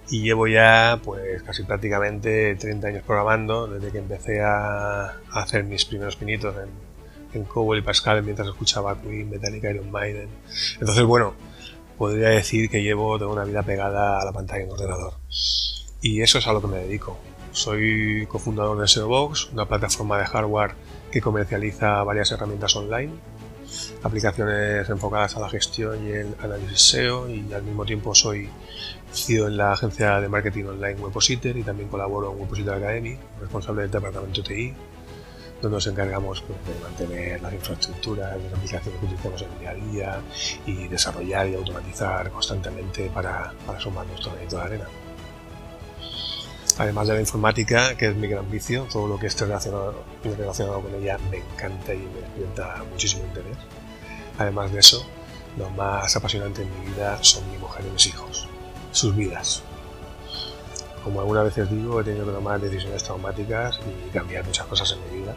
y 0.09 0.23
llevo 0.23 0.47
ya 0.47 1.01
pues 1.03 1.43
casi 1.43 1.65
prácticamente 1.65 2.55
30 2.55 2.87
años 2.87 3.03
programando 3.05 3.67
desde 3.67 3.91
que 3.91 3.99
empecé 3.99 4.41
a, 4.41 5.17
hacer 5.33 5.65
mis 5.65 5.85
primeros 5.85 6.15
pinitos 6.15 6.55
en, 6.63 7.41
en 7.41 7.45
COBOL 7.45 7.79
y 7.79 7.83
Pascal 7.83 8.23
mientras 8.23 8.47
escuchaba 8.47 8.97
Queen, 9.03 9.29
Metallica, 9.29 9.69
Iron 9.69 9.91
Maiden. 9.91 10.29
Entonces, 10.79 11.03
bueno, 11.03 11.35
podría 11.99 12.29
decir 12.29 12.71
que 12.71 12.85
llevo 12.85 13.19
toda 13.19 13.33
una 13.33 13.43
vida 13.43 13.65
pegada 13.65 14.21
a 14.21 14.25
la 14.25 14.31
pantalla 14.31 14.63
en 14.63 14.71
ordenador. 14.71 15.15
Y 16.01 16.23
eso 16.23 16.39
es 16.39 16.47
a 16.47 16.53
lo 16.53 16.61
que 16.61 16.69
me 16.69 16.77
dedico. 16.77 17.19
Soy 17.51 18.27
cofundador 18.29 18.79
de 18.79 18.87
SEObox, 18.87 19.51
una 19.53 19.67
plataforma 19.67 20.19
de 20.19 20.27
hardware 20.27 20.77
que 21.11 21.21
comercializa 21.21 22.03
varias 22.03 22.31
herramientas 22.33 22.75
online, 22.77 23.13
aplicaciones 24.03 24.89
enfocadas 24.89 25.37
a 25.37 25.41
la 25.41 25.49
gestión 25.49 26.07
y 26.07 26.11
el 26.11 26.35
análisis 26.41 26.81
SEO 26.81 27.29
y 27.29 27.53
al 27.53 27.63
mismo 27.63 27.85
tiempo 27.85 28.15
soy 28.15 28.49
CEO 29.13 29.49
en 29.49 29.57
la 29.57 29.73
agencia 29.73 30.21
de 30.21 30.29
marketing 30.29 30.65
online 30.65 31.01
Webpositor 31.01 31.57
y 31.57 31.63
también 31.63 31.89
colaboro 31.89 32.33
en 32.33 32.41
Webpositor 32.41 32.75
Academy, 32.75 33.19
responsable 33.41 33.83
del 33.83 33.91
departamento 33.91 34.43
TI, 34.43 34.75
donde 35.61 35.77
nos 35.77 35.87
encargamos 35.87 36.43
pues, 36.43 36.59
de 36.67 36.83
mantener 36.83 37.43
las 37.43 37.53
infraestructuras 37.53 38.37
las 38.43 38.53
aplicaciones 38.53 39.01
que 39.01 39.07
utilizamos 39.07 39.43
en 39.43 39.53
el 39.53 39.59
día 39.59 39.71
a 39.71 39.75
día 39.75 40.21
y 40.67 40.89
desarrollar 40.89 41.49
y 41.49 41.55
automatizar 41.55 42.31
constantemente 42.31 43.11
para, 43.13 43.53
para 43.67 43.81
sumar 43.81 44.07
nuestro 44.07 44.33
granito 44.33 44.57
de 44.57 44.63
arena 44.63 44.89
además 46.79 47.09
de 47.09 47.15
la 47.15 47.21
informática, 47.21 47.97
que 47.97 48.07
es 48.07 48.17
mi 48.17 48.29
gran 48.29 48.49
vicio, 48.51 48.87
todo 48.91 49.09
lo 49.09 49.19
que 49.19 49.27
esté 49.27 49.45
relacionado, 49.45 50.05
relacionado 50.23 50.81
con 50.81 50.95
ella 50.95 51.19
me 51.31 51.39
encanta 51.39 51.93
y 51.93 51.99
me 51.99 52.21
despierta 52.21 52.85
muchísimo 52.91 53.25
interés. 53.25 53.57
Además 54.39 54.73
de 54.73 54.79
eso, 54.79 55.05
lo 55.57 55.69
más 55.71 56.15
apasionante 56.15 56.63
en 56.63 56.81
mi 56.81 56.93
vida 56.93 57.19
son 57.23 57.51
mi 57.51 57.59
mujer 57.59 57.85
y 57.87 57.91
mis 57.91 58.07
hijos, 58.07 58.49
sus 58.93 59.15
vidas. 59.17 59.63
Como 61.03 61.21
algunas 61.21 61.45
veces 61.45 61.69
digo, 61.71 62.01
he 62.01 62.05
tenido 62.05 62.27
que 62.27 62.33
tomar 62.33 62.61
decisiones 62.61 63.03
traumáticas 63.03 63.81
y 63.81 64.11
cambiar 64.11 64.45
muchas 64.45 64.67
cosas 64.67 64.93
en 64.93 65.11
mi 65.11 65.21
vida 65.21 65.35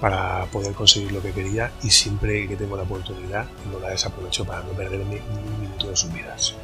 para 0.00 0.44
poder 0.46 0.74
conseguir 0.74 1.10
lo 1.10 1.22
que 1.22 1.32
quería 1.32 1.72
y 1.82 1.90
siempre 1.90 2.46
que 2.46 2.54
tengo 2.54 2.76
la 2.76 2.82
oportunidad 2.82 3.46
no 3.72 3.80
la 3.80 3.90
desaprovecho 3.90 4.44
para 4.44 4.62
no 4.62 4.70
perderme 4.70 5.20
ni 5.32 5.48
un 5.48 5.60
minuto 5.60 5.88
de 5.88 5.96
sus 5.96 6.12
vidas. 6.12 6.54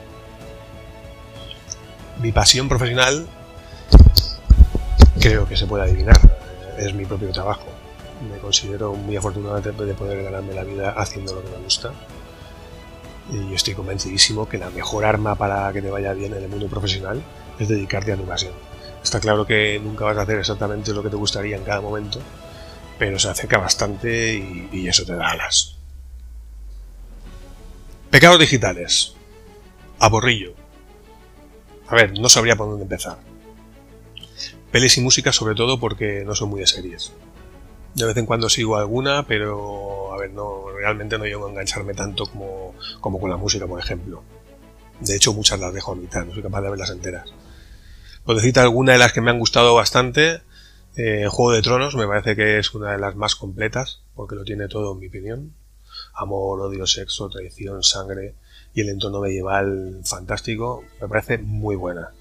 Mi 2.21 2.31
pasión 2.31 2.69
profesional 2.69 3.27
creo 5.21 5.47
que 5.47 5.57
se 5.57 5.67
puede 5.67 5.85
adivinar. 5.85 6.19
Es 6.79 6.95
mi 6.95 7.05
propio 7.05 7.31
trabajo. 7.31 7.67
Me 8.31 8.39
considero 8.39 8.95
muy 8.95 9.17
afortunado 9.17 9.61
de 9.61 9.95
poder 9.95 10.23
ganarme 10.23 10.55
la 10.55 10.65
vida 10.65 10.91
haciendo 10.91 11.35
lo 11.35 11.43
que 11.43 11.51
me 11.51 11.65
gusta. 11.65 11.93
Y 13.31 13.55
estoy 13.55 13.75
convencidísimo 13.75 14.49
que 14.49 14.59
la 14.59 14.71
mejor 14.71 15.05
arma 15.05 15.35
para 15.35 15.73
que 15.73 15.83
te 15.83 15.91
vaya 15.91 16.13
bien 16.13 16.35
en 16.35 16.43
el 16.43 16.49
mundo 16.49 16.69
profesional 16.69 17.23
es 17.59 17.69
dedicarte 17.69 18.13
a 18.13 18.17
tu 18.17 18.25
pasión. 18.25 18.53
Está 19.03 19.21
claro 19.21 19.47
que 19.47 19.81
nunca 19.83 20.05
vas 20.05 20.17
a 20.17 20.23
hacer 20.23 20.39
exactamente 20.39 20.93
lo 20.93 21.03
que 21.03 21.11
te 21.11 21.17
gustaría 21.17 21.57
en 21.57 21.65
cada 21.65 21.81
momento, 21.81 22.21
pero 22.99 23.19
se 23.19 23.29
acerca 23.29 23.59
bastante 23.59 24.35
y, 24.35 24.69
y 24.73 24.89
eso 24.89 25.05
te 25.05 25.15
da 25.15 25.31
alas. 25.31 25.77
Pecados 28.11 28.39
digitales. 28.39 29.15
Aborrillo. 29.99 30.55
A 31.89 31.95
ver, 31.95 32.19
no 32.19 32.29
sabría 32.29 32.57
por 32.57 32.69
dónde 32.69 32.85
empezar. 32.85 33.32
Pelis 34.73 34.97
y 34.97 35.03
música 35.03 35.33
sobre 35.33 35.55
todo 35.55 35.79
porque 35.79 36.25
no 36.25 36.35
son 36.35 36.49
muy 36.49 36.61
de 36.61 36.67
series. 36.67 37.13
De 37.95 38.07
vez 38.07 38.17
en 38.17 38.25
cuando 38.25 38.49
sigo 38.49 38.79
alguna, 38.79 39.27
pero 39.27 40.15
a 40.15 40.17
ver, 40.17 40.33
no, 40.33 40.65
realmente 40.75 41.19
no 41.19 41.27
llego 41.27 41.47
a 41.47 41.51
engancharme 41.51 41.93
tanto 41.93 42.25
como, 42.25 42.75
como 43.01 43.21
con 43.21 43.29
la 43.29 43.37
música, 43.37 43.67
por 43.67 43.79
ejemplo. 43.79 44.23
De 45.01 45.15
hecho, 45.15 45.35
muchas 45.35 45.61
las 45.61 45.75
dejo 45.75 45.93
a 45.93 45.97
mitad, 45.97 46.25
no 46.25 46.33
soy 46.33 46.43
capaz 46.43 46.63
de 46.63 46.71
verlas 46.71 46.89
enteras. 46.89 47.35
Por 48.25 48.37
decirte 48.37 48.61
alguna 48.61 48.93
de 48.93 48.99
las 48.99 49.13
que 49.13 49.21
me 49.21 49.31
han 49.31 49.39
gustado 49.39 49.75
bastante, 49.75 50.41
eh, 50.97 51.27
Juego 51.29 51.53
de 51.53 51.61
Tronos 51.61 51.95
me 51.95 52.07
parece 52.07 52.35
que 52.35 52.59
es 52.59 52.73
una 52.73 52.93
de 52.93 52.99
las 52.99 53.15
más 53.15 53.35
completas, 53.35 54.01
porque 54.15 54.37
lo 54.37 54.45
tiene 54.45 54.69
todo 54.69 54.95
en 54.95 55.01
mi 55.01 55.09
opinión. 55.09 55.55
Amor, 56.15 56.61
odio, 56.61 56.87
sexo, 56.87 57.29
traición, 57.29 57.83
sangre 57.83 58.37
y 58.73 58.81
el 58.81 58.89
entorno 58.89 59.21
medieval 59.21 60.01
fantástico, 60.05 60.83
me 60.99 61.09
parece 61.09 61.37
muy 61.37 61.77
buena. 61.77 62.13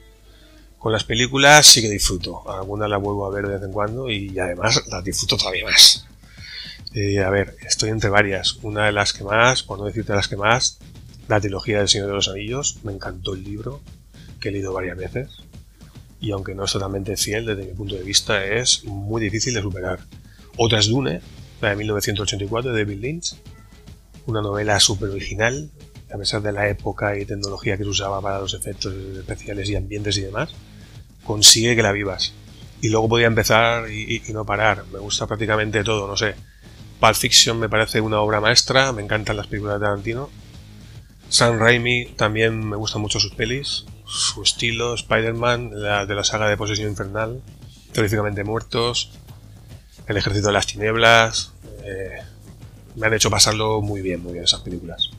Con 0.81 0.91
las 0.91 1.03
películas 1.03 1.67
sí 1.67 1.79
que 1.79 1.91
disfruto. 1.91 2.41
Algunas 2.51 2.89
las 2.89 2.99
vuelvo 2.99 3.27
a 3.27 3.29
ver 3.29 3.45
de 3.45 3.53
vez 3.53 3.63
en 3.63 3.71
cuando 3.71 4.09
y 4.09 4.39
además 4.39 4.81
las 4.87 5.03
disfruto 5.03 5.37
todavía 5.37 5.65
más. 5.65 6.07
Eh, 6.95 7.19
a 7.19 7.29
ver, 7.29 7.55
estoy 7.61 7.91
entre 7.91 8.09
varias. 8.09 8.57
Una 8.63 8.87
de 8.87 8.91
las 8.91 9.13
que 9.13 9.23
más, 9.23 9.61
por 9.61 9.77
no 9.77 9.85
decirte 9.85 10.11
las 10.15 10.27
que 10.27 10.37
más, 10.37 10.79
la 11.27 11.39
trilogía 11.39 11.77
del 11.77 11.87
Señor 11.87 12.07
de 12.07 12.13
los 12.13 12.27
Anillos. 12.29 12.79
Me 12.81 12.91
encantó 12.93 13.35
el 13.35 13.43
libro, 13.43 13.79
que 14.39 14.49
he 14.49 14.51
leído 14.51 14.73
varias 14.73 14.97
veces. 14.97 15.29
Y 16.19 16.31
aunque 16.31 16.55
no 16.55 16.65
es 16.65 16.71
totalmente 16.71 17.15
fiel 17.15 17.45
desde 17.45 17.63
mi 17.63 17.73
punto 17.73 17.93
de 17.93 18.01
vista, 18.01 18.43
es 18.43 18.83
muy 18.83 19.21
difícil 19.21 19.53
de 19.53 19.61
superar. 19.61 19.99
Otra 20.57 20.79
es 20.79 20.87
Dune, 20.87 21.21
la 21.61 21.69
de 21.69 21.75
1984 21.75 22.73
de 22.73 22.83
David 22.83 22.99
Lynch. 22.99 23.35
Una 24.25 24.41
novela 24.41 24.79
súper 24.79 25.09
original, 25.09 25.69
a 26.11 26.17
pesar 26.17 26.41
de 26.41 26.51
la 26.51 26.67
época 26.69 27.19
y 27.19 27.25
tecnología 27.25 27.77
que 27.77 27.83
se 27.83 27.89
usaba 27.89 28.19
para 28.19 28.39
los 28.39 28.55
efectos 28.55 28.95
especiales 28.95 29.69
y 29.69 29.75
ambientes 29.75 30.17
y 30.17 30.21
demás. 30.21 30.55
Consigue 31.31 31.77
que 31.77 31.81
la 31.81 31.93
vivas. 31.93 32.33
Y 32.81 32.89
luego 32.89 33.07
podía 33.07 33.27
empezar 33.27 33.89
y, 33.89 34.21
no 34.33 34.45
parar. 34.45 34.83
Me 34.91 34.99
gusta 34.99 35.27
prácticamente 35.27 35.81
todo, 35.81 36.05
no 36.05 36.17
sé. 36.17 36.35
Pulp 36.99 37.15
Fiction 37.15 37.57
me 37.57 37.69
parece 37.69 38.01
una 38.01 38.19
obra 38.19 38.41
maestra, 38.41 38.91
me 38.91 39.01
encantan 39.01 39.37
las 39.37 39.47
películas 39.47 39.79
de 39.79 39.85
Tarantino. 39.85 40.29
Sam 41.29 41.57
Raimi 41.57 42.07
también 42.17 42.67
me 42.67 42.75
gustan 42.75 43.01
mucho 43.01 43.21
sus 43.21 43.33
pelis, 43.33 43.85
su 44.05 44.43
estilo, 44.43 44.93
Spider-Man, 44.93 45.71
la 45.73 46.05
de 46.05 46.15
la 46.15 46.25
saga 46.25 46.49
de 46.49 46.57
Posesión 46.57 46.89
Infernal, 46.89 47.41
Teóricamente 47.93 48.43
Muertos, 48.43 49.11
El 50.07 50.17
Ejército 50.17 50.47
de 50.47 50.53
las 50.53 50.67
Tinieblas. 50.67 51.53
eh, 51.85 52.23
me 52.97 53.07
han 53.07 53.13
hecho 53.13 53.29
pasarlo 53.29 53.81
muy 53.81 54.01
bien, 54.01 54.21
muy 54.21 54.33
bien 54.33 54.43
esas 54.43 54.59
películas. 54.59 55.11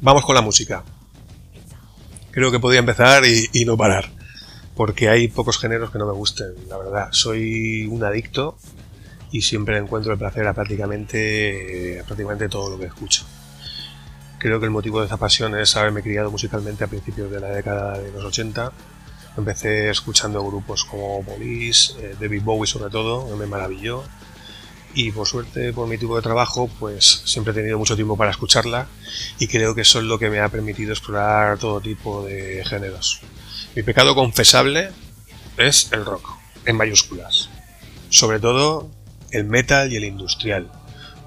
Vamos 0.00 0.24
con 0.24 0.34
la 0.34 0.40
música. 0.40 0.82
Creo 2.30 2.50
que 2.50 2.58
podía 2.58 2.78
empezar 2.78 3.22
y 3.26 3.64
no 3.66 3.76
parar, 3.76 4.15
porque 4.76 5.08
hay 5.08 5.28
pocos 5.28 5.58
géneros 5.58 5.90
que 5.90 5.98
no 5.98 6.06
me 6.06 6.12
gusten, 6.12 6.54
la 6.68 6.76
verdad. 6.76 7.08
Soy 7.10 7.86
un 7.86 8.04
adicto 8.04 8.56
y 9.32 9.40
siempre 9.40 9.78
encuentro 9.78 10.12
el 10.12 10.18
placer 10.18 10.46
a 10.46 10.52
prácticamente, 10.52 11.98
a 12.00 12.04
prácticamente 12.04 12.48
todo 12.50 12.70
lo 12.70 12.78
que 12.78 12.84
escucho. 12.84 13.24
Creo 14.38 14.60
que 14.60 14.66
el 14.66 14.70
motivo 14.70 15.00
de 15.00 15.06
esa 15.06 15.16
pasión 15.16 15.58
es 15.58 15.74
haberme 15.76 16.02
criado 16.02 16.30
musicalmente 16.30 16.84
a 16.84 16.88
principios 16.88 17.30
de 17.30 17.40
la 17.40 17.48
década 17.48 17.98
de 17.98 18.12
los 18.12 18.22
80. 18.22 18.70
Empecé 19.38 19.88
escuchando 19.88 20.44
grupos 20.44 20.84
como 20.84 21.22
Police, 21.24 21.94
eh, 21.98 22.14
David 22.20 22.42
Bowie 22.42 22.66
sobre 22.66 22.90
todo, 22.90 23.34
me 23.34 23.46
maravilló. 23.46 24.04
Y 24.94 25.10
por 25.10 25.26
suerte, 25.26 25.72
por 25.72 25.88
mi 25.88 25.96
tipo 25.96 26.16
de 26.16 26.22
trabajo, 26.22 26.70
pues 26.78 27.22
siempre 27.24 27.52
he 27.52 27.54
tenido 27.54 27.78
mucho 27.78 27.96
tiempo 27.96 28.16
para 28.16 28.30
escucharla 28.30 28.86
y 29.38 29.46
creo 29.46 29.74
que 29.74 29.82
eso 29.82 29.98
es 29.98 30.04
lo 30.04 30.18
que 30.18 30.30
me 30.30 30.40
ha 30.40 30.48
permitido 30.48 30.92
explorar 30.92 31.58
todo 31.58 31.80
tipo 31.80 32.24
de 32.24 32.62
géneros. 32.64 33.22
Mi 33.76 33.82
pecado 33.82 34.14
confesable 34.14 34.88
es 35.58 35.90
el 35.92 36.04
rock, 36.04 36.30
en 36.64 36.76
mayúsculas. 36.76 37.48
Sobre 38.08 38.40
todo 38.40 38.88
el 39.30 39.44
metal 39.44 39.92
y 39.92 39.96
el 39.96 40.04
industrial 40.04 40.70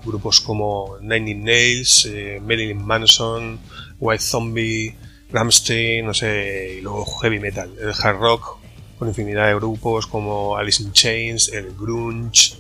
grupos 0.04 0.40
como 0.42 0.98
Nine 1.02 1.32
Inch 1.32 1.44
Nails, 1.44 2.06
eh, 2.10 2.40
Marilyn 2.42 2.84
Manson, 2.84 3.60
White 4.00 4.24
Zombie, 4.24 4.96
Rammstein, 5.32 6.06
no 6.06 6.14
sé, 6.14 6.76
y 6.78 6.82
luego 6.82 7.06
heavy 7.22 7.40
metal, 7.40 7.70
el 7.80 7.90
hard 8.02 8.18
rock, 8.18 8.58
con 8.98 9.10
infinidad 9.10 9.48
de 9.48 9.56
grupos 9.56 10.08
como 10.08 10.58
Alice 10.58 10.82
in 10.82 10.94
Chains, 10.94 11.50
el 11.50 11.76
grunge, 11.76 12.56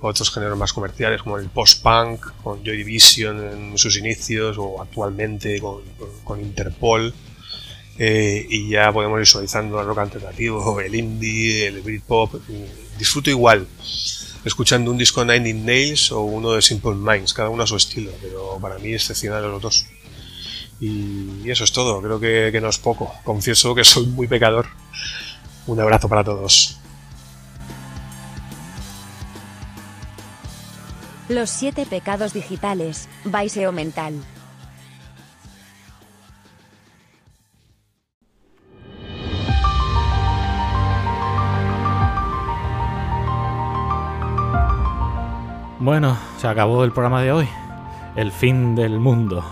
otros 0.00 0.30
géneros 0.32 0.58
más 0.58 0.72
comerciales 0.72 1.22
como 1.22 1.38
el 1.38 1.48
post-punk, 1.48 2.26
con 2.42 2.64
Joy 2.64 2.76
Division 2.78 3.42
en 3.72 3.78
sus 3.78 3.96
inicios, 3.96 4.56
o 4.58 4.82
actualmente 4.82 5.60
con, 5.60 5.82
con- 5.96 6.10
con 6.24 6.40
Interpol. 6.40 7.14
Eh, 7.98 8.46
y 8.48 8.70
ya 8.70 8.90
podemos 8.92 9.20
ir 9.20 9.26
suavizando 9.26 9.78
el 9.80 9.86
rock 9.86 9.98
alternativo, 9.98 10.80
el 10.80 10.94
indie, 10.94 11.66
el 11.66 11.82
Britpop. 11.82 12.34
Disfruto 12.98 13.30
igual 13.30 13.66
escuchando 14.44 14.90
un 14.90 14.98
disco 14.98 15.24
Nine 15.24 15.50
Inch 15.50 15.64
Nails 15.64 16.12
o 16.12 16.22
uno 16.22 16.52
de 16.52 16.62
Simple 16.62 16.94
Minds, 16.94 17.32
cada 17.32 17.48
uno 17.48 17.62
a 17.62 17.66
su 17.66 17.76
estilo, 17.76 18.10
pero 18.20 18.58
para 18.60 18.78
mí 18.78 18.92
excepcional 18.92 19.42
los 19.42 19.62
dos. 19.62 19.86
Y 20.80 21.48
eso 21.48 21.62
es 21.62 21.72
todo, 21.72 22.02
creo 22.02 22.18
que, 22.18 22.50
que 22.50 22.60
no 22.60 22.68
es 22.68 22.78
poco. 22.78 23.14
Confieso 23.24 23.74
que 23.74 23.84
soy 23.84 24.06
muy 24.06 24.26
pecador. 24.26 24.66
Un 25.66 25.78
abrazo 25.78 26.08
para 26.08 26.24
todos. 26.24 26.78
Los 31.28 31.50
siete 31.50 31.86
pecados 31.86 32.32
digitales, 32.32 33.08
Baiseo 33.24 33.70
Mental. 33.70 34.14
Bueno, 45.82 46.16
se 46.38 46.46
acabó 46.46 46.84
el 46.84 46.92
programa 46.92 47.22
de 47.22 47.32
hoy. 47.32 47.48
El 48.14 48.30
fin 48.30 48.76
del 48.76 49.00
mundo. 49.00 49.42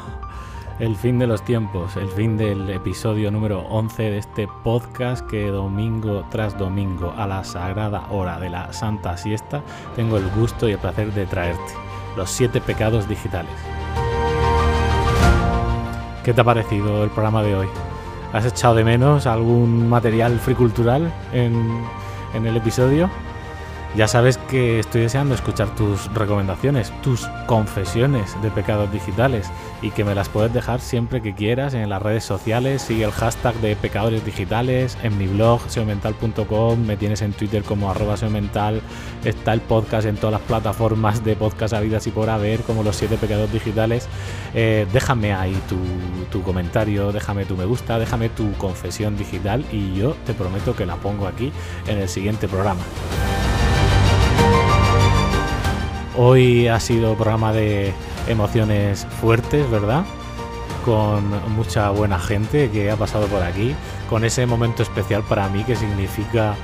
El 0.79 0.95
fin 0.95 1.19
de 1.19 1.27
los 1.27 1.43
tiempos. 1.43 1.97
El 1.97 2.09
fin 2.09 2.37
del 2.37 2.71
episodio 2.71 3.33
número 3.33 3.63
11 3.63 4.03
de 4.05 4.19
este 4.19 4.49
podcast 4.63 5.27
que 5.27 5.49
domingo 5.49 6.25
tras 6.31 6.57
domingo 6.57 7.13
a 7.17 7.27
la 7.27 7.43
sagrada 7.43 8.07
hora 8.11 8.39
de 8.39 8.49
la 8.49 8.73
Santa 8.73 9.17
Siesta 9.17 9.61
tengo 9.97 10.19
el 10.19 10.31
gusto 10.31 10.69
y 10.69 10.73
el 10.73 10.79
placer 10.79 11.13
de 11.13 11.27
traerte. 11.27 11.73
Los 12.17 12.31
siete 12.31 12.61
pecados 12.61 13.09
digitales. 13.09 13.51
¿Qué 16.23 16.33
te 16.33 16.41
ha 16.41 16.45
parecido 16.45 17.03
el 17.03 17.11
programa 17.11 17.43
de 17.43 17.57
hoy? 17.57 17.69
¿Has 18.33 18.47
echado 18.47 18.77
de 18.77 18.85
menos 18.85 19.27
algún 19.27 19.89
material 19.89 20.39
fricultural 20.39 21.13
en, 21.33 21.83
en 22.35 22.47
el 22.47 22.57
episodio? 22.57 23.11
Ya 23.97 24.07
sabes 24.07 24.39
que 24.39 24.79
estoy 24.79 25.01
deseando 25.01 25.35
escuchar 25.35 25.75
tus 25.75 26.13
recomendaciones, 26.15 26.93
tus 27.03 27.27
confesiones 27.49 28.41
de 28.41 28.49
pecados 28.53 28.93
digitales 28.93 29.51
y 29.83 29.91
que 29.91 30.05
me 30.05 30.15
las 30.15 30.29
puedes 30.29 30.53
dejar 30.53 30.81
siempre 30.81 31.21
que 31.21 31.35
quieras 31.35 31.75
en 31.75 31.91
las 31.91 32.01
redes 32.01 32.23
sociales. 32.23 32.83
Sigue 32.83 33.03
el 33.03 33.11
hashtag 33.11 33.53
de 33.57 33.75
pecadores 33.75 34.25
digitales 34.25 34.97
en 35.03 35.19
mi 35.19 35.27
blog 35.27 35.61
seomental.com, 35.69 36.87
me 36.87 36.97
tienes 36.97 37.21
en 37.23 37.33
Twitter 37.33 37.65
como 37.65 37.91
arroba 37.91 38.17
seomental, 38.17 38.81
está 39.25 39.53
el 39.53 39.61
podcast 39.61 40.07
en 40.07 40.15
todas 40.15 40.35
las 40.35 40.43
plataformas 40.43 41.25
de 41.25 41.35
podcast 41.35 41.75
habidas 41.75 42.07
y 42.07 42.13
por 42.13 42.31
haber 42.31 42.61
como 42.61 42.85
los 42.85 42.95
siete 42.95 43.17
pecados 43.17 43.53
digitales. 43.53 44.09
Eh, 44.55 44.87
déjame 44.93 45.33
ahí 45.35 45.61
tu, 45.69 45.79
tu 46.31 46.45
comentario, 46.45 47.11
déjame 47.11 47.45
tu 47.45 47.57
me 47.57 47.65
gusta, 47.65 47.99
déjame 47.99 48.29
tu 48.29 48.53
confesión 48.53 49.19
digital 49.19 49.65
y 49.73 49.95
yo 49.95 50.15
te 50.27 50.33
prometo 50.33 50.77
que 50.77 50.87
la 50.87 50.95
pongo 50.95 51.27
aquí 51.27 51.51
en 51.89 51.99
el 51.99 52.09
siguiente 52.09 52.47
programa. 52.47 52.83
Hoy 56.23 56.69
ha 56.69 56.79
sido 56.81 57.15
programa 57.15 57.51
de 57.51 57.95
emociones 58.29 59.07
fuertes, 59.23 59.71
¿verdad? 59.71 60.05
Con 60.85 61.31
mucha 61.55 61.89
buena 61.89 62.19
gente 62.19 62.69
que 62.69 62.91
ha 62.91 62.97
pasado 62.97 63.27
por 63.27 63.43
aquí, 63.43 63.75
con 64.11 64.27
ese 64.27 64.45
momento 64.45 64.83
especial 64.83 65.23
para 65.23 65.49
mí 65.49 65.65
que 65.65 65.77
significa 65.77 66.57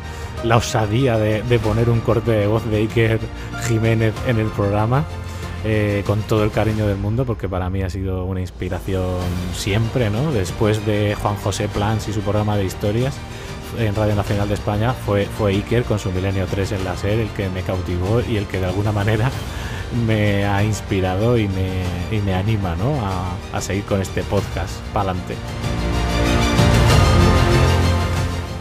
la 0.45 0.59
osadía 0.59 1.17
de, 1.17 1.59
poner 1.59 1.89
un 1.89 2.01
corte 2.01 2.33
de 2.33 2.47
voz 2.47 2.67
de 2.67 2.77
Iker 2.77 3.19
Jiménez 3.67 4.13
en 4.27 4.41
el 4.41 4.49
programa, 4.49 5.07
eh, 5.65 6.03
con 6.07 6.21
todo 6.21 6.45
el 6.45 6.51
cariño 6.51 6.87
del 6.87 6.99
mundo, 6.99 7.25
porque 7.25 7.49
para 7.49 7.71
mí 7.71 7.83
ha 7.83 7.89
sido 7.89 8.27
una 8.27 8.43
inspiración 8.43 9.23
siempre, 9.55 10.11
¿no? 10.11 10.33
Después 10.33 10.85
de 10.85 11.17
Juan 11.23 11.37
José 11.37 11.67
Plans 11.69 12.09
y 12.09 12.13
su 12.13 12.21
programa 12.21 12.59
de 12.59 12.67
historias 12.67 13.17
en 13.79 13.95
Radio 13.95 14.15
Nacional 14.15 14.49
de 14.49 14.55
España 14.55 14.93
fue, 14.93 15.27
fue 15.27 15.53
Iker 15.53 15.85
con 15.85 15.99
su 15.99 16.11
Milenio 16.11 16.47
3 16.47 16.73
en 16.73 16.85
la 16.85 16.97
SER 16.97 17.19
el 17.21 17.29
que 17.31 17.49
me 17.49 17.63
cautivó 17.63 18.21
y 18.21 18.37
el 18.37 18.47
que 18.47 18.59
de 18.59 18.67
alguna 18.67 18.93
manera 18.93 19.31
me 20.07 20.45
ha 20.45 20.63
inspirado 20.63 21.39
y 21.39 21.49
me, 21.49 21.83
y 22.11 22.21
me 22.21 22.35
anima 22.35 22.77
¿no? 22.77 22.95
a, 23.05 23.57
a 23.57 23.61
seguir 23.61 23.85
con 23.85 24.01
este 24.01 24.23
podcast 24.23 24.79
para 24.93 25.11
adelante. 25.11 25.37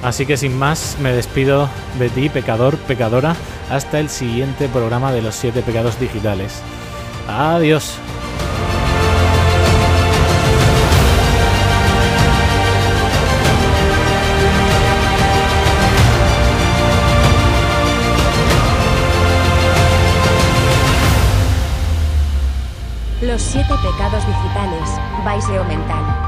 Así 0.03 0.27
que 0.27 0.37
sin 0.37 0.55
más, 0.55 0.97
me 1.01 1.11
despido 1.13 1.67
de 1.97 2.09
ti, 2.09 2.29
pecador, 2.29 2.77
pecadora, 2.77 3.35
hasta 3.71 3.99
el 3.99 4.09
siguiente 4.09 4.69
programa 4.69 5.11
de 5.11 5.23
los 5.23 5.33
siete 5.33 5.63
pecados 5.63 5.99
digitales. 5.99 6.61
Adiós. 7.27 7.97
Los 23.35 23.43
siete 23.43 23.73
pecados 23.83 24.25
digitales, 24.25 24.89
Baiseo 25.25 25.65
Mental. 25.65 26.24